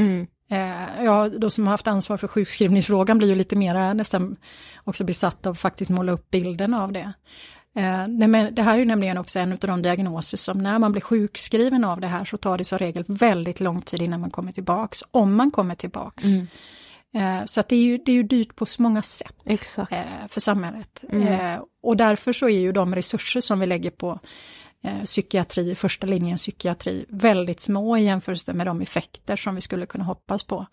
Eh, 0.50 1.04
jag 1.06 1.42
då 1.42 1.50
som 1.50 1.68
har 1.68 1.72
haft 1.72 1.88
ansvar 1.88 2.18
för 2.18 2.28
sjukskrivningsfrågan 2.28 3.18
blir 3.18 3.28
ju 3.28 3.36
lite 3.36 3.56
mer 3.56 3.94
nästan 3.94 4.38
också 4.84 5.04
besatt 5.04 5.46
av 5.46 5.52
att 5.52 5.60
faktiskt 5.60 5.92
måla 5.92 6.12
upp 6.12 6.30
bilden 6.30 6.74
av 6.74 6.92
det. 6.92 7.14
Eh, 7.76 8.08
det 8.52 8.62
här 8.62 8.74
är 8.74 8.78
ju 8.78 8.86
nämligen 8.86 9.18
också 9.18 9.40
en 9.40 9.52
av 9.52 9.58
de 9.58 9.82
diagnoser 9.82 10.38
som 10.38 10.64
när 10.64 10.80
man 10.80 10.92
blir 10.92 11.02
sjukskriven 11.02 11.84
av 11.84 12.02
det 12.02 12.08
här 12.08 12.26
så 12.26 12.38
tar 12.38 12.58
det 12.58 12.64
så 12.64 12.78
regel 12.78 13.04
väldigt 13.08 13.60
lång 13.60 13.82
tid 13.82 14.02
innan 14.02 14.22
man 14.22 14.32
kommer 14.32 14.52
tillbaks, 14.52 15.04
om 15.12 15.36
man 15.36 15.52
kommer 15.52 15.76
tillbaks. 15.76 16.26
Eh, 16.26 16.44
så 17.46 17.60
att 17.60 17.70
det 17.70 17.76
är, 17.76 17.84
ju, 17.84 17.98
det 17.98 18.12
är 18.12 18.16
ju 18.16 18.24
dyrt 18.24 18.56
på 18.56 18.66
så 18.66 18.82
många 18.82 19.02
sätt 19.02 19.36
Exakt. 19.46 19.92
eh, 19.92 20.28
för 20.28 20.40
samhället. 20.40 21.04
Eh, 21.10 21.64
och 21.84 21.98
därför 21.98 22.34
så 22.34 22.50
är 22.50 22.60
ju 22.60 22.72
de 22.72 22.96
resurser 22.96 23.42
som 23.42 23.60
vi 23.60 23.66
lägger 23.66 23.90
på 23.90 24.20
eh, 24.84 25.04
psykiatri, 25.04 25.76
första 25.76 26.08
linjen 26.08 26.38
psykiatri, 26.38 27.06
väldigt 27.10 27.60
små 27.60 27.98
i 27.98 28.04
jämförelse 28.04 28.54
med 28.54 28.68
de 28.68 28.82
effekter 28.82 29.36
som 29.36 29.56
vi 29.56 29.62
skulle 29.62 29.86
kunna 29.86 30.04
hoppas 30.04 30.44
på. 30.44 30.66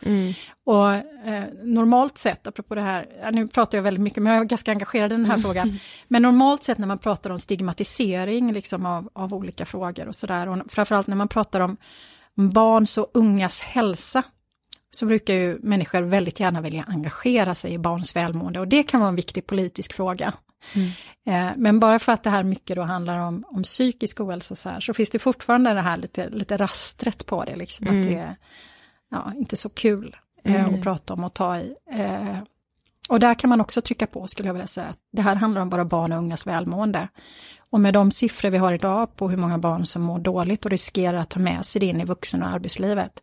Och 0.67 0.93
eh, 0.95 1.45
normalt 1.63 2.19
sett, 2.19 2.47
apropå 2.47 2.75
det 2.75 2.81
här, 2.81 3.31
nu 3.33 3.49
pratar 3.49 3.79
jag 3.79 3.83
väldigt 3.83 4.03
mycket, 4.03 4.23
men 4.23 4.33
jag 4.33 4.43
är 4.43 4.45
ganska 4.45 4.71
engagerad 4.71 5.13
i 5.13 5.17
den 5.17 5.27
här 5.27 5.39
frågan, 5.39 5.79
men 6.09 6.23
normalt 6.23 6.63
sett 6.63 6.79
när 6.79 6.87
man 6.87 6.99
pratar 6.99 7.31
om 7.31 7.39
stigmatisering 7.39 8.53
liksom 8.53 8.87
av, 8.87 9.09
av 9.13 9.35
olika 9.35 9.65
frågor 9.65 10.09
och 10.09 10.15
sådär, 10.15 10.49
och 10.49 10.59
framförallt 10.69 11.07
när 11.07 11.17
man 11.17 11.29
pratar 11.29 11.61
om 11.61 11.77
barns 12.35 12.99
och 12.99 13.11
ungas 13.15 13.61
hälsa, 13.61 14.23
så 14.95 15.07
brukar 15.07 15.35
ju 15.35 15.59
människor 15.63 16.03
väldigt 16.03 16.41
gärna 16.41 16.61
vilja 16.61 16.85
engagera 16.89 17.55
sig 17.55 17.73
i 17.73 17.79
barns 17.79 18.17
välmående 18.17 18.61
och 18.61 18.69
det 18.69 18.83
kan 18.83 19.01
vara 19.01 19.09
en 19.09 19.17
viktig 19.17 19.47
politisk 19.47 19.93
fråga. 19.93 20.33
Eh, 21.27 21.51
Men 21.57 21.81
bara 21.81 21.99
för 21.99 22.13
att 22.13 22.23
det 22.23 22.31
här 22.31 22.43
mycket 22.43 22.77
då 22.77 22.83
handlar 22.83 23.19
om, 23.19 23.45
om 23.49 23.63
psykisk 23.63 24.21
ohälsa 24.21 24.55
så 24.55 24.69
här, 24.69 24.81
så 24.81 24.95
finns 24.95 25.11
det 25.11 25.19
fortfarande 25.19 25.75
det 25.75 25.81
här 25.81 25.97
lite, 25.97 26.29
lite 26.29 26.57
rastret 26.57 27.27
på 27.27 27.45
det, 27.45 27.57
liksom, 27.57 27.87
att 27.89 28.03
det 28.03 28.15
är 28.15 28.37
ja, 29.11 29.33
inte 29.37 29.57
så 29.57 29.69
kul 29.69 30.17
eh, 30.45 30.67
att 30.67 30.83
prata 30.83 31.15
om 31.15 31.25
och 31.25 31.35
ta 31.35 31.59
i. 31.59 31.75
Eh, 31.93 32.39
och 33.09 33.21
där 33.21 33.35
kan 33.35 33.51
man 33.51 33.61
också 33.61 33.83
trycka 33.83 34.07
på, 34.07 34.27
skulle 34.27 34.49
jag 34.49 34.55
vilja 34.55 34.67
säga, 34.67 34.87
att 34.87 34.99
det 35.13 35.23
här 35.23 35.35
handlar 35.35 35.63
om 35.63 35.71
bara 35.71 35.85
barn 35.85 36.13
och 36.13 36.19
ungas 36.19 36.47
välmående. 36.47 37.09
Och 37.71 37.81
med 37.81 37.95
de 37.95 38.11
siffror 38.11 38.51
vi 38.51 38.59
har 38.59 38.73
idag 38.73 39.17
på 39.17 39.29
hur 39.29 39.37
många 39.37 39.59
barn 39.59 39.87
som 39.87 40.03
mår 40.03 40.19
dåligt 40.19 40.65
och 40.65 40.71
riskerar 40.71 41.19
att 41.19 41.31
ta 41.31 41.41
med 41.41 41.65
sig 41.65 41.81
det 41.81 41.87
in 41.87 42.01
i 42.01 42.05
vuxen 42.05 42.43
och 42.43 42.49
arbetslivet, 42.49 43.23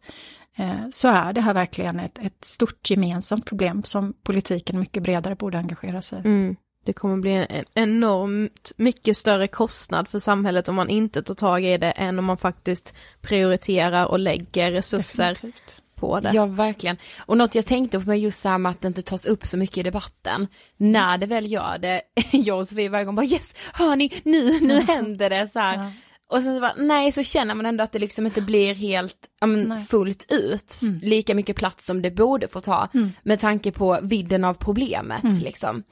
så 0.91 1.07
är 1.07 1.33
det 1.33 1.41
här 1.41 1.53
verkligen 1.53 1.99
ett, 1.99 2.17
ett 2.21 2.43
stort 2.45 2.89
gemensamt 2.89 3.45
problem 3.45 3.83
som 3.83 4.13
politiken 4.23 4.79
mycket 4.79 5.03
bredare 5.03 5.35
borde 5.35 5.57
engagera 5.57 6.01
sig 6.01 6.19
i. 6.19 6.27
Mm. 6.27 6.55
Det 6.85 6.93
kommer 6.93 7.17
bli 7.17 7.31
en 7.49 7.65
enormt 7.73 8.71
mycket 8.77 9.17
större 9.17 9.47
kostnad 9.47 10.07
för 10.07 10.19
samhället 10.19 10.69
om 10.69 10.75
man 10.75 10.89
inte 10.89 11.23
tar 11.23 11.33
tag 11.33 11.63
i 11.65 11.77
det 11.77 11.91
än 11.91 12.19
om 12.19 12.25
man 12.25 12.37
faktiskt 12.37 12.95
prioriterar 13.21 14.05
och 14.05 14.19
lägger 14.19 14.71
resurser 14.71 15.29
Definitivt. 15.29 15.81
på 15.95 16.19
det. 16.19 16.31
Ja, 16.33 16.45
verkligen. 16.45 16.97
Och 17.19 17.37
något 17.37 17.55
jag 17.55 17.65
tänkte 17.65 17.99
på 17.99 18.07
med 18.07 18.19
just 18.19 18.39
så 18.39 18.49
här 18.49 18.57
med 18.57 18.69
att 18.69 18.81
det 18.81 18.87
inte 18.87 19.01
tas 19.01 19.25
upp 19.25 19.45
så 19.45 19.57
mycket 19.57 19.77
i 19.77 19.83
debatten. 19.83 20.47
När 20.77 21.17
det 21.17 21.25
väl 21.25 21.51
gör 21.51 21.77
det, 21.77 22.01
jag 22.31 22.59
och 22.59 22.67
Sofie 22.67 22.89
varje 22.89 23.05
gång 23.05 23.15
bara 23.15 23.25
yes, 23.25 23.55
hör 23.73 23.95
ni, 23.95 24.21
nu, 24.23 24.59
nu 24.59 24.81
händer 24.87 25.29
det 25.29 25.47
så 25.47 25.59
här. 25.59 25.77
Ja. 25.77 25.91
Och 26.31 26.41
sen 26.41 26.55
så 26.55 26.61
bara, 26.61 26.73
nej 26.77 27.11
så 27.11 27.23
känner 27.23 27.55
man 27.55 27.65
ändå 27.65 27.83
att 27.83 27.91
det 27.91 27.99
liksom 27.99 28.25
inte 28.25 28.41
blir 28.41 28.75
helt 28.75 29.17
ja, 29.41 29.47
men, 29.47 29.85
fullt 29.85 30.31
ut, 30.31 30.73
lika 31.01 31.35
mycket 31.35 31.55
plats 31.55 31.85
som 31.85 32.01
det 32.01 32.11
borde 32.11 32.47
få 32.47 32.61
ta 32.61 32.87
med 33.23 33.39
tanke 33.39 33.71
på 33.71 33.99
vidden 34.01 34.43
av 34.43 34.53
problemet 34.53 35.23
liksom. 35.43 35.83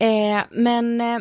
Eh, 0.00 0.42
men 0.50 1.00
eh, 1.00 1.18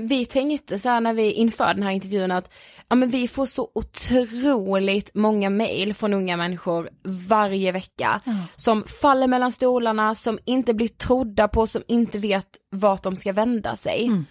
vi 0.00 0.26
tänkte 0.26 0.78
så 0.78 0.88
här 0.88 1.00
när 1.00 1.14
vi 1.14 1.32
inför 1.32 1.74
den 1.74 1.82
här 1.82 1.90
intervjun 1.90 2.30
att 2.30 2.52
ja 2.88 2.96
men 2.96 3.10
vi 3.10 3.28
får 3.28 3.46
så 3.46 3.68
otroligt 3.74 5.14
många 5.14 5.50
mail 5.50 5.94
från 5.94 6.14
unga 6.14 6.36
människor 6.36 6.88
varje 7.28 7.72
vecka 7.72 8.20
Ja. 8.24 8.32
som 8.56 8.84
faller 8.84 9.26
mellan 9.26 9.52
stolarna, 9.52 10.14
som 10.14 10.38
inte 10.44 10.74
blir 10.74 10.88
trodda 10.88 11.48
på, 11.48 11.66
som 11.66 11.82
inte 11.86 12.18
vet 12.18 12.48
vart 12.70 13.02
de 13.02 13.16
ska 13.16 13.32
vända 13.32 13.76
sig. 13.76 14.06
Mm. 14.06 14.24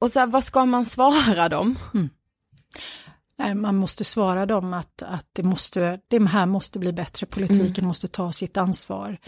Och 0.00 0.10
så 0.10 0.18
här, 0.20 0.26
vad 0.26 0.44
ska 0.44 0.64
man 0.64 0.84
svara 0.84 1.48
dem? 1.48 1.78
Nej, 1.92 2.08
man 3.54 3.76
måste 3.76 4.04
svara 4.04 4.46
dem 4.46 4.74
att, 4.74 5.02
att 5.02 5.26
det, 5.32 5.42
måste, 5.42 6.00
det 6.08 6.26
här 6.26 6.46
måste 6.46 6.78
bli 6.78 6.92
bättre, 6.92 7.26
politiken 7.26 7.86
måste 7.86 8.08
ta 8.08 8.32
sitt 8.32 8.56
ansvar. 8.56 9.18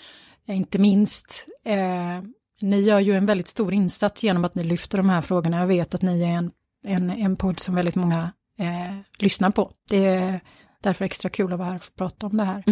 Eh, 0.48 0.57
Inte 0.57 0.78
minst, 0.78 1.48
eh, 1.64 2.22
ni 2.61 2.80
gör 2.80 3.00
ju 3.00 3.16
en 3.16 3.26
väldigt 3.26 3.48
stor 3.48 3.72
insats 3.74 4.24
genom 4.24 4.44
att 4.44 4.55
ni 4.55 4.64
lyfter 4.64 4.98
de 4.98 5.09
här 5.11 5.20
frågorna. 5.20 5.59
Jag 5.61 5.66
vet 5.66 5.94
att 5.94 6.02
ni 6.02 6.22
är 6.22 6.28
en, 6.28 6.50
en, 6.84 7.11
en 7.11 7.36
podd 7.36 7.61
som 7.61 7.74
väldigt 7.74 7.94
många 7.94 8.32
eh, 8.59 8.98
lyssnar 9.18 9.50
på. 9.50 9.70
Det 9.90 10.05
är 10.07 10.40
därför 10.82 11.05
extra 11.05 11.28
kul 11.28 11.52
att 11.52 11.59
vara 11.59 11.68
här 11.68 11.76
och 11.76 11.82
få 11.82 11.92
prata 11.92 12.26
om 12.26 12.36
det 12.36 12.44
här. 12.44 12.64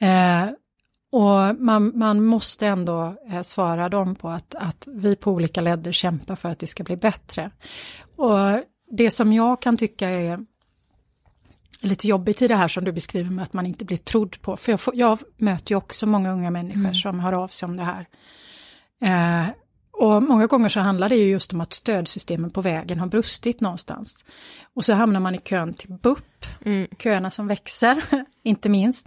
Eh, 0.00 0.50
och 1.12 1.60
man, 1.60 1.98
man 1.98 2.24
måste 2.24 2.66
ändå 2.66 3.14
eh, 3.30 3.42
svara 3.42 3.88
dem 3.88 4.14
på 4.14 4.28
att, 4.28 4.54
att 4.54 4.84
vi 4.86 5.16
på 5.16 5.30
olika 5.32 5.60
ledder 5.60 5.92
kämpar 5.92 6.36
för 6.36 6.48
att 6.48 6.58
det 6.58 6.66
ska 6.66 6.82
bli 6.84 6.96
bättre. 6.96 7.50
Och 8.16 8.60
det 8.90 9.10
som 9.10 9.32
jag 9.32 9.62
kan 9.62 9.76
tycka 9.76 10.08
är 10.08 10.38
lite 11.80 12.08
jobbigt 12.08 12.42
i 12.42 12.48
det 12.48 12.56
här 12.56 12.68
som 12.68 12.84
du 12.84 12.92
beskriver 12.92 13.30
med 13.30 13.42
att 13.42 13.52
man 13.52 13.66
inte 13.66 13.84
blir 13.84 13.96
trodd 13.96 14.42
på, 14.42 14.56
för 14.56 14.72
jag, 14.72 14.80
får, 14.80 14.96
jag 14.96 15.18
möter 15.36 15.72
ju 15.72 15.76
också 15.76 16.06
många 16.06 16.32
unga 16.32 16.50
människor 16.50 16.92
som 16.92 17.20
hör 17.20 17.32
av 17.32 17.48
sig 17.48 17.66
om 17.66 17.76
det 17.76 17.84
här. 17.84 18.06
Eh, 19.02 19.48
och 19.92 20.22
många 20.22 20.46
gånger 20.46 20.68
så 20.68 20.80
handlar 20.80 21.08
det 21.08 21.16
ju 21.16 21.30
just 21.30 21.52
om 21.52 21.60
att 21.60 21.72
stödsystemen 21.72 22.50
på 22.50 22.62
vägen 22.62 23.00
har 23.00 23.06
brustit 23.06 23.60
någonstans. 23.60 24.24
Och 24.74 24.84
så 24.84 24.92
hamnar 24.92 25.20
man 25.20 25.34
i 25.34 25.38
kön 25.38 25.74
till 25.74 25.92
BUP, 25.92 26.46
köerna 26.98 27.30
som 27.30 27.46
växer, 27.46 28.02
inte 28.42 28.68
minst. 28.68 29.06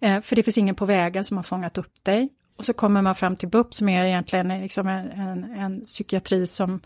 Eh, 0.00 0.20
för 0.20 0.36
det 0.36 0.42
finns 0.42 0.58
ingen 0.58 0.74
på 0.74 0.84
vägen 0.84 1.24
som 1.24 1.36
har 1.36 1.44
fångat 1.44 1.78
upp 1.78 2.04
dig. 2.04 2.28
Och 2.56 2.64
så 2.64 2.72
kommer 2.72 3.02
man 3.02 3.14
fram 3.14 3.36
till 3.36 3.48
BUP 3.48 3.74
som 3.74 3.88
är 3.88 4.04
egentligen 4.04 4.48
liksom 4.48 4.88
en, 4.88 5.10
en, 5.10 5.44
en 5.44 5.80
psykiatri 5.80 6.46
som, 6.46 6.80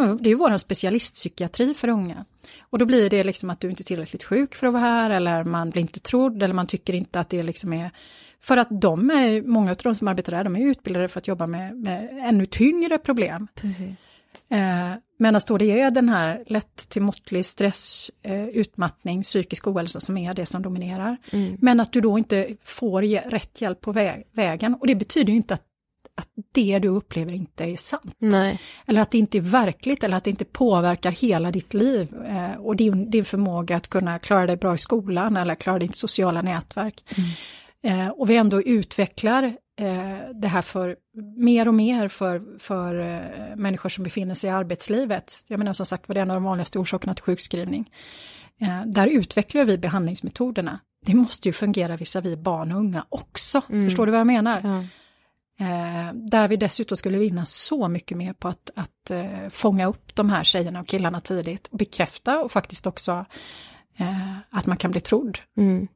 det 0.00 0.28
är 0.28 0.28
ju 0.28 0.34
vår 0.34 0.58
specialistpsykiatri 0.58 1.74
för 1.74 1.88
unga. 1.88 2.24
Och 2.60 2.78
då 2.78 2.84
blir 2.84 3.10
det 3.10 3.24
liksom 3.24 3.50
att 3.50 3.60
du 3.60 3.70
inte 3.70 3.82
är 3.82 3.84
tillräckligt 3.84 4.24
sjuk 4.24 4.54
för 4.54 4.66
att 4.66 4.72
vara 4.72 4.82
här, 4.82 5.10
eller 5.10 5.44
man 5.44 5.70
blir 5.70 5.82
inte 5.82 6.00
trodd, 6.00 6.42
eller 6.42 6.54
man 6.54 6.66
tycker 6.66 6.92
inte 6.92 7.20
att 7.20 7.28
det 7.28 7.42
liksom 7.42 7.72
är... 7.72 7.90
För 8.40 8.56
att 8.56 8.68
de 8.70 9.10
är, 9.10 9.42
många 9.42 9.70
av 9.70 9.76
de 9.76 9.94
som 9.94 10.08
arbetar 10.08 10.32
där, 10.32 10.44
de 10.44 10.56
är 10.56 10.60
utbildade 10.60 11.08
för 11.08 11.18
att 11.18 11.28
jobba 11.28 11.46
med, 11.46 11.76
med 11.76 12.08
ännu 12.24 12.46
tyngre 12.46 12.98
problem. 12.98 13.48
Eh, 14.50 14.94
Medan 15.20 15.40
då 15.48 15.58
det 15.58 15.80
är 15.80 15.90
den 15.90 16.08
här 16.08 16.44
lätt 16.46 16.76
till 16.88 17.02
måttlig 17.02 17.44
stress, 17.44 18.10
eh, 18.22 18.48
utmattning, 18.48 19.22
psykisk 19.22 19.66
ohälsa 19.66 20.00
som 20.00 20.16
är 20.16 20.34
det 20.34 20.46
som 20.46 20.62
dominerar. 20.62 21.16
Men 21.60 21.80
att 21.80 21.92
du 21.92 22.00
då 22.00 22.18
inte 22.18 22.48
får 22.64 23.04
ge, 23.04 23.20
rätt 23.20 23.60
hjälp 23.60 23.80
på 23.80 23.92
vä 23.92 24.22
vägen. 24.32 24.74
Och 24.74 24.86
det 24.86 24.94
betyder 24.94 25.32
inte 25.32 25.54
att, 25.54 25.62
att 26.18 26.28
det 26.52 26.78
du 26.78 26.88
upplever 26.88 27.32
inte 27.32 27.64
är 27.64 27.76
sant. 27.76 28.14
Nej. 28.18 28.60
Eller 28.86 29.02
att 29.02 29.10
det 29.10 29.18
inte 29.18 29.38
är 29.38 29.42
verkligt 29.42 30.04
eller 30.04 30.16
att 30.16 30.24
det 30.24 30.30
inte 30.30 30.44
påverkar 30.44 31.10
hela 31.10 31.50
ditt 31.50 31.74
liv 31.74 32.14
eh, 32.26 32.60
och 32.60 32.76
din, 32.76 33.10
din 33.10 33.24
förmåga 33.24 33.76
att 33.76 33.88
kunna 33.88 34.18
klara 34.18 34.46
dig 34.46 34.56
bra 34.56 34.74
i 34.74 34.78
skolan 34.78 35.36
eller 35.36 35.54
klara 35.54 35.78
ditt 35.78 35.96
sociala 35.96 36.42
nätverk. 36.42 37.04
Eh, 37.82 38.08
och 38.08 38.30
vi 38.30 38.36
ändå 38.36 38.62
utvecklar 38.62 39.42
eh, 39.80 40.18
det 40.34 40.48
här 40.48 40.62
för 40.62 40.96
mer 41.36 41.68
och 41.68 41.74
mer 41.74 42.08
för, 42.08 42.58
för 42.58 43.00
eh, 43.00 43.56
människor 43.56 43.88
som 43.88 44.04
befinner 44.04 44.34
sig 44.34 44.48
i 44.48 44.52
arbetslivet. 44.52 45.44
Jag 45.48 45.58
menar 45.58 45.72
som 45.72 45.86
sagt 45.86 46.08
var 46.08 46.14
det 46.14 46.20
är 46.20 46.22
en 46.22 46.30
av 46.30 46.36
de 46.36 46.44
vanligaste 46.44 46.78
orsakerna 46.78 47.14
till 47.14 47.24
sjukskrivning. 47.24 47.90
Eh, 48.60 48.86
där 48.86 49.06
utvecklar 49.06 49.64
vi 49.64 49.78
behandlingsmetoderna. 49.78 50.78
Det 51.06 51.14
måste 51.14 51.48
ju 51.48 51.52
fungera 51.52 51.96
visavi 51.96 52.36
barn 52.36 52.72
och 52.72 52.78
unga 52.78 53.04
också. 53.08 53.60
Förstår 53.60 54.06
du 54.06 54.12
vad 54.12 54.20
jag 54.20 54.26
menar? 54.26 54.60
Ja. 54.64 54.84
Eh, 55.60 56.14
där 56.14 56.48
vi 56.48 56.56
dessutom 56.56 56.96
skulle 56.96 57.18
vinna 57.18 57.44
så 57.44 57.88
mycket 57.88 58.16
mer 58.16 58.32
på 58.32 58.48
att, 58.48 58.70
att 58.74 59.10
eh, 59.10 59.48
fånga 59.50 59.86
upp 59.86 60.14
de 60.14 60.30
här 60.30 60.44
tjejerna 60.44 60.80
och 60.80 60.86
killarna 60.86 61.20
tidigt. 61.20 61.66
Och 61.66 61.78
bekräfta 61.78 62.40
och 62.40 62.52
faktiskt 62.52 62.86
också 62.86 63.24
eh, 63.96 64.36
att 64.50 64.66
man 64.66 64.76
kan 64.76 64.90
bli 64.90 65.00
trodd. 65.00 65.38
Mm. 65.56 65.88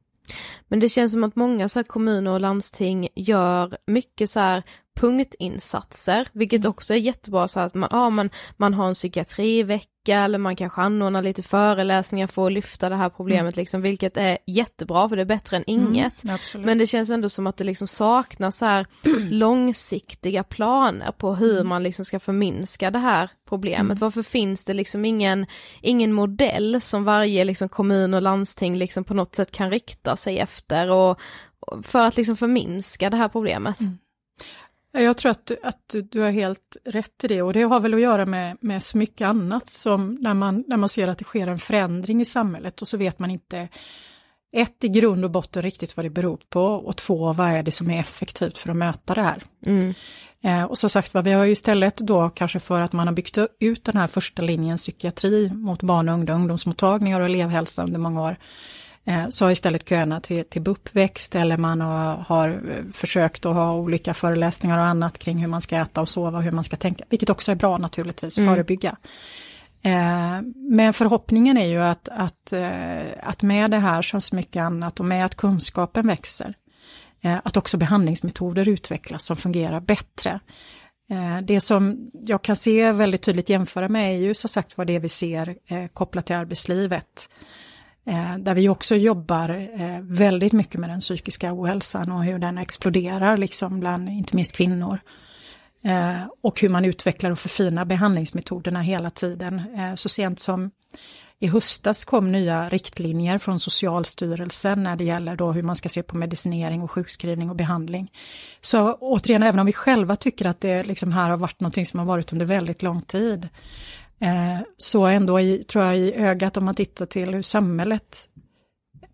Men 0.67 0.79
det 0.79 0.89
känns 0.89 1.11
som 1.11 1.23
att 1.23 1.35
många 1.35 1.69
så 1.69 1.79
här 1.79 1.83
kommuner 1.83 2.31
och 2.31 2.39
landsting 2.39 3.07
gör 3.15 3.77
mycket 3.87 4.29
så 4.29 4.39
här 4.39 4.63
punktinsatser, 4.95 6.27
vilket 6.31 6.65
också 6.65 6.93
är 6.93 6.97
jättebra 6.97 7.47
så 7.47 7.59
att 7.59 7.73
man, 7.73 7.89
ja, 7.91 8.09
man, 8.09 8.29
man 8.57 8.73
har 8.73 8.87
en 8.87 8.93
psykiatrivecka 8.93 9.89
eller 10.07 10.37
man 10.37 10.55
kanske 10.55 10.81
anordnar 10.81 11.21
lite 11.21 11.43
föreläsningar 11.43 12.27
för 12.27 12.45
att 12.45 12.53
lyfta 12.53 12.89
det 12.89 12.95
här 12.95 13.09
problemet 13.09 13.55
liksom, 13.55 13.81
vilket 13.81 14.17
är 14.17 14.37
jättebra 14.47 15.09
för 15.09 15.15
det 15.15 15.21
är 15.21 15.25
bättre 15.25 15.57
än 15.57 15.63
inget. 15.67 16.23
Mm. 16.23 16.37
Men 16.65 16.77
det 16.77 16.87
känns 16.87 17.09
ändå 17.09 17.29
som 17.29 17.47
att 17.47 17.57
det 17.57 17.63
liksom 17.63 17.87
saknas 17.87 18.61
här 18.61 18.87
långsiktiga 19.29 20.43
planer 20.43 21.11
på 21.11 21.35
hur 21.35 21.63
man 21.63 21.83
liksom 21.83 22.05
ska 22.05 22.19
förminska 22.19 22.91
det 22.91 22.99
här 22.99 23.29
problemet. 23.49 23.99
Varför 23.99 24.23
finns 24.23 24.65
det 24.65 24.73
liksom 24.73 25.05
ingen, 25.05 25.45
ingen 25.81 26.13
modell 26.13 26.81
som 26.81 27.03
varje 27.03 27.43
liksom 27.43 27.69
kommun 27.69 28.13
och 28.13 28.21
landsting 28.21 28.77
liksom 28.77 29.03
på 29.03 29.13
något 29.13 29.35
sätt 29.35 29.51
kan 29.51 29.71
rikta 29.71 30.15
sig 30.15 30.39
efter 30.39 30.91
och 30.91 31.19
för 31.83 32.07
att 32.07 32.17
liksom 32.17 32.37
förminska 32.37 33.09
det 33.09 33.17
här 33.17 33.29
problemet? 33.29 33.77
Ja, 34.93 34.99
Jag 35.01 35.17
tror 35.17 35.31
att, 35.31 35.51
att 35.63 35.79
du- 35.91 36.01
du 36.01 36.19
har 36.21 36.31
helt 36.31 36.77
rätt 36.85 37.23
i 37.23 37.27
det 37.27 37.41
och 37.41 37.53
det 37.53 37.61
har 37.61 37.79
väl 37.79 37.93
att 37.93 37.99
göra 38.01 38.25
med, 38.25 38.57
med 38.61 38.83
så 38.83 38.97
mycket 38.97 39.27
annat 39.27 39.67
som 39.67 40.17
när 40.21 40.33
man, 40.33 40.63
när 40.67 40.77
man 40.77 40.89
ser 40.89 41.07
att 41.07 41.17
det 41.17 41.23
sker 41.25 41.47
en 41.47 41.59
förändring 41.59 42.21
i 42.21 42.25
samhället 42.25 42.81
och 42.81 42.87
så 42.87 42.97
vet 42.97 43.19
man 43.19 43.31
inte 43.31 43.67
ett 44.55 44.83
i 44.83 44.87
grund 44.89 45.25
och 45.25 45.31
botten 45.31 45.61
riktigt 45.61 45.97
vad 45.97 46.05
det 46.05 46.09
beror 46.09 46.39
på 46.49 46.61
och 46.63 46.97
två 46.97 47.33
vad 47.33 47.47
är 47.49 47.63
det 47.63 47.71
som 47.71 47.89
är 47.91 47.99
effektivt 47.99 48.57
för 48.57 48.69
att 48.69 48.75
möta 48.75 49.13
det 49.13 49.21
här. 49.21 49.43
Mm. 49.65 49.93
Eh, 50.43 50.63
och 50.63 50.77
som 50.77 50.89
sagt 50.89 51.13
vad 51.13 51.23
vi 51.23 51.31
har 51.31 51.45
ju 51.45 51.51
istället 51.51 51.97
då 51.97 52.29
kanske 52.29 52.59
för 52.59 52.81
att 52.81 52.93
man 52.93 53.07
har 53.07 53.13
byggt 53.13 53.37
ut 53.59 53.83
den 53.85 53.97
här 53.97 54.07
första 54.07 54.41
linjen 54.41 54.77
psykiatri 54.77 55.49
mot 55.49 55.81
barn 55.83 56.09
och 56.09 56.15
ungdom, 56.15 56.35
ungdomsmottagningar 56.41 57.19
och 57.19 57.25
elevhälsa 57.25 57.83
under 57.83 57.99
många 57.99 58.21
år. 58.21 58.35
Eh, 59.05 59.29
så 59.29 59.45
har 59.45 59.51
istället 59.51 59.89
köerna 59.89 60.21
till, 60.21 60.45
till 60.45 60.61
BUP 60.61 60.95
växt 60.95 61.35
eller 61.35 61.57
man 61.57 61.81
har, 61.81 62.15
har 62.15 62.49
eh, 62.49 62.91
försökt 62.93 63.45
att 63.45 63.55
ha 63.55 63.73
olika 63.73 64.13
föreläsningar 64.13 64.77
och 64.77 64.85
annat 64.85 65.19
kring 65.19 65.37
hur 65.37 65.47
man 65.47 65.61
ska 65.61 65.77
äta 65.77 66.01
och 66.01 66.09
sova 66.09 66.37
och 66.37 66.43
hur 66.43 66.51
man 66.51 66.63
ska 66.63 66.75
tänka, 66.75 67.05
vilket 67.09 67.29
också 67.29 67.51
är 67.51 67.55
bra 67.55 67.77
naturligtvis, 67.77 68.35
förebygga. 68.35 68.97
Eh, 69.81 70.41
men 70.55 70.93
förhoppningen 70.93 71.57
är 71.57 71.65
ju 71.65 71.79
att, 71.79 72.09
att, 72.09 72.53
att 73.23 73.41
med 73.41 73.71
det 73.71 73.79
här 73.79 74.01
som 74.01 74.21
så 74.21 74.35
mycket 74.35 74.61
annat 74.61 74.99
och 74.99 75.05
med 75.05 75.25
att 75.25 75.35
kunskapen 75.35 76.07
växer, 76.07 76.53
att 77.43 77.57
också 77.57 77.77
behandlingsmetoder 77.77 78.67
utvecklas 78.67 79.25
som 79.25 79.37
fungerar 79.37 79.79
bättre. 79.79 80.39
Det 81.43 81.59
som 81.59 82.11
jag 82.13 82.41
kan 82.41 82.55
se 82.55 82.91
väldigt 82.91 83.21
tydligt 83.21 83.49
jämföra 83.49 83.89
med 83.89 84.15
är 84.15 84.17
ju 84.17 84.33
som 84.33 84.49
sagt 84.49 84.77
vad 84.77 84.87
det 84.87 84.99
vi 84.99 85.09
ser 85.09 85.57
kopplat 85.93 86.25
till 86.25 86.35
arbetslivet. 86.35 87.29
Eh, 88.05 88.37
Där 88.37 88.53
vi 88.53 88.69
också 88.69 88.95
jobbar 88.95 89.49
eh, 89.49 89.99
väldigt 90.01 90.53
mycket 90.53 90.79
med 90.79 90.89
den 90.89 90.99
psykiska 90.99 91.53
ohälsan 91.53 92.11
och 92.11 92.23
hur 92.23 92.39
den 92.39 92.57
exploderar 92.57 93.37
liksom 93.37 93.79
bland 93.79 94.09
inte 94.09 94.35
minst 94.35 94.55
kvinnor. 94.55 94.99
Eh, 95.83 96.27
och 96.41 96.61
hur 96.61 96.69
man 96.69 96.85
utvecklar 96.85 97.31
och 97.31 97.39
förfinar 97.39 97.85
behandlingsmetoderna 97.85 98.81
hela 98.81 99.09
tiden. 99.09 99.61
Eh, 99.77 99.95
så 99.95 100.09
sent 100.09 100.39
som 100.39 100.71
i 101.39 101.47
höstas 101.47 102.05
kom 102.05 102.31
nya 102.31 102.69
riktlinjer 102.69 103.37
från 103.37 103.59
Socialstyrelsen 103.59 104.83
när 104.83 104.95
det 104.95 105.03
gäller 105.03 105.35
då 105.35 105.51
hur 105.51 105.63
man 105.63 105.75
ska 105.75 105.89
se 105.89 106.03
på 106.03 106.17
medicinering 106.17 106.81
och 106.81 106.91
sjukskrivning 106.91 107.49
och 107.49 107.55
behandling. 107.55 108.11
Så 108.61 108.93
återigen, 108.93 109.43
även 109.43 109.59
om 109.59 109.65
vi 109.65 109.73
själva 109.73 110.15
tycker 110.15 110.45
att 110.45 110.61
det 110.61 110.83
liksom 110.83 111.11
här 111.11 111.29
har 111.29 111.37
varit 111.37 111.59
någonting 111.59 111.85
som 111.85 111.99
har 111.99 112.05
varit 112.07 112.33
under 112.33 112.45
väldigt 112.45 112.83
lång 112.83 113.01
tid, 113.01 113.49
så 114.77 115.05
ändå 115.05 115.39
i, 115.39 115.63
tror 115.63 115.85
jag 115.85 115.97
i 115.97 116.13
ögat 116.13 116.57
om 116.57 116.65
man 116.65 116.75
tittar 116.75 117.05
till 117.05 117.33
hur 117.33 117.41
samhället 117.41 118.29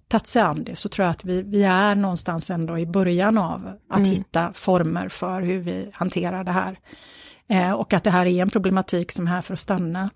tagit 0.09 0.27
sig 0.27 0.41
an 0.41 0.63
det, 0.63 0.75
så 0.75 0.89
tror 0.89 1.05
jag 1.05 1.11
att 1.11 1.25
vi, 1.25 1.41
vi 1.41 1.63
är 1.63 1.95
någonstans 1.95 2.49
ändå 2.49 2.77
i 2.77 2.85
början 2.85 3.37
av 3.37 3.79
att 3.89 4.07
hitta 4.07 4.53
former 4.53 5.09
för 5.09 5.41
hur 5.41 5.59
vi 5.59 5.89
hanterar 5.93 6.43
det 6.43 6.51
här. 6.51 6.79
Eh, 7.49 7.71
och 7.71 7.93
att 7.93 8.03
det 8.03 8.11
här 8.11 8.25
är 8.25 8.41
en 8.41 8.49
problematik 8.49 9.11
som 9.11 9.27
är 9.27 9.31
här 9.31 9.41
för 9.41 9.53
att 9.53 9.59
stanna. 9.59 10.09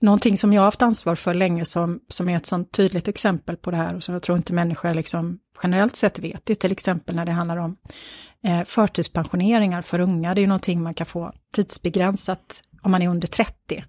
Någonting 0.00 0.38
som 0.38 0.52
jag 0.52 0.60
har 0.60 0.64
haft 0.64 0.82
ansvar 0.82 1.14
för 1.14 1.34
länge 1.34 1.64
som, 1.64 2.00
som 2.08 2.28
är 2.28 2.36
ett 2.36 2.46
sånt 2.46 2.72
tydligt 2.72 3.08
exempel 3.08 3.56
på 3.56 3.70
det 3.70 3.76
här 3.76 3.96
och 3.96 4.04
som 4.04 4.12
jag 4.12 4.22
tror 4.22 4.38
inte 4.38 4.52
människor 4.52 4.94
liksom 4.94 5.38
generellt 5.62 5.96
sett 5.96 6.18
vet, 6.18 6.46
det 6.46 6.52
är 6.52 6.54
till 6.54 6.72
exempel 6.72 7.16
när 7.16 7.24
det 7.24 7.32
handlar 7.32 7.56
om 7.56 7.76
eh, 8.44 8.62
förtidspensioneringar 8.64 9.82
för 9.82 10.00
unga. 10.00 10.34
Det 10.34 10.38
är 10.38 10.42
ju 10.42 10.48
någonting 10.48 10.82
man 10.82 10.94
kan 10.94 11.06
få 11.06 11.32
tidsbegränsat 11.54 12.62
om 12.82 12.90
man 12.90 13.02
är 13.02 13.08
under 13.08 13.28
30. 13.28 13.84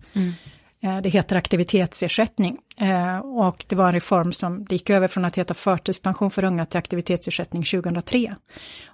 Eh, 0.83 1.01
det 1.01 1.09
heter 1.09 1.35
aktivitetsersättning 1.35 2.57
eh, 2.77 3.17
och 3.17 3.65
det 3.67 3.75
var 3.75 3.87
en 3.87 3.93
reform 3.93 4.33
som 4.33 4.65
gick 4.69 4.89
över 4.89 5.07
från 5.07 5.25
att 5.25 5.37
heta 5.37 5.53
förtidspension 5.53 6.31
för 6.31 6.43
unga 6.43 6.65
till 6.65 6.77
aktivitetsersättning 6.77 7.63
2003. 7.63 8.35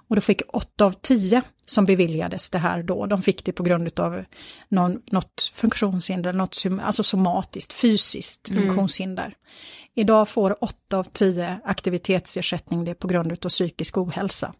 Och 0.08 0.16
då 0.16 0.22
fick 0.22 0.42
8 0.48 0.84
av 0.84 0.94
10 1.00 1.42
som 1.66 1.84
beviljades 1.84 2.50
det 2.50 2.58
här 2.58 2.82
då, 2.82 3.06
de 3.06 3.22
fick 3.22 3.44
det 3.44 3.52
på 3.52 3.62
grund 3.62 4.00
av 4.00 4.24
någon, 4.68 5.00
något 5.10 5.50
funktionshinder, 5.52 6.32
något 6.32 6.62
alltså 6.82 7.02
somatiskt, 7.02 7.72
fysiskt 7.72 8.50
mm. 8.50 8.62
funktionshinder. 8.62 9.34
Idag 9.94 10.28
får 10.28 10.64
8 10.64 10.98
av 10.98 11.04
10 11.12 11.60
aktivitetsersättning 11.64 12.84
det 12.84 12.94
på 12.94 13.08
grund 13.08 13.32
av 13.32 13.48
psykisk 13.48 13.98
ohälsa. 13.98 14.54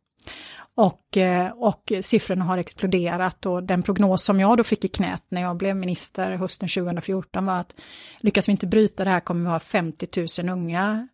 Och, 0.81 1.17
eh, 1.17 1.51
och 1.51 1.93
siffrorna 2.01 2.45
har 2.45 2.59
exploderat 2.59 3.47
och 3.47 3.63
den 3.63 3.83
prognos 3.83 4.25
som 4.25 4.41
jag 4.41 4.57
då 4.57 4.65
fick 4.65 4.85
i 4.85 4.89
knät 4.89 5.23
när 5.29 5.41
jag 5.41 5.57
blev 5.57 5.77
minister 5.77 6.31
hösten 6.31 6.69
2014 6.69 7.47
var 7.47 7.59
att 7.59 7.75
lyckas 8.21 8.49
vi 8.49 8.53
inte 8.53 8.67
bryta 8.67 9.05
det 9.05 9.11
här 9.11 9.21
kommer 9.21 9.41
vi 9.41 9.51
ha 9.51 9.59
50 9.59 10.43
000 10.43 10.53
unga, 10.53 11.09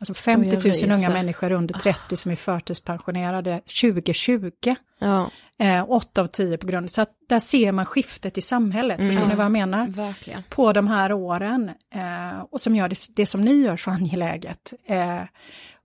alltså 0.00 0.14
50 0.14 0.86
000 0.86 0.96
unga 0.98 1.10
människor 1.10 1.52
under 1.52 1.74
30 1.74 2.16
som 2.16 2.32
är 2.32 2.36
förtidspensionerade 2.36 3.60
2020. 3.80 4.74
Ja. 4.98 5.30
Eh, 5.58 5.90
8 5.90 6.20
av 6.22 6.26
10 6.26 6.58
på 6.58 6.66
grund, 6.66 6.90
så 6.90 7.00
att 7.00 7.10
där 7.28 7.38
ser 7.38 7.72
man 7.72 7.86
skiftet 7.86 8.38
i 8.38 8.40
samhället, 8.40 9.00
mm. 9.00 9.12
förstår 9.12 9.28
ni 9.28 9.34
vad 9.34 9.44
jag 9.44 9.52
menar? 9.52 9.86
Verkligen. 9.86 10.42
På 10.50 10.72
de 10.72 10.86
här 10.86 11.12
åren, 11.12 11.70
eh, 11.94 12.40
och 12.50 12.60
som 12.60 12.76
gör 12.76 12.88
det, 12.88 12.96
det 13.16 13.26
som 13.26 13.44
ni 13.44 13.54
gör 13.54 13.76
så 13.76 13.90
angeläget. 13.90 14.72
Eh, 14.86 15.22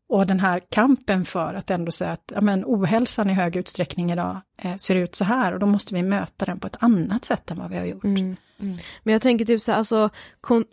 och 0.09 0.27
den 0.27 0.39
här 0.39 0.61
kampen 0.69 1.25
för 1.25 1.53
att 1.53 1.71
ändå 1.71 1.91
säga 1.91 2.11
att 2.11 2.31
ja, 2.35 2.41
men, 2.41 2.63
ohälsan 2.65 3.29
i 3.29 3.33
hög 3.33 3.55
utsträckning 3.55 4.11
idag 4.11 4.41
eh, 4.57 4.75
ser 4.75 4.95
ut 4.95 5.15
så 5.15 5.25
här 5.25 5.53
och 5.53 5.59
då 5.59 5.65
måste 5.65 5.93
vi 5.93 6.03
möta 6.03 6.45
den 6.45 6.59
på 6.59 6.67
ett 6.67 6.77
annat 6.79 7.25
sätt 7.25 7.51
än 7.51 7.57
vad 7.57 7.69
vi 7.69 7.77
har 7.77 7.85
gjort. 7.85 8.03
Mm. 8.03 8.35
Mm. 8.59 8.77
Men 9.03 9.11
jag 9.11 9.21
tänker 9.21 9.45
typ 9.45 9.61
så 9.61 9.71
här, 9.71 9.77
alltså 9.77 10.09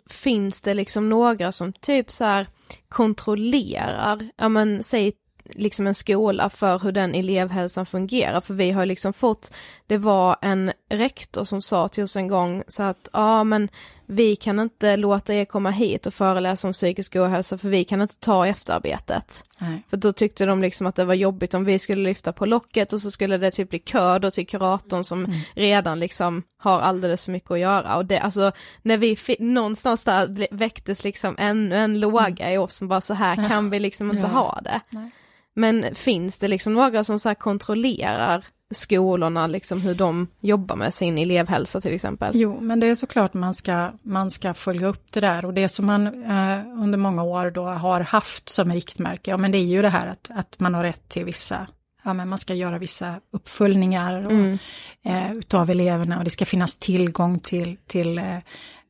finns 0.09 0.61
det 0.61 0.73
liksom 0.73 1.09
några 1.09 1.51
som 1.51 1.73
typ 1.73 2.11
så 2.11 2.23
här 2.23 2.47
kontrollerar, 2.89 4.29
ja 4.37 4.49
men 4.49 4.83
säg 4.83 5.13
liksom 5.49 5.87
en 5.87 5.95
skola 5.95 6.49
för 6.49 6.79
hur 6.79 6.91
den 6.91 7.15
elevhälsan 7.15 7.85
fungerar, 7.85 8.41
för 8.41 8.53
vi 8.53 8.71
har 8.71 8.85
liksom 8.85 9.13
fått, 9.13 9.53
det 9.87 9.97
var 9.97 10.35
en 10.41 10.71
rektor 10.89 11.43
som 11.43 11.61
sa 11.61 11.87
till 11.87 12.03
oss 12.03 12.15
en 12.15 12.27
gång 12.27 12.63
så 12.67 12.83
att, 12.83 13.09
ja 13.13 13.43
men 13.43 13.69
vi 14.05 14.35
kan 14.35 14.59
inte 14.59 14.97
låta 14.97 15.33
er 15.33 15.45
komma 15.45 15.69
hit 15.71 16.07
och 16.07 16.13
föreläsa 16.13 16.67
om 16.67 16.73
psykisk 16.73 17.15
ohälsa 17.15 17.57
för 17.57 17.69
vi 17.69 17.83
kan 17.83 18.01
inte 18.01 18.19
ta 18.19 18.47
efterarbetet. 18.47 19.43
Nej. 19.57 19.83
För 19.89 19.97
då 19.97 20.11
tyckte 20.13 20.45
de 20.45 20.61
liksom 20.61 20.87
att 20.87 20.95
det 20.95 21.05
var 21.05 21.13
jobbigt 21.13 21.53
om 21.53 21.65
vi 21.65 21.79
skulle 21.79 22.03
lyfta 22.03 22.33
på 22.33 22.45
locket 22.45 22.93
och 22.93 23.01
så 23.01 23.11
skulle 23.11 23.37
det 23.37 23.51
typ 23.51 23.69
bli 23.69 23.79
kö 23.79 24.19
då 24.19 24.31
till 24.31 24.47
kuratorn 24.47 25.03
som 25.03 25.25
mm. 25.25 25.39
redan 25.53 25.99
liksom 25.99 26.43
har 26.57 26.79
alldeles 26.79 27.25
för 27.25 27.31
mycket 27.31 27.51
att 27.51 27.59
göra 27.59 27.97
och 27.97 28.05
det, 28.05 28.19
alltså 28.19 28.51
när 28.81 28.97
vi 28.97 29.17
någonstans 29.39 30.05
där 30.05 30.47
väcktes 30.51 31.03
liksom 31.03 31.35
ännu 31.39 31.75
en 31.75 31.99
låga 31.99 32.45
mm. 32.45 32.53
i 32.53 32.57
oss 32.57 32.75
som 32.75 32.87
bara 32.87 33.01
så 33.01 33.13
här 33.13 33.49
kan 33.49 33.69
vi 33.69 33.79
liksom 33.79 34.11
inte 34.11 34.23
ja. 34.23 34.27
ha 34.27 34.61
det. 34.63 34.81
Nej. 34.89 35.11
Men 35.55 35.95
finns 35.95 36.39
det 36.39 36.47
liksom 36.47 36.73
några 36.73 37.03
som 37.03 37.19
så 37.19 37.35
kontrollerar 37.35 38.45
skolorna, 38.73 39.47
liksom 39.47 39.81
hur 39.81 39.95
de 39.95 40.27
jobbar 40.39 40.75
med 40.75 40.93
sin 40.93 41.17
elevhälsa 41.17 41.81
till 41.81 41.93
exempel? 41.93 42.31
Jo, 42.35 42.59
men 42.61 42.79
det 42.79 42.87
är 42.87 42.95
såklart 42.95 43.33
man 43.33 43.53
ska, 43.53 43.91
man 44.03 44.31
ska 44.31 44.53
följa 44.53 44.87
upp 44.87 45.11
det 45.11 45.19
där 45.19 45.45
och 45.45 45.53
det 45.53 45.69
som 45.69 45.85
man 45.85 46.07
eh, 46.07 46.81
under 46.81 46.97
många 46.97 47.23
år 47.23 47.51
då 47.51 47.65
har 47.65 48.01
haft 48.01 48.49
som 48.49 48.73
riktmärke, 48.73 49.31
ja 49.31 49.37
men 49.37 49.51
det 49.51 49.57
är 49.57 49.65
ju 49.65 49.81
det 49.81 49.89
här 49.89 50.07
att, 50.07 50.29
att 50.35 50.59
man 50.59 50.73
har 50.73 50.83
rätt 50.83 51.09
till 51.09 51.25
vissa 51.25 51.67
Ja, 52.05 52.13
men 52.13 52.29
man 52.29 52.37
ska 52.37 52.53
göra 52.53 52.77
vissa 52.77 53.19
uppföljningar 53.31 54.25
och, 54.25 54.31
mm. 54.31 54.57
eh, 55.05 55.33
utav 55.33 55.69
eleverna 55.69 56.17
och 56.17 56.23
det 56.23 56.29
ska 56.29 56.45
finnas 56.45 56.75
tillgång 56.75 57.39
till, 57.39 57.77
till 57.87 58.17
eh, 58.17 58.37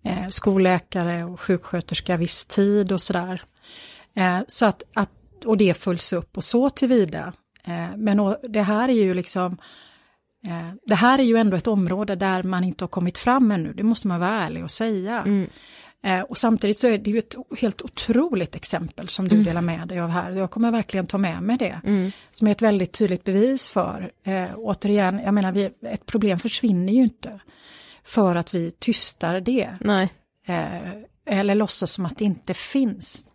eh 0.05 0.27
skolläkare 0.29 1.23
och 1.23 1.41
sjuksköterska 1.41 2.17
viss 2.17 2.45
tid 2.45 2.91
och 2.91 3.01
sådär. 3.01 3.41
Eh, 4.15 4.39
så 4.47 4.65
att, 4.65 4.83
att, 4.93 5.09
och 5.45 5.57
det 5.57 5.73
följs 5.73 6.13
upp 6.13 6.37
och 6.37 6.43
så 6.43 6.69
tillvida 6.69 7.33
men 7.97 8.35
det 8.49 8.61
här 8.61 8.89
är 8.89 8.93
ju 8.93 9.13
liksom 9.13 9.57
eh, 10.45 10.73
det 10.85 10.95
här 10.95 11.19
är 11.19 11.23
ju 11.23 11.37
ändå 11.37 11.57
ett 11.57 11.67
område 11.67 12.15
där 12.15 12.43
man 12.43 12.63
inte 12.63 12.83
har 12.83 12.89
kommit 12.89 13.17
fram 13.17 13.51
ännu, 13.51 13.73
det 13.73 13.83
måste 13.83 14.07
man 14.07 14.19
vara 14.19 14.31
ärlig 14.31 14.63
och 14.63 14.71
säga. 14.71 15.21
Mm. 15.21 15.49
Eh, 16.05 16.21
och 16.21 16.37
samtidigt 16.37 16.77
så 16.77 16.87
är 16.87 16.97
det 16.97 17.09
ju 17.09 17.17
ett 17.17 17.35
helt 17.59 17.81
otroligt 17.81 18.55
exempel 18.55 19.09
som 19.09 19.27
du 19.27 19.35
mm. 19.35 19.45
delar 19.45 19.61
med 19.61 19.87
dig 19.87 19.99
av 19.99 20.09
här. 20.09 20.31
Jag 20.31 20.51
kommer 20.51 20.71
verkligen 20.71 21.07
ta 21.07 21.17
med 21.17 21.43
mig 21.43 21.57
det. 21.57 21.81
Mm. 21.83 22.11
Som 22.31 22.47
är 22.47 22.51
ett 22.51 22.61
väldigt 22.61 22.93
tydligt 22.93 23.23
bevis 23.23 23.69
för, 23.69 24.11
eh, 24.23 24.49
återigen, 24.55 25.19
jag 25.19 25.33
menar 25.33 25.51
vi, 25.51 25.69
ett 25.81 26.05
problem 26.05 26.39
försvinner 26.39 26.93
ju 26.93 27.03
inte 27.03 27.39
för 28.03 28.35
att 28.35 28.55
vi 28.55 28.71
tystar 28.71 29.39
det. 29.39 29.69
Eh, 30.47 30.89
eller 31.25 31.55
låtsas 31.55 31.91
som 31.91 32.05
att 32.05 32.17
det 32.17 32.25
inte 32.25 32.53
finns 32.53 33.25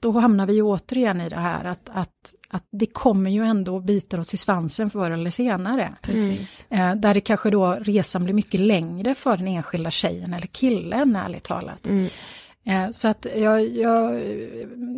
då 0.00 0.12
hamnar 0.12 0.46
vi 0.46 0.52
ju 0.52 0.62
återigen 0.62 1.20
i 1.20 1.28
det 1.28 1.40
här 1.40 1.64
att, 1.64 1.90
att, 1.92 2.34
att 2.48 2.64
det 2.72 2.86
kommer 2.86 3.30
ju 3.30 3.44
ändå 3.44 3.80
biter 3.80 4.20
oss 4.20 4.34
i 4.34 4.36
svansen 4.36 4.90
förr 4.90 5.10
eller 5.10 5.30
senare. 5.30 5.94
Precis. 6.02 6.66
Eh, 6.70 6.94
där 6.94 7.14
det 7.14 7.20
kanske 7.20 7.50
då 7.50 7.76
resan 7.80 8.24
blir 8.24 8.34
mycket 8.34 8.60
längre 8.60 9.14
för 9.14 9.36
den 9.36 9.48
enskilda 9.48 9.90
tjejen 9.90 10.34
eller 10.34 10.46
killen 10.46 11.16
ärligt 11.16 11.44
talat. 11.44 11.88
Mm. 11.88 12.06
Eh, 12.64 12.90
så 12.90 13.08
att 13.08 13.26
jag, 13.36 13.68
jag, 13.68 14.22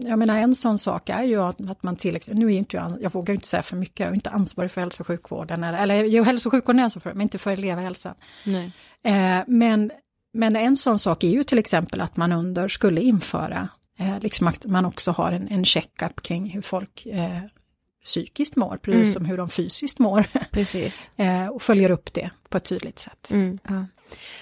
jag 0.03 0.19
menar 0.19 0.37
en 0.37 0.55
sån 0.55 0.79
sak 0.79 1.09
är 1.09 1.23
ju 1.23 1.43
att, 1.43 1.71
att 1.71 1.83
man 1.83 1.97
till 1.97 2.17
exempel, 2.17 2.45
nu 2.45 2.55
är 2.55 2.59
inte 2.59 2.77
jag, 2.77 2.99
jag 3.01 3.13
vågar 3.13 3.35
inte 3.35 3.47
säga 3.47 3.63
för 3.63 3.77
mycket, 3.77 4.01
jag 4.01 4.09
är 4.09 4.15
inte 4.15 4.31
ansvarig 4.31 4.71
för 4.71 4.81
hälso 4.81 5.03
och 5.03 5.07
sjukvården, 5.07 5.65
eller, 5.65 5.79
eller 5.79 6.05
jo, 6.05 6.23
hälso 6.23 6.49
och 6.49 6.53
sjukvården 6.53 6.79
är 6.79 6.85
ansvarig 6.85 7.03
för, 7.03 7.13
men 7.15 7.23
inte 7.23 7.39
för 7.39 7.51
elevhälsan. 7.51 8.15
Nej. 8.45 8.73
Eh, 9.05 9.45
men, 9.47 9.91
men 10.33 10.57
en 10.57 10.77
sån 10.77 10.99
sak 10.99 11.25
är 11.25 11.29
ju 11.29 11.45
till 11.45 11.59
exempel 11.59 12.01
att 12.01 12.17
man 12.17 12.33
under 12.33 12.69
skulle 12.69 13.01
införa 13.01 13.69
Eh, 14.03 14.21
liksom 14.21 14.47
att 14.47 14.67
man 14.67 14.85
också 14.85 15.11
har 15.11 15.33
en, 15.33 15.49
en 15.49 15.65
check-up 15.65 16.23
kring 16.23 16.51
hur 16.51 16.63
folk 16.63 17.07
eh, 17.07 17.39
psykiskt 18.05 18.57
mår, 18.57 18.77
precis 18.77 19.09
mm. 19.09 19.13
som 19.13 19.25
hur 19.25 19.37
de 19.37 19.49
fysiskt 19.49 19.99
mår. 19.99 20.27
Precis. 20.51 21.11
eh, 21.17 21.47
och 21.47 21.63
följer 21.63 21.91
upp 21.91 22.13
det 22.13 22.31
på 22.49 22.57
ett 22.57 22.65
tydligt 22.65 22.99
sätt. 22.99 23.31
Mm. 23.31 23.59
Ja. 23.69 23.87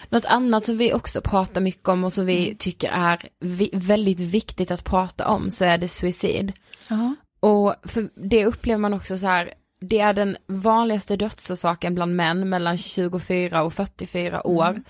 Något 0.08 0.24
annat 0.24 0.64
som 0.64 0.78
vi 0.78 0.92
också 0.92 1.20
pratar 1.20 1.60
mycket 1.60 1.88
om 1.88 2.04
och 2.04 2.12
som 2.12 2.26
vi 2.26 2.44
mm. 2.46 2.56
tycker 2.56 2.90
är 2.90 3.28
vi 3.40 3.70
väldigt 3.72 4.20
viktigt 4.20 4.70
att 4.70 4.84
prata 4.84 5.28
om 5.28 5.50
så 5.50 5.64
är 5.64 5.78
det 5.78 5.88
suicid. 5.88 6.52
Ja. 6.88 7.14
Och 7.40 7.74
för 7.82 8.08
det 8.14 8.46
upplever 8.46 8.78
man 8.78 8.94
också 8.94 9.18
så 9.18 9.26
här, 9.26 9.54
det 9.80 10.00
är 10.00 10.12
den 10.12 10.36
vanligaste 10.46 11.16
dödsorsaken 11.16 11.94
bland 11.94 12.16
män 12.16 12.48
mellan 12.48 12.78
24 12.78 13.62
och 13.62 13.74
44 13.74 14.46
år. 14.46 14.68
Mm. 14.68 14.84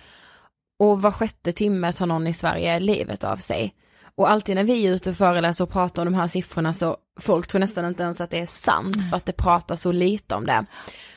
Och 0.78 1.02
var 1.02 1.10
sjätte 1.10 1.52
timme 1.52 1.92
tar 1.92 2.06
någon 2.06 2.26
i 2.26 2.32
Sverige 2.32 2.80
livet 2.80 3.24
av 3.24 3.36
sig. 3.36 3.74
Och 4.20 4.30
alltid 4.30 4.54
när 4.56 4.64
vi 4.64 4.86
är 4.86 4.92
ute 4.92 5.10
och 5.10 5.16
föreläser 5.16 5.64
och 5.64 5.70
pratar 5.70 6.02
om 6.02 6.12
de 6.12 6.18
här 6.18 6.26
siffrorna 6.26 6.72
så 6.72 6.96
folk 7.20 7.46
tror 7.46 7.58
nästan 7.58 7.84
inte 7.84 8.02
ens 8.02 8.20
att 8.20 8.30
det 8.30 8.38
är 8.38 8.46
sant 8.46 9.10
för 9.10 9.16
att 9.16 9.26
det 9.26 9.32
pratas 9.32 9.82
så 9.82 9.92
lite 9.92 10.34
om 10.34 10.46
det. 10.46 10.66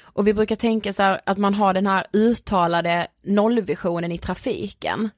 Och 0.02 0.28
vi 0.28 0.34
brukar 0.34 0.56
tänka 0.56 0.94
så 0.94 1.04
här 1.04 1.22
att 1.26 1.38
man 1.38 1.54
har 1.54 1.74
den 1.74 1.88
här 1.88 2.08
uttalade 2.14 3.08
nollvisionen 3.24 4.12
i 4.12 4.18
trafiken. 4.18 5.10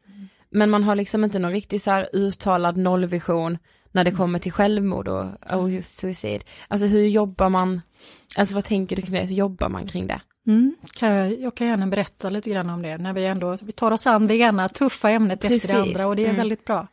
Men 0.49 0.69
man 0.69 0.83
har 0.83 0.95
liksom 0.95 1.23
inte 1.23 1.39
någon 1.39 1.51
riktigt 1.51 1.81
så 1.81 1.91
här 1.91 2.09
uttalad 2.13 2.77
nollvision 2.77 3.57
när 3.91 4.03
det 4.03 4.11
kommer 4.11 4.39
till 4.39 4.51
självmord 4.51 5.07
och, 5.07 5.25
och 5.51 5.69
suicid. 5.83 6.43
Alltså 6.67 6.87
hur 6.87 7.07
jobbar 7.07 7.49
man, 7.49 7.81
alltså 8.37 8.55
vad 8.55 8.63
tänker 8.63 8.95
du 8.95 9.01
kring 9.01 9.13
det, 9.13 9.25
hur 9.25 9.35
jobbar 9.35 9.69
man 9.69 9.87
kring 9.87 10.07
det? 10.07 10.21
Mm, 10.47 10.75
kan 10.93 11.11
jag, 11.11 11.41
jag, 11.41 11.55
kan 11.55 11.67
gärna 11.67 11.87
berätta 11.87 12.29
lite 12.29 12.49
grann 12.49 12.69
om 12.69 12.81
det 12.81 12.97
när 12.97 13.13
vi 13.13 13.25
ändå 13.25 13.57
vi 13.61 13.71
tar 13.71 13.91
oss 13.91 14.07
an 14.07 14.27
det 14.27 14.35
ena 14.35 14.69
tuffa 14.69 15.09
ämnet 15.09 15.41
precis. 15.41 15.63
efter 15.63 15.75
det 15.75 15.81
andra 15.81 16.07
och 16.07 16.15
det 16.15 16.21
är 16.21 16.25
mm. 16.25 16.37
väldigt 16.37 16.65
bra. 16.65 16.87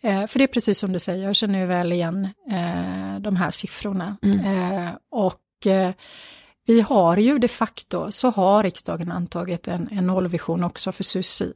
Eh, 0.00 0.26
för 0.26 0.38
det 0.38 0.44
är 0.44 0.48
precis 0.48 0.78
som 0.78 0.92
du 0.92 0.98
säger, 0.98 1.26
jag 1.26 1.36
känner 1.36 1.58
ju 1.58 1.66
väl 1.66 1.92
igen 1.92 2.28
eh, 2.50 3.20
de 3.20 3.36
här 3.36 3.50
siffrorna. 3.50 4.16
Mm. 4.22 4.40
Eh, 4.40 4.90
och 5.10 5.66
eh, 5.66 5.90
vi 6.66 6.80
har 6.80 7.16
ju 7.16 7.38
de 7.38 7.48
facto, 7.48 8.12
så 8.12 8.30
har 8.30 8.62
riksdagen 8.62 9.12
antagit 9.12 9.68
en, 9.68 9.88
en 9.92 10.06
nollvision 10.06 10.64
också 10.64 10.92
för 10.92 11.04
suicid. 11.04 11.54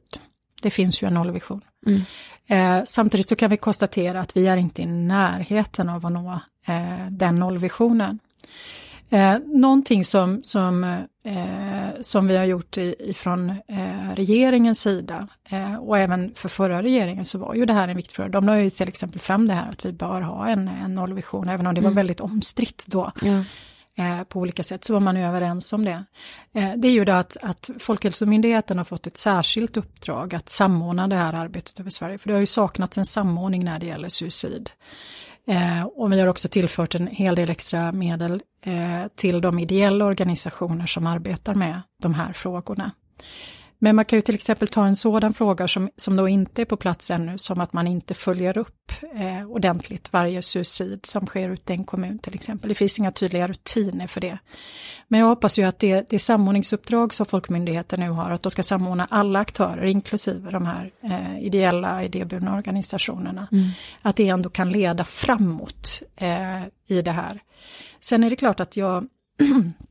Det 0.61 0.69
finns 0.69 1.03
ju 1.03 1.07
en 1.07 1.13
nollvision. 1.13 1.61
Mm. 1.85 2.01
Eh, 2.47 2.83
samtidigt 2.85 3.29
så 3.29 3.35
kan 3.35 3.49
vi 3.49 3.57
konstatera 3.57 4.21
att 4.21 4.37
vi 4.37 4.47
är 4.47 4.57
inte 4.57 4.81
i 4.81 4.85
närheten 4.85 5.89
av 5.89 6.05
att 6.05 6.11
nå 6.11 6.39
eh, 6.67 7.07
den 7.09 7.35
nollvisionen. 7.35 8.19
Eh, 9.09 9.37
någonting 9.45 10.05
som, 10.05 10.43
som, 10.43 10.83
eh, 11.23 12.01
som 12.01 12.27
vi 12.27 12.37
har 12.37 12.45
gjort 12.45 12.77
i, 12.77 12.95
ifrån 12.99 13.49
eh, 13.49 14.15
regeringens 14.15 14.81
sida 14.81 15.27
eh, 15.49 15.75
och 15.75 15.97
även 15.97 16.35
för 16.35 16.49
förra 16.49 16.83
regeringen 16.83 17.25
så 17.25 17.37
var 17.37 17.53
ju 17.55 17.65
det 17.65 17.73
här 17.73 17.87
en 17.87 17.97
viktig 17.97 18.15
fråga. 18.15 18.29
De 18.29 18.45
la 18.45 18.59
ju 18.59 18.69
till 18.69 18.87
exempel 18.87 19.21
fram 19.21 19.47
det 19.47 19.53
här 19.53 19.71
att 19.71 19.85
vi 19.85 19.91
bör 19.91 20.21
ha 20.21 20.47
en, 20.47 20.67
en 20.67 20.93
nollvision, 20.93 21.49
även 21.49 21.67
om 21.67 21.73
det 21.73 21.79
mm. 21.79 21.91
var 21.91 21.95
väldigt 21.95 22.19
omstritt 22.19 22.85
då. 22.87 23.11
Ja. 23.21 23.43
Eh, 23.99 24.23
på 24.23 24.39
olika 24.39 24.63
sätt 24.63 24.83
så 24.83 24.93
var 24.93 24.99
man 24.99 25.15
ju 25.15 25.23
överens 25.23 25.73
om 25.73 25.85
det. 25.85 26.03
Eh, 26.53 26.73
det 26.77 26.87
är 26.87 26.91
ju 26.91 27.05
det 27.05 27.19
att, 27.19 27.37
att 27.41 27.69
Folkhälsomyndigheten 27.79 28.77
har 28.77 28.85
fått 28.85 29.07
ett 29.07 29.17
särskilt 29.17 29.77
uppdrag 29.77 30.35
att 30.35 30.49
samordna 30.49 31.07
det 31.07 31.15
här 31.15 31.33
arbetet 31.33 31.79
över 31.79 31.89
Sverige, 31.89 32.17
för 32.17 32.27
det 32.27 32.33
har 32.33 32.39
ju 32.39 32.45
saknats 32.45 32.97
en 32.97 33.05
samordning 33.05 33.65
när 33.65 33.79
det 33.79 33.85
gäller 33.85 34.09
suicid. 34.09 34.69
Eh, 35.49 35.83
och 35.83 36.11
vi 36.11 36.19
har 36.19 36.27
också 36.27 36.47
tillfört 36.47 36.95
en 36.95 37.07
hel 37.07 37.35
del 37.35 37.49
extra 37.49 37.91
medel 37.91 38.41
eh, 38.65 39.07
till 39.15 39.41
de 39.41 39.59
ideella 39.59 40.05
organisationer 40.05 40.85
som 40.85 41.07
arbetar 41.07 41.53
med 41.53 41.81
de 42.01 42.13
här 42.13 42.33
frågorna. 42.33 42.91
Men 43.81 43.95
man 43.95 44.05
kan 44.05 44.17
ju 44.17 44.21
till 44.21 44.35
exempel 44.35 44.67
ta 44.67 44.85
en 44.85 44.95
sådan 44.95 45.33
fråga 45.33 45.67
som, 45.67 45.89
som 45.97 46.15
då 46.15 46.27
inte 46.27 46.61
är 46.61 46.65
på 46.65 46.77
plats 46.77 47.11
ännu, 47.11 47.37
som 47.37 47.59
att 47.59 47.73
man 47.73 47.87
inte 47.87 48.13
följer 48.13 48.57
upp 48.57 48.91
eh, 49.15 49.49
ordentligt 49.49 50.13
varje 50.13 50.41
suicid 50.41 51.05
som 51.05 51.25
sker 51.25 51.49
ute 51.49 51.73
i 51.73 51.75
en 51.75 51.83
kommun 51.83 52.19
till 52.19 52.35
exempel. 52.35 52.69
Det 52.69 52.75
finns 52.75 52.99
inga 52.99 53.11
tydliga 53.11 53.47
rutiner 53.47 54.07
för 54.07 54.21
det. 54.21 54.37
Men 55.07 55.19
jag 55.19 55.27
hoppas 55.27 55.59
ju 55.59 55.63
att 55.63 55.79
det, 55.79 56.09
det 56.09 56.19
samordningsuppdrag 56.19 57.13
som 57.13 57.25
Folkmyndigheten 57.25 57.99
nu 57.99 58.09
har, 58.09 58.31
att 58.31 58.43
de 58.43 58.51
ska 58.51 58.63
samordna 58.63 59.07
alla 59.09 59.39
aktörer, 59.39 59.85
inklusive 59.85 60.51
de 60.51 60.65
här 60.65 60.91
eh, 61.03 61.39
ideella, 61.39 62.03
idéburna 62.03 62.55
organisationerna, 62.55 63.47
mm. 63.51 63.69
att 64.01 64.15
det 64.15 64.29
ändå 64.29 64.49
kan 64.49 64.69
leda 64.69 65.03
framåt 65.03 66.01
eh, 66.15 66.63
i 66.87 67.01
det 67.01 67.11
här. 67.11 67.41
Sen 67.99 68.23
är 68.23 68.29
det 68.29 68.35
klart 68.35 68.59
att 68.59 68.77
jag 68.77 69.07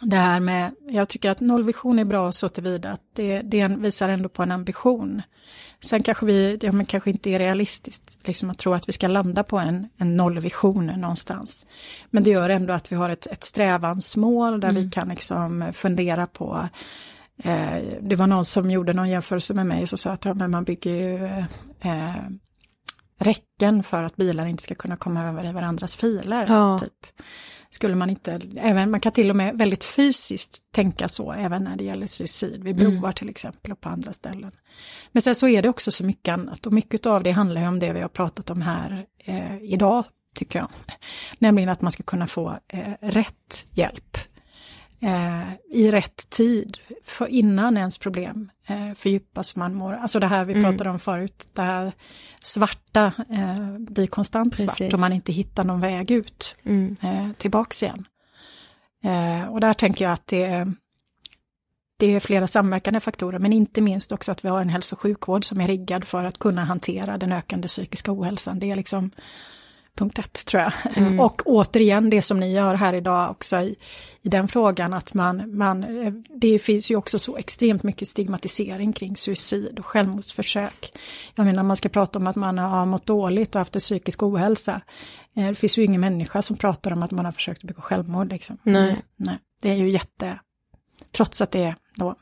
det 0.00 0.16
här 0.16 0.40
med, 0.40 0.74
jag 0.88 1.08
tycker 1.08 1.30
att 1.30 1.40
nollvision 1.40 1.98
är 1.98 2.04
bra 2.04 2.32
så 2.32 2.48
tillvida 2.48 2.90
att 2.90 3.02
det, 3.12 3.40
det 3.40 3.68
visar 3.68 4.08
ändå 4.08 4.28
på 4.28 4.42
en 4.42 4.52
ambition. 4.52 5.22
Sen 5.80 6.02
kanske 6.02 6.26
vi, 6.26 6.58
ja 6.62 6.72
men 6.72 6.86
kanske 6.86 7.10
inte 7.10 7.30
är 7.30 7.38
realistiskt 7.38 8.26
liksom 8.26 8.50
att 8.50 8.58
tro 8.58 8.74
att 8.74 8.88
vi 8.88 8.92
ska 8.92 9.08
landa 9.08 9.44
på 9.44 9.58
en, 9.58 9.88
en 9.96 10.16
nollvision 10.16 10.86
någonstans. 10.86 11.66
Men 12.10 12.22
det 12.22 12.30
gör 12.30 12.50
ändå 12.50 12.72
att 12.72 12.92
vi 12.92 12.96
har 12.96 13.10
ett, 13.10 13.26
ett 13.26 13.44
strävansmål 13.44 14.60
där 14.60 14.68
mm. 14.68 14.82
vi 14.82 14.90
kan 14.90 15.08
liksom 15.08 15.72
fundera 15.72 16.26
på 16.26 16.68
eh, 17.44 17.76
det 18.00 18.16
var 18.16 18.26
någon 18.26 18.44
som 18.44 18.70
gjorde 18.70 18.92
någon 18.92 19.08
jämförelse 19.08 19.54
med 19.54 19.66
mig 19.66 19.82
och 19.82 19.98
sa 19.98 20.10
att 20.10 20.24
ja, 20.24 20.34
men 20.34 20.50
man 20.50 20.64
bygger 20.64 20.94
ju 20.94 21.26
eh, 21.80 22.14
räcken 23.18 23.82
för 23.82 24.02
att 24.02 24.16
bilar 24.16 24.46
inte 24.46 24.62
ska 24.62 24.74
kunna 24.74 24.96
komma 24.96 25.28
över 25.28 25.44
i 25.44 25.52
varandras 25.52 25.96
filer. 25.96 26.46
Ja. 26.48 26.78
Typ 26.78 27.06
skulle 27.70 27.94
man 27.94 28.10
inte, 28.10 28.40
även, 28.56 28.90
man 28.90 29.00
kan 29.00 29.12
till 29.12 29.30
och 29.30 29.36
med 29.36 29.58
väldigt 29.58 29.84
fysiskt 29.84 30.72
tänka 30.72 31.08
så, 31.08 31.32
även 31.32 31.64
när 31.64 31.76
det 31.76 31.84
gäller 31.84 32.06
suicid, 32.06 32.64
vid 32.64 32.76
broar 32.76 32.98
mm. 32.98 33.12
till 33.12 33.28
exempel 33.28 33.72
och 33.72 33.80
på 33.80 33.88
andra 33.88 34.12
ställen. 34.12 34.52
Men 35.12 35.22
sen 35.22 35.34
så 35.34 35.48
är 35.48 35.62
det 35.62 35.68
också 35.68 35.90
så 35.90 36.04
mycket 36.04 36.32
annat 36.32 36.66
och 36.66 36.72
mycket 36.72 37.06
av 37.06 37.22
det 37.22 37.30
handlar 37.30 37.60
ju 37.60 37.68
om 37.68 37.78
det 37.78 37.92
vi 37.92 38.00
har 38.00 38.08
pratat 38.08 38.50
om 38.50 38.62
här 38.62 39.06
eh, 39.24 39.62
idag, 39.62 40.04
tycker 40.34 40.58
jag. 40.58 40.68
Nämligen 41.38 41.68
att 41.68 41.80
man 41.80 41.92
ska 41.92 42.02
kunna 42.02 42.26
få 42.26 42.58
eh, 42.68 42.92
rätt 43.00 43.66
hjälp 43.70 44.18
eh, 45.00 45.52
i 45.70 45.90
rätt 45.90 46.30
tid, 46.30 46.78
för 47.04 47.26
innan 47.26 47.76
ens 47.76 47.98
problem 47.98 48.50
eh, 48.66 48.94
fördjupas 48.94 49.56
man 49.56 49.74
mår. 49.74 49.92
Alltså 49.92 50.20
det 50.20 50.26
här 50.26 50.44
vi 50.44 50.52
mm. 50.52 50.64
pratade 50.64 50.90
om 50.90 50.98
förut, 50.98 51.48
det 51.52 51.62
här 51.62 51.92
svarta 52.40 53.12
eh, 53.30 53.78
blir 53.78 54.06
konstant 54.06 54.52
Precis. 54.52 54.66
svart 54.66 54.92
och 54.92 55.00
man 55.00 55.12
inte 55.12 55.32
hittar 55.32 55.64
någon 55.64 55.80
väg 55.80 56.10
ut 56.10 56.56
mm. 56.64 56.96
eh, 57.02 57.32
tillbaks 57.32 57.82
igen. 57.82 58.06
Eh, 59.04 59.48
och 59.48 59.60
där 59.60 59.74
tänker 59.74 60.04
jag 60.04 60.12
att 60.12 60.26
det 60.26 60.44
är, 60.44 60.72
det 61.96 62.06
är 62.06 62.20
flera 62.20 62.46
samverkande 62.46 63.00
faktorer, 63.00 63.38
men 63.38 63.52
inte 63.52 63.80
minst 63.80 64.12
också 64.12 64.32
att 64.32 64.44
vi 64.44 64.48
har 64.48 64.60
en 64.60 64.68
hälso 64.68 64.96
och 64.96 65.00
sjukvård 65.00 65.44
som 65.44 65.60
är 65.60 65.66
riggad 65.66 66.04
för 66.04 66.24
att 66.24 66.38
kunna 66.38 66.64
hantera 66.64 67.18
den 67.18 67.32
ökande 67.32 67.68
psykiska 67.68 68.12
ohälsan. 68.12 68.58
Det 68.58 68.70
är 68.70 68.76
liksom 68.76 69.10
punkt 70.00 70.18
ett 70.18 70.46
tror 70.46 70.62
jag. 70.62 70.72
Mm. 70.96 71.20
Och 71.20 71.42
återigen 71.44 72.10
det 72.10 72.22
som 72.22 72.40
ni 72.40 72.52
gör 72.52 72.74
här 72.74 72.94
idag 72.94 73.30
också 73.30 73.60
i, 73.60 73.76
i 74.22 74.28
den 74.28 74.48
frågan 74.48 74.92
att 74.92 75.14
man, 75.14 75.56
man, 75.56 75.84
det 76.28 76.58
finns 76.58 76.90
ju 76.90 76.96
också 76.96 77.18
så 77.18 77.36
extremt 77.36 77.82
mycket 77.82 78.08
stigmatisering 78.08 78.92
kring 78.92 79.16
suicid 79.16 79.78
och 79.78 79.86
självmordsförsök. 79.86 80.92
Jag 81.34 81.46
menar 81.46 81.62
man 81.62 81.76
ska 81.76 81.88
prata 81.88 82.18
om 82.18 82.26
att 82.26 82.36
man 82.36 82.58
har 82.58 82.86
mått 82.86 83.06
dåligt 83.06 83.54
och 83.54 83.60
haft 83.60 83.76
en 83.76 83.80
psykisk 83.80 84.22
ohälsa. 84.22 84.80
Eh, 85.36 85.48
det 85.48 85.54
finns 85.54 85.78
ju 85.78 85.84
ingen 85.84 86.00
människa 86.00 86.42
som 86.42 86.56
pratar 86.56 86.92
om 86.92 87.02
att 87.02 87.10
man 87.10 87.24
har 87.24 87.32
försökt 87.32 87.62
begå 87.62 87.82
självmord. 87.82 88.32
Liksom. 88.32 88.58
Nej. 88.62 89.02
Nej. 89.16 89.38
Det 89.62 89.70
är 89.70 89.76
ju 89.76 89.90
jätte, 89.90 90.38
trots 91.12 91.40
att 91.40 91.50
det 91.50 91.64
är 91.64 91.76
då 91.94 92.14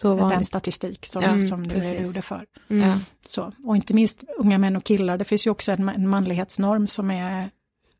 så 0.00 0.28
den 0.28 0.44
statistik 0.44 1.06
som, 1.06 1.22
ja, 1.22 1.42
som 1.42 1.66
du 1.66 1.74
redogjorde 1.74 2.22
för. 2.22 2.44
Mm. 2.70 2.98
Så, 3.28 3.52
och 3.64 3.76
inte 3.76 3.94
minst 3.94 4.24
unga 4.38 4.58
män 4.58 4.76
och 4.76 4.84
killar, 4.84 5.18
det 5.18 5.24
finns 5.24 5.46
ju 5.46 5.50
också 5.50 5.72
en, 5.72 5.88
en 5.88 6.08
manlighetsnorm 6.08 6.86
som 6.86 7.10
är 7.10 7.50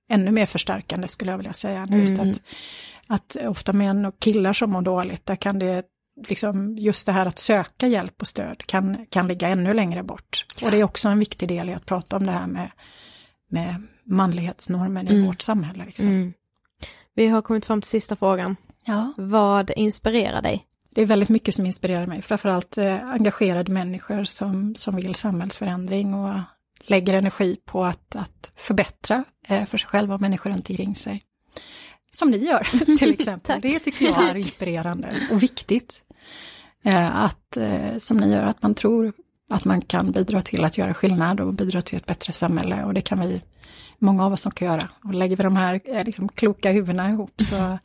ännu 0.08 0.30
mer 0.30 0.46
förstärkande 0.46 1.08
skulle 1.08 1.30
jag 1.30 1.38
vilja 1.38 1.52
säga. 1.52 1.82
Mm. 1.82 2.00
Just 2.00 2.18
att, 2.18 2.40
att 3.06 3.36
ofta 3.36 3.72
män 3.72 4.04
och 4.04 4.18
killar 4.18 4.52
som 4.52 4.70
mår 4.70 4.82
dåligt, 4.82 5.26
där 5.26 5.36
kan 5.36 5.58
det 5.58 5.82
liksom 6.28 6.78
just 6.78 7.06
det 7.06 7.12
här 7.12 7.26
att 7.26 7.38
söka 7.38 7.86
hjälp 7.86 8.20
och 8.20 8.28
stöd 8.28 8.66
kan, 8.66 9.06
kan 9.10 9.28
ligga 9.28 9.48
ännu 9.48 9.74
längre 9.74 10.02
bort. 10.02 10.46
Och 10.62 10.70
det 10.70 10.76
är 10.76 10.84
också 10.84 11.08
en 11.08 11.18
viktig 11.18 11.48
del 11.48 11.68
i 11.68 11.74
att 11.74 11.86
prata 11.86 12.16
om 12.16 12.26
det 12.26 12.32
här 12.32 12.46
med, 12.46 12.70
med 13.50 13.82
manlighetsnormen 14.04 15.08
mm. 15.08 15.22
i 15.22 15.26
vårt 15.26 15.42
samhälle. 15.42 15.84
Liksom. 15.84 16.06
Mm. 16.06 16.32
Vi 17.14 17.26
har 17.26 17.42
kommit 17.42 17.66
fram 17.66 17.80
till 17.80 17.90
sista 17.90 18.16
frågan. 18.16 18.56
Ja. 18.84 19.12
Vad 19.16 19.70
inspirerar 19.70 20.42
dig? 20.42 20.67
Det 20.98 21.02
är 21.02 21.06
väldigt 21.06 21.28
mycket 21.28 21.54
som 21.54 21.66
inspirerar 21.66 22.06
mig, 22.06 22.22
framförallt 22.22 22.78
eh, 22.78 23.10
engagerade 23.10 23.72
människor 23.72 24.24
som, 24.24 24.74
som 24.74 24.96
vill 24.96 25.14
samhällsförändring 25.14 26.14
och 26.14 26.40
lägger 26.86 27.14
energi 27.14 27.56
på 27.64 27.84
att, 27.84 28.16
att 28.16 28.52
förbättra 28.56 29.24
eh, 29.48 29.66
för 29.66 29.78
sig 29.78 29.88
själva 29.88 30.14
och 30.14 30.20
människor 30.20 30.50
runt 30.50 30.70
omkring 30.70 30.94
sig. 30.94 31.22
Som 32.10 32.30
ni 32.30 32.36
gör 32.36 32.96
till 32.98 33.12
exempel. 33.12 33.60
det 33.60 33.78
tycker 33.78 34.04
jag 34.04 34.28
är 34.28 34.34
inspirerande 34.34 35.28
och 35.30 35.42
viktigt. 35.42 36.04
Eh, 36.84 37.20
att, 37.20 37.56
eh, 37.56 37.96
som 37.98 38.16
ni 38.16 38.32
gör, 38.32 38.42
att 38.42 38.62
man 38.62 38.74
tror 38.74 39.12
att 39.50 39.64
man 39.64 39.80
kan 39.80 40.12
bidra 40.12 40.40
till 40.40 40.64
att 40.64 40.78
göra 40.78 40.94
skillnad 40.94 41.40
och 41.40 41.54
bidra 41.54 41.82
till 41.82 41.96
ett 41.96 42.06
bättre 42.06 42.32
samhälle 42.32 42.84
och 42.84 42.94
det 42.94 43.00
kan 43.00 43.20
vi 43.20 43.42
många 43.98 44.26
av 44.26 44.32
oss 44.32 44.40
som 44.40 44.52
kan 44.52 44.68
göra. 44.68 44.88
Och 45.04 45.14
lägger 45.14 45.36
vi 45.36 45.42
de 45.42 45.56
här 45.56 45.80
eh, 45.84 46.04
liksom, 46.04 46.28
kloka 46.28 46.70
huvudena 46.70 47.10
ihop 47.10 47.34
så, 47.36 47.78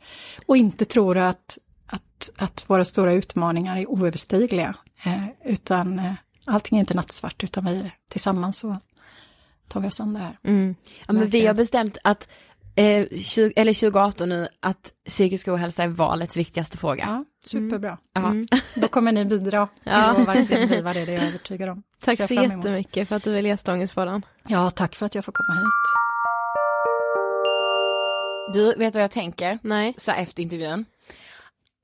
och 0.46 0.56
inte 0.56 0.84
tror 0.84 1.18
att 1.18 1.58
att, 1.94 2.30
att 2.36 2.70
våra 2.70 2.84
stora 2.84 3.12
utmaningar 3.12 3.76
är 3.76 3.90
oöverstigliga. 3.90 4.74
Eh, 5.04 5.24
utan 5.44 5.98
eh, 5.98 6.12
allting 6.44 6.78
är 6.78 6.80
inte 6.80 6.94
nattsvart, 6.94 7.44
utan 7.44 7.64
vi 7.64 7.92
tillsammans 8.10 8.58
så 8.58 8.78
tar 9.68 9.80
vi 9.80 9.88
oss 9.88 10.00
an 10.00 10.14
det 10.14 10.20
här. 10.20 10.38
Mm. 10.44 10.74
Ja, 11.06 11.12
men 11.12 11.28
vi 11.28 11.46
har 11.46 11.54
bestämt 11.54 11.98
att, 12.04 12.28
eh, 12.74 13.06
20, 13.18 13.52
eller 13.56 13.72
2018 13.74 14.28
nu, 14.28 14.48
att 14.60 14.92
psykisk 15.06 15.48
ohälsa 15.48 15.82
är 15.82 15.88
valets 15.88 16.36
viktigaste 16.36 16.78
fråga. 16.78 17.04
Ja, 17.04 17.24
superbra. 17.44 17.98
Mm. 18.16 18.30
Mm. 18.30 18.46
Då 18.74 18.88
kommer 18.88 19.12
ni 19.12 19.24
bidra 19.24 19.66
till 19.66 19.80
ja. 19.92 20.10
att 20.10 20.28
verkligen 20.28 20.68
driva 20.68 20.92
det, 20.92 21.04
det 21.04 21.12
är 21.12 21.16
jag 21.16 21.28
övertygad 21.28 21.68
om. 21.68 21.82
Tack 22.04 22.26
så 22.28 22.34
jättemycket 22.34 23.08
för 23.08 23.16
att 23.16 23.22
du 23.22 23.32
vill 23.32 23.46
gästa 23.46 23.72
Ångestpodden. 23.72 24.22
Ja, 24.48 24.70
tack 24.70 24.94
för 24.94 25.06
att 25.06 25.14
jag 25.14 25.24
får 25.24 25.32
komma 25.32 25.54
hit. 25.60 26.04
Du, 28.54 28.74
vet 28.74 28.92
du 28.92 28.98
vad 28.98 29.02
jag 29.02 29.10
tänker? 29.10 29.58
Nej. 29.62 29.94
Så 29.98 30.10
efter 30.10 30.42
intervjun? 30.42 30.84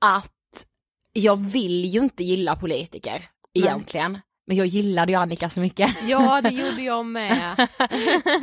Att 0.01 0.65
jag 1.13 1.37
vill 1.37 1.85
ju 1.85 1.99
inte 1.99 2.23
gilla 2.23 2.55
politiker 2.55 3.23
egentligen. 3.53 4.11
Nej. 4.11 4.21
Men 4.47 4.57
jag 4.57 4.67
gillade 4.67 5.11
ju 5.11 5.17
Annika 5.17 5.49
så 5.49 5.61
mycket. 5.61 5.95
Ja 6.07 6.41
det 6.41 6.49
gjorde 6.49 6.81
jag 6.81 7.05
med. 7.05 7.67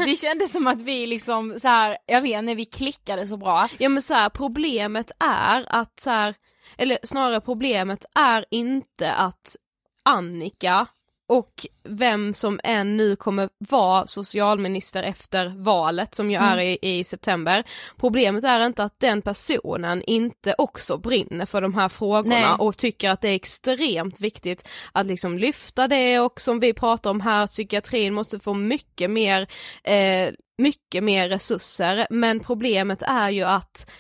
det 0.06 0.16
kändes 0.20 0.52
som 0.52 0.66
att 0.66 0.80
vi 0.80 1.06
liksom 1.06 1.59
så 1.59 1.68
här, 1.68 1.98
jag 2.06 2.22
vet 2.22 2.38
inte, 2.38 2.54
vi 2.54 2.64
klickade 2.64 3.26
så 3.26 3.36
bra. 3.36 3.68
Ja 3.78 3.88
men 3.88 4.02
så 4.02 4.14
här, 4.14 4.28
problemet 4.28 5.11
är 5.18 5.66
att 5.68 6.00
så 6.00 6.11
här, 6.11 6.34
eller 6.76 6.98
snarare 7.02 7.40
problemet 7.40 8.04
är 8.14 8.44
inte 8.50 9.12
att 9.12 9.56
Annika 10.04 10.86
och 11.28 11.66
vem 11.88 12.34
som 12.34 12.60
än 12.64 12.96
nu 12.96 13.16
kommer 13.16 13.48
vara 13.58 14.06
socialminister 14.06 15.02
efter 15.02 15.54
valet 15.56 16.14
som 16.14 16.30
ju 16.30 16.36
mm. 16.36 16.48
är 16.48 16.58
i, 16.62 16.78
i, 16.82 17.04
september. 17.04 17.64
Problemet 17.96 18.44
är 18.44 18.66
inte 18.66 18.84
att 18.84 19.00
den 19.00 19.22
personen 19.22 20.02
inte 20.02 20.54
också 20.58 20.98
brinner 20.98 21.46
för 21.46 21.60
de 21.60 21.74
här 21.74 21.88
frågorna 21.88 22.34
Nej. 22.34 22.56
och 22.58 22.76
tycker 22.76 23.10
att 23.10 23.20
det 23.20 23.28
är 23.28 23.34
extremt 23.34 24.20
viktigt 24.20 24.68
att 24.92 25.06
liksom 25.06 25.38
lyfta 25.38 25.88
det 25.88 26.20
och 26.20 26.40
som 26.40 26.60
vi 26.60 26.72
pratar 26.72 27.10
om 27.10 27.20
här, 27.20 27.46
psykiatrin 27.46 28.14
måste 28.14 28.38
få 28.38 28.54
mycket 28.54 29.10
mer 29.10 29.48
eh, 29.84 30.28
mycket 30.58 31.04
mer 31.04 31.28
resurser 31.28 32.06
men 32.10 32.40
problemet 32.40 33.02
är 33.02 33.30
ju 33.30 33.42
att 33.42 33.90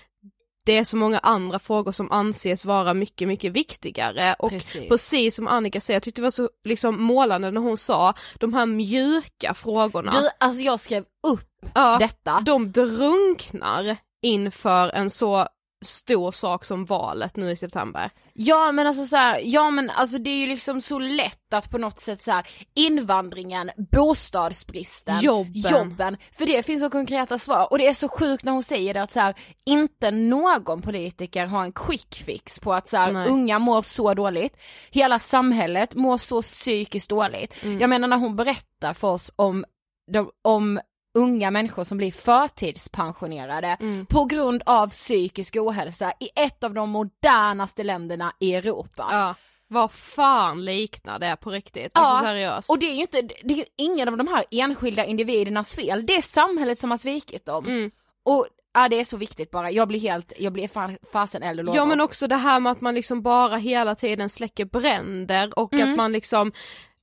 det 0.68 0.78
är 0.78 0.84
så 0.84 0.96
många 0.96 1.18
andra 1.18 1.58
frågor 1.58 1.92
som 1.92 2.12
anses 2.12 2.64
vara 2.64 2.94
mycket, 2.94 3.28
mycket 3.28 3.52
viktigare 3.52 4.34
och 4.38 4.50
precis, 4.50 4.88
precis 4.88 5.34
som 5.34 5.48
Annika 5.48 5.80
säger, 5.80 5.96
jag 5.96 6.02
tyckte 6.02 6.20
det 6.20 6.24
var 6.24 6.30
så 6.30 6.50
liksom 6.64 7.02
målande 7.02 7.50
när 7.50 7.60
hon 7.60 7.76
sa 7.76 8.14
de 8.38 8.54
här 8.54 8.66
mjuka 8.66 9.54
frågorna. 9.54 10.10
Du, 10.10 10.28
alltså 10.40 10.62
jag 10.62 10.80
skrev 10.80 11.04
upp 11.26 11.48
ja, 11.74 11.96
detta. 11.98 12.40
De 12.40 12.72
drunknar 12.72 13.96
inför 14.22 14.88
en 14.88 15.10
så 15.10 15.48
stor 15.84 16.32
sak 16.32 16.64
som 16.64 16.84
valet 16.84 17.36
nu 17.36 17.50
i 17.50 17.56
september. 17.56 18.10
Ja 18.32 18.72
men 18.72 18.86
alltså 18.86 19.04
så 19.04 19.16
här, 19.16 19.40
ja 19.44 19.70
men 19.70 19.90
alltså 19.90 20.18
det 20.18 20.30
är 20.30 20.36
ju 20.36 20.46
liksom 20.46 20.80
så 20.80 20.98
lätt 20.98 21.54
att 21.54 21.70
på 21.70 21.78
något 21.78 21.98
sätt 21.98 22.22
så 22.22 22.32
här, 22.32 22.46
invandringen, 22.74 23.70
bostadsbristen, 23.92 25.20
jobben. 25.20 25.52
jobben, 25.54 26.16
för 26.32 26.46
det 26.46 26.62
finns 26.62 26.82
så 26.82 26.90
konkreta 26.90 27.38
svar 27.38 27.68
och 27.70 27.78
det 27.78 27.86
är 27.86 27.94
så 27.94 28.08
sjukt 28.08 28.44
när 28.44 28.52
hon 28.52 28.62
säger 28.62 28.94
det 28.94 29.02
att 29.02 29.12
så 29.12 29.20
här, 29.20 29.34
inte 29.66 30.10
någon 30.10 30.82
politiker 30.82 31.46
har 31.46 31.62
en 31.64 31.72
quick 31.72 32.14
fix 32.26 32.60
på 32.60 32.74
att 32.74 32.88
så 32.88 32.96
här, 32.96 33.28
unga 33.28 33.58
mår 33.58 33.82
så 33.82 34.14
dåligt, 34.14 34.56
hela 34.90 35.18
samhället 35.18 35.94
mår 35.94 36.16
så 36.16 36.42
psykiskt 36.42 37.10
dåligt. 37.10 37.62
Mm. 37.62 37.80
Jag 37.80 37.90
menar 37.90 38.08
när 38.08 38.16
hon 38.16 38.36
berättar 38.36 38.94
för 38.94 39.08
oss 39.08 39.32
om 39.36 39.64
de, 40.12 40.30
om 40.44 40.80
unga 41.18 41.50
människor 41.50 41.84
som 41.84 41.98
blir 41.98 42.12
förtidspensionerade 42.12 43.76
mm. 43.80 44.06
på 44.06 44.24
grund 44.24 44.62
av 44.66 44.88
psykisk 44.88 45.56
ohälsa 45.56 46.12
i 46.20 46.28
ett 46.44 46.64
av 46.64 46.74
de 46.74 46.90
modernaste 46.90 47.84
länderna 47.84 48.32
i 48.40 48.54
Europa. 48.54 49.06
Ja. 49.10 49.34
Vad 49.70 49.92
fan 49.92 50.64
liknar 50.64 51.18
det 51.18 51.36
på 51.40 51.50
riktigt? 51.50 51.92
Ja, 51.94 52.00
Alltså 52.00 52.24
seriöst. 52.24 52.70
och 52.70 52.78
det 52.78 52.86
är 52.86 52.94
ju 52.94 53.00
inte, 53.00 53.22
det 53.22 53.54
är 53.54 53.58
ju 53.58 53.64
ingen 53.76 54.08
av 54.08 54.16
de 54.16 54.28
här 54.28 54.44
enskilda 54.50 55.04
individernas 55.04 55.74
fel, 55.74 56.06
det 56.06 56.16
är 56.16 56.22
samhället 56.22 56.78
som 56.78 56.90
har 56.90 56.98
svikit 56.98 57.46
dem. 57.46 57.66
Mm. 57.66 57.90
Och 58.24 58.46
ja, 58.74 58.88
det 58.88 59.00
är 59.00 59.04
så 59.04 59.16
viktigt 59.16 59.50
bara, 59.50 59.70
jag 59.70 59.88
blir 59.88 60.00
helt, 60.00 60.32
jag 60.38 60.52
blir 60.52 60.68
fan, 60.68 60.98
fasen 61.12 61.42
eld 61.42 61.58
och 61.58 61.64
lågor. 61.64 61.76
Ja 61.76 61.84
men 61.84 62.00
också 62.00 62.26
det 62.26 62.36
här 62.36 62.60
med 62.60 62.72
att 62.72 62.80
man 62.80 62.94
liksom 62.94 63.22
bara 63.22 63.56
hela 63.56 63.94
tiden 63.94 64.28
släcker 64.28 64.64
bränder 64.64 65.58
och 65.58 65.72
Mm. 65.72 65.90
att 65.90 65.96
man 65.96 66.12
liksom, 66.12 66.52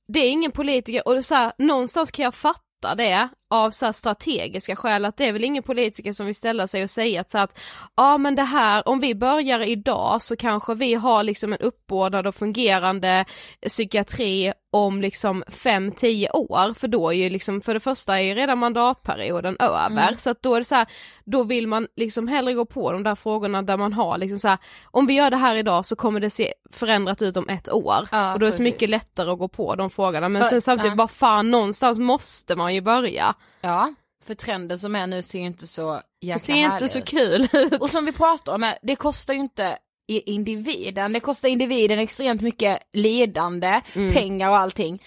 det 0.08 0.18
är 0.20 0.30
ingen 0.30 0.52
politiker 0.52 1.08
och 1.08 1.24
så 1.24 1.34
här, 1.34 1.52
någonstans 1.58 2.10
kan 2.10 2.24
jag 2.24 2.34
fatta 2.34 2.94
det 2.96 3.28
av 3.50 3.70
så 3.70 3.92
strategiska 3.92 4.76
skäl 4.76 5.04
att 5.04 5.16
det 5.16 5.24
är 5.26 5.32
väl 5.32 5.44
ingen 5.44 5.62
politiker 5.62 6.12
som 6.12 6.26
vill 6.26 6.34
ställa 6.34 6.66
sig 6.66 6.82
och 6.84 6.90
säga 6.90 7.20
att 7.20 7.30
så 7.30 7.38
att 7.38 7.58
ja 7.96 8.18
men 8.18 8.34
det 8.34 8.42
här 8.42 8.88
om 8.88 9.00
vi 9.00 9.14
börjar 9.14 9.60
idag 9.60 10.22
så 10.22 10.36
kanske 10.36 10.74
vi 10.74 10.94
har 10.94 11.22
liksom 11.22 11.52
en 11.52 11.58
uppbådad 11.58 12.26
och 12.26 12.34
fungerande 12.34 13.24
psykiatri 13.68 14.52
om 14.72 15.00
liksom 15.00 15.44
5-10 15.46 16.28
år 16.32 16.74
för 16.74 16.88
då 16.88 17.10
är 17.10 17.16
ju 17.16 17.30
liksom 17.30 17.60
för 17.60 17.74
det 17.74 17.80
första 17.80 18.16
är 18.20 18.22
ju 18.22 18.34
redan 18.34 18.58
mandatperioden 18.58 19.56
över 19.60 19.86
Mm. 19.86 20.16
så 20.16 20.30
att 20.30 20.42
då 20.42 20.54
är 20.54 20.58
det 20.58 20.64
så 20.64 20.74
här, 20.74 20.86
då 21.24 21.42
vill 21.44 21.66
man 21.66 21.86
liksom 21.96 22.28
hellre 22.28 22.54
gå 22.54 22.64
på 22.64 22.92
de 22.92 23.02
där 23.02 23.14
frågorna 23.14 23.62
där 23.62 23.76
man 23.76 23.92
har 23.92 24.18
liksom 24.18 24.38
så 24.38 24.48
här, 24.48 24.58
om 24.84 25.06
vi 25.06 25.14
gör 25.14 25.30
det 25.30 25.36
här 25.36 25.54
idag 25.56 25.86
så 25.86 25.96
kommer 25.96 26.20
det 26.20 26.30
se 26.30 26.52
förändrat 26.72 27.22
ut 27.22 27.36
om 27.36 27.48
ett 27.48 27.72
år 27.72 28.08
Ja, 28.12 28.32
och 28.32 28.38
då 28.40 28.46
är 28.46 28.50
det 28.50 28.56
så 28.56 28.62
mycket 28.62 28.90
lättare 28.90 29.30
att 29.30 29.38
gå 29.38 29.48
på 29.48 29.74
de 29.74 29.90
frågorna 29.90 30.28
men 30.28 30.42
För- 30.42 30.48
sen 30.50 30.60
samtidigt 30.62 30.92
ja. 30.92 30.96
bara 30.96 31.08
fan 31.08 31.50
någonstans 31.50 31.98
måste 31.98 32.56
man 32.56 32.74
ju 32.74 32.80
börja. 32.80 33.34
Ja, 33.60 33.94
för 34.24 34.34
trenden 34.34 34.78
som 34.78 34.94
är 34.94 35.06
nu 35.06 35.22
ser 35.22 35.38
ju 35.38 35.46
inte 35.46 35.66
så 35.66 36.00
jäkla 36.20 36.34
Det 36.34 36.40
ser 36.40 36.54
inte 36.54 36.68
härlig 36.70 36.90
så 36.90 36.98
ut. 36.98 37.04
kul 37.04 37.48
ut. 37.52 37.80
Och 37.80 37.90
som 37.90 38.04
vi 38.04 38.12
pratar 38.12 38.54
om, 38.54 38.62
här, 38.62 38.78
det 38.82 38.96
kostar 38.96 39.34
ju 39.34 39.40
inte 39.40 39.78
individen, 40.08 41.12
det 41.12 41.20
kostar 41.20 41.48
individen 41.48 41.98
extremt 41.98 42.40
mycket 42.42 42.82
lidande, 42.92 43.80
Mm. 43.94 44.12
pengar 44.14 44.50
och 44.50 44.56
allting. 44.58 45.02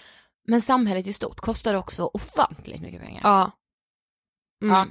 Men 0.48 0.60
samhället 0.62 1.06
i 1.06 1.12
stort 1.12 1.40
kostar 1.40 1.74
också 1.74 2.10
ofantligt 2.14 2.82
mycket 2.82 3.00
pengar. 3.02 3.20
Ja. 3.24 3.50
Mm. 4.62 4.76
Ja. 4.76 4.86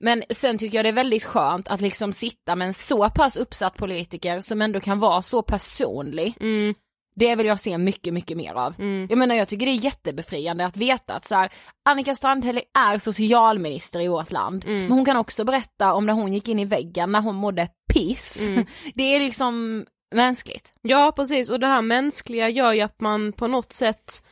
Men 0.00 0.22
sen 0.30 0.58
tycker 0.58 0.78
jag 0.78 0.84
det 0.84 0.88
är 0.88 0.92
väldigt 0.92 1.24
skönt 1.24 1.68
att 1.68 1.80
liksom 1.80 2.12
sitta 2.12 2.56
med 2.56 2.66
en 2.66 2.74
så 2.74 3.10
pass 3.10 3.36
uppsatt 3.36 3.76
politiker 3.76 4.40
som 4.40 4.62
ändå 4.62 4.80
kan 4.80 4.98
vara 4.98 5.22
så 5.22 5.42
personlig. 5.42 6.34
Mm. 6.40 6.74
Det 7.14 7.36
vill 7.36 7.46
jag 7.46 7.60
se 7.60 7.78
mycket, 7.78 8.14
mycket 8.14 8.36
mer 8.36 8.54
av. 8.54 8.74
Mm. 8.78 9.06
Jag 9.10 9.18
menar 9.18 9.34
jag 9.34 9.48
tycker 9.48 9.66
det 9.66 9.72
är 9.72 9.84
jättebefriande 9.84 10.66
att 10.66 10.76
veta 10.76 11.14
att 11.14 11.28
så 11.28 11.34
här, 11.34 11.52
Annika 11.84 12.14
Strandhäll 12.14 12.60
är 12.78 12.98
socialminister 12.98 14.00
i 14.00 14.08
vårt 14.08 14.32
land. 14.32 14.64
Mm. 14.64 14.82
Men 14.82 14.92
hon 14.92 15.04
kan 15.04 15.16
också 15.16 15.44
berätta 15.44 15.92
om 15.92 16.06
när 16.06 16.12
hon 16.12 16.32
gick 16.32 16.48
in 16.48 16.58
i 16.58 16.64
väggen 16.64 17.12
när 17.12 17.20
hon 17.20 17.34
mådde 17.34 17.68
piss. 17.92 18.42
Mm. 18.42 18.66
Det 18.94 19.02
är 19.02 19.20
liksom 19.20 19.84
mänskligt. 20.14 20.72
Ja 20.82 21.12
precis 21.16 21.50
och 21.50 21.60
det 21.60 21.66
här 21.66 21.82
mänskliga 21.82 22.48
gör 22.48 22.72
ju 22.72 22.80
att 22.80 23.00
man 23.00 23.32
på 23.32 23.46
något 23.46 23.72
sätt 23.72 24.22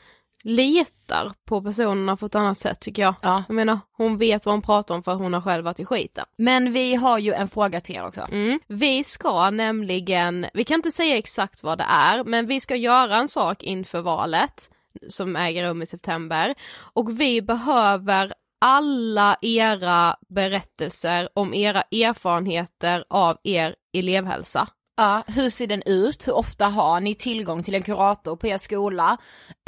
litar 0.44 1.32
på 1.44 1.62
personerna 1.62 2.16
på 2.16 2.26
ett 2.26 2.34
annat 2.34 2.58
sätt 2.58 2.80
tycker 2.80 3.02
jag. 3.02 3.14
Ja. 3.22 3.44
Jag 3.48 3.54
menar 3.54 3.78
hon 3.92 4.18
vet 4.18 4.46
vad 4.46 4.52
hon 4.52 4.62
pratar 4.62 4.94
om 4.94 5.02
för 5.02 5.14
hon 5.14 5.32
har 5.32 5.40
själv 5.40 5.64
varit 5.64 5.80
i 5.80 5.84
skiten. 5.84 6.24
Men 6.38 6.72
vi 6.72 6.94
har 6.94 7.18
ju 7.18 7.32
en 7.32 7.48
fråga 7.48 7.80
till 7.80 7.96
er 7.96 8.06
också. 8.06 8.26
Mm. 8.32 8.60
Vi 8.66 9.04
ska 9.04 9.50
nämligen, 9.50 10.46
vi 10.54 10.64
kan 10.64 10.74
inte 10.74 10.90
säga 10.90 11.16
exakt 11.16 11.62
vad 11.62 11.78
det 11.78 11.86
är, 11.88 12.24
men 12.24 12.46
vi 12.46 12.60
ska 12.60 12.76
göra 12.76 13.16
en 13.16 13.28
sak 13.28 13.62
inför 13.62 14.00
valet 14.00 14.70
som 15.08 15.36
äger 15.36 15.64
rum 15.68 15.82
i 15.82 15.86
september 15.86 16.54
och 16.92 17.20
vi 17.20 17.42
behöver 17.42 18.32
alla 18.60 19.36
era 19.42 20.16
berättelser 20.28 21.28
om 21.34 21.54
era 21.54 21.82
erfarenheter 21.82 23.04
av 23.10 23.38
er 23.42 23.74
elevhälsa. 23.92 24.68
Ja, 25.00 25.22
hur 25.26 25.50
ser 25.50 25.66
den 25.66 25.82
ut? 25.86 26.28
Hur 26.28 26.34
ofta 26.34 26.66
har 26.66 27.00
ni 27.00 27.14
tillgång 27.14 27.62
till 27.62 27.74
en 27.74 27.82
kurator 27.82 28.36
på 28.36 28.46
er 28.46 28.58
skola? 28.58 29.16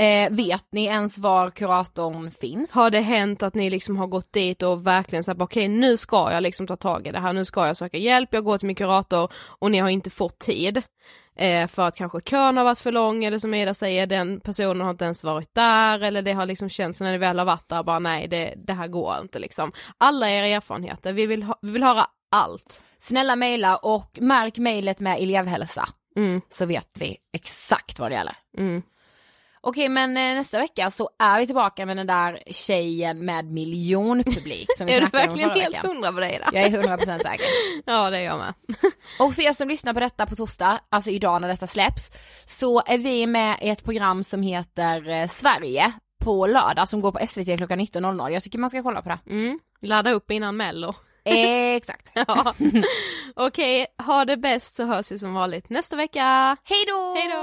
Eh, 0.00 0.30
vet 0.30 0.64
ni 0.72 0.84
ens 0.84 1.18
var 1.18 1.50
kuratorn 1.50 2.30
finns? 2.30 2.72
Har 2.72 2.90
det 2.90 3.00
hänt 3.00 3.42
att 3.42 3.54
ni 3.54 3.70
liksom 3.70 3.96
har 3.96 4.06
gått 4.06 4.32
dit 4.32 4.62
och 4.62 4.86
verkligen 4.86 5.24
sagt 5.24 5.40
okej 5.40 5.68
nu 5.68 5.96
ska 5.96 6.32
jag 6.32 6.42
liksom 6.42 6.66
ta 6.66 6.76
tag 6.76 7.06
i 7.06 7.12
det 7.12 7.20
här, 7.20 7.32
nu 7.32 7.44
ska 7.44 7.66
jag 7.66 7.76
söka 7.76 7.96
hjälp, 7.96 8.28
jag 8.32 8.44
går 8.44 8.58
till 8.58 8.66
min 8.66 8.76
kurator 8.76 9.32
och 9.58 9.70
ni 9.70 9.78
har 9.78 9.88
inte 9.88 10.10
fått 10.10 10.38
tid. 10.38 10.82
Eh, 11.36 11.66
för 11.66 11.82
att 11.82 11.96
kanske 11.96 12.20
kön 12.20 12.56
har 12.56 12.64
varit 12.64 12.78
för 12.78 12.92
lång 12.92 13.24
eller 13.24 13.38
som 13.38 13.54
Ida 13.54 13.74
säger, 13.74 14.06
den 14.06 14.40
personen 14.40 14.80
har 14.80 14.90
inte 14.90 15.04
ens 15.04 15.24
varit 15.24 15.54
där 15.54 16.00
eller 16.00 16.22
det 16.22 16.32
har 16.32 16.46
liksom 16.46 16.68
känts 16.68 17.00
när 17.00 17.12
ni 17.12 17.18
väl 17.18 17.38
har 17.38 17.46
varit 17.46 17.68
där 17.68 17.82
bara 17.82 17.98
nej 17.98 18.28
det, 18.28 18.54
det 18.56 18.72
här 18.72 18.88
går 18.88 19.14
inte 19.22 19.38
liksom. 19.38 19.72
Alla 19.98 20.30
era 20.30 20.46
erfarenheter, 20.46 21.12
vi 21.12 21.26
vill, 21.26 21.42
ha, 21.42 21.58
vi 21.62 21.70
vill 21.70 21.82
höra 21.82 22.06
allt. 22.32 22.82
Snälla 22.98 23.36
mejla 23.36 23.76
och 23.76 24.18
märk 24.20 24.58
mejlet 24.58 25.00
med 25.00 25.18
elevhälsa. 25.22 25.88
Mm, 26.16 26.40
Så 26.48 26.66
vet 26.66 26.90
vi 26.94 27.16
exakt 27.32 27.98
vad 27.98 28.10
det 28.10 28.14
gäller. 28.14 28.36
mm. 28.58 28.82
Okej 29.64 29.88
men 29.88 30.16
eh, 30.16 30.22
nästa 30.34 30.58
vecka 30.58 30.90
så 30.90 31.10
är 31.18 31.38
vi 31.40 31.46
tillbaka 31.46 31.86
med 31.86 31.96
den 31.96 32.06
där 32.06 32.42
tjejen 32.46 33.24
med 33.24 33.44
miljonpublik 33.44 34.68
som 34.76 34.86
vi 34.86 34.92
Är 34.96 35.00
du 35.00 35.04
om 35.06 35.10
verkligen 35.12 35.50
förra 35.50 35.60
helt 35.62 35.74
veckan. 35.74 35.90
hundra 35.90 36.12
på 36.12 36.20
det 36.20 36.34
Ida? 36.34 36.48
Jag 36.52 36.62
är 36.62 36.82
100% 36.82 37.04
säker. 37.22 37.46
Ja 37.86 38.10
det 38.10 38.16
är 38.18 38.22
jag 38.22 38.38
med. 38.38 38.54
Och 39.18 39.34
för 39.34 39.42
er 39.42 39.52
som 39.52 39.68
lyssnar 39.68 39.94
på 39.94 40.00
detta 40.00 40.26
på 40.26 40.36
torsdag, 40.36 40.80
alltså 40.88 41.10
idag 41.10 41.40
när 41.40 41.48
detta 41.48 41.66
släpps, 41.66 42.10
så 42.46 42.82
är 42.86 42.98
vi 42.98 43.26
med 43.26 43.56
i 43.62 43.68
ett 43.68 43.84
program 43.84 44.24
som 44.24 44.42
heter 44.42 45.08
eh, 45.08 45.28
Sverige 45.28 45.92
på 46.24 46.46
lördag 46.46 46.88
som 46.88 47.00
går 47.00 47.12
på 47.12 47.26
SVT 47.26 47.56
klockan 47.58 47.80
19.00. 47.80 48.30
Jag 48.30 48.42
tycker 48.42 48.58
man 48.58 48.70
ska 48.70 48.82
kolla 48.82 49.02
på 49.02 49.08
det. 49.08 49.18
Mm. 49.30 49.58
Ladda 49.80 50.10
upp 50.10 50.30
innan 50.30 50.56
mello. 50.56 50.94
Exakt. 51.24 52.12
Ja. 52.14 52.54
Okej, 53.36 53.86
ha 54.06 54.24
det 54.24 54.36
bäst 54.36 54.74
så 54.74 54.84
hörs 54.84 55.12
vi 55.12 55.18
som 55.18 55.34
vanligt 55.34 55.70
nästa 55.70 55.96
vecka. 55.96 56.56
Hej 56.64 56.84
då! 56.88 57.14
Hej 57.16 57.28
då! 57.28 57.42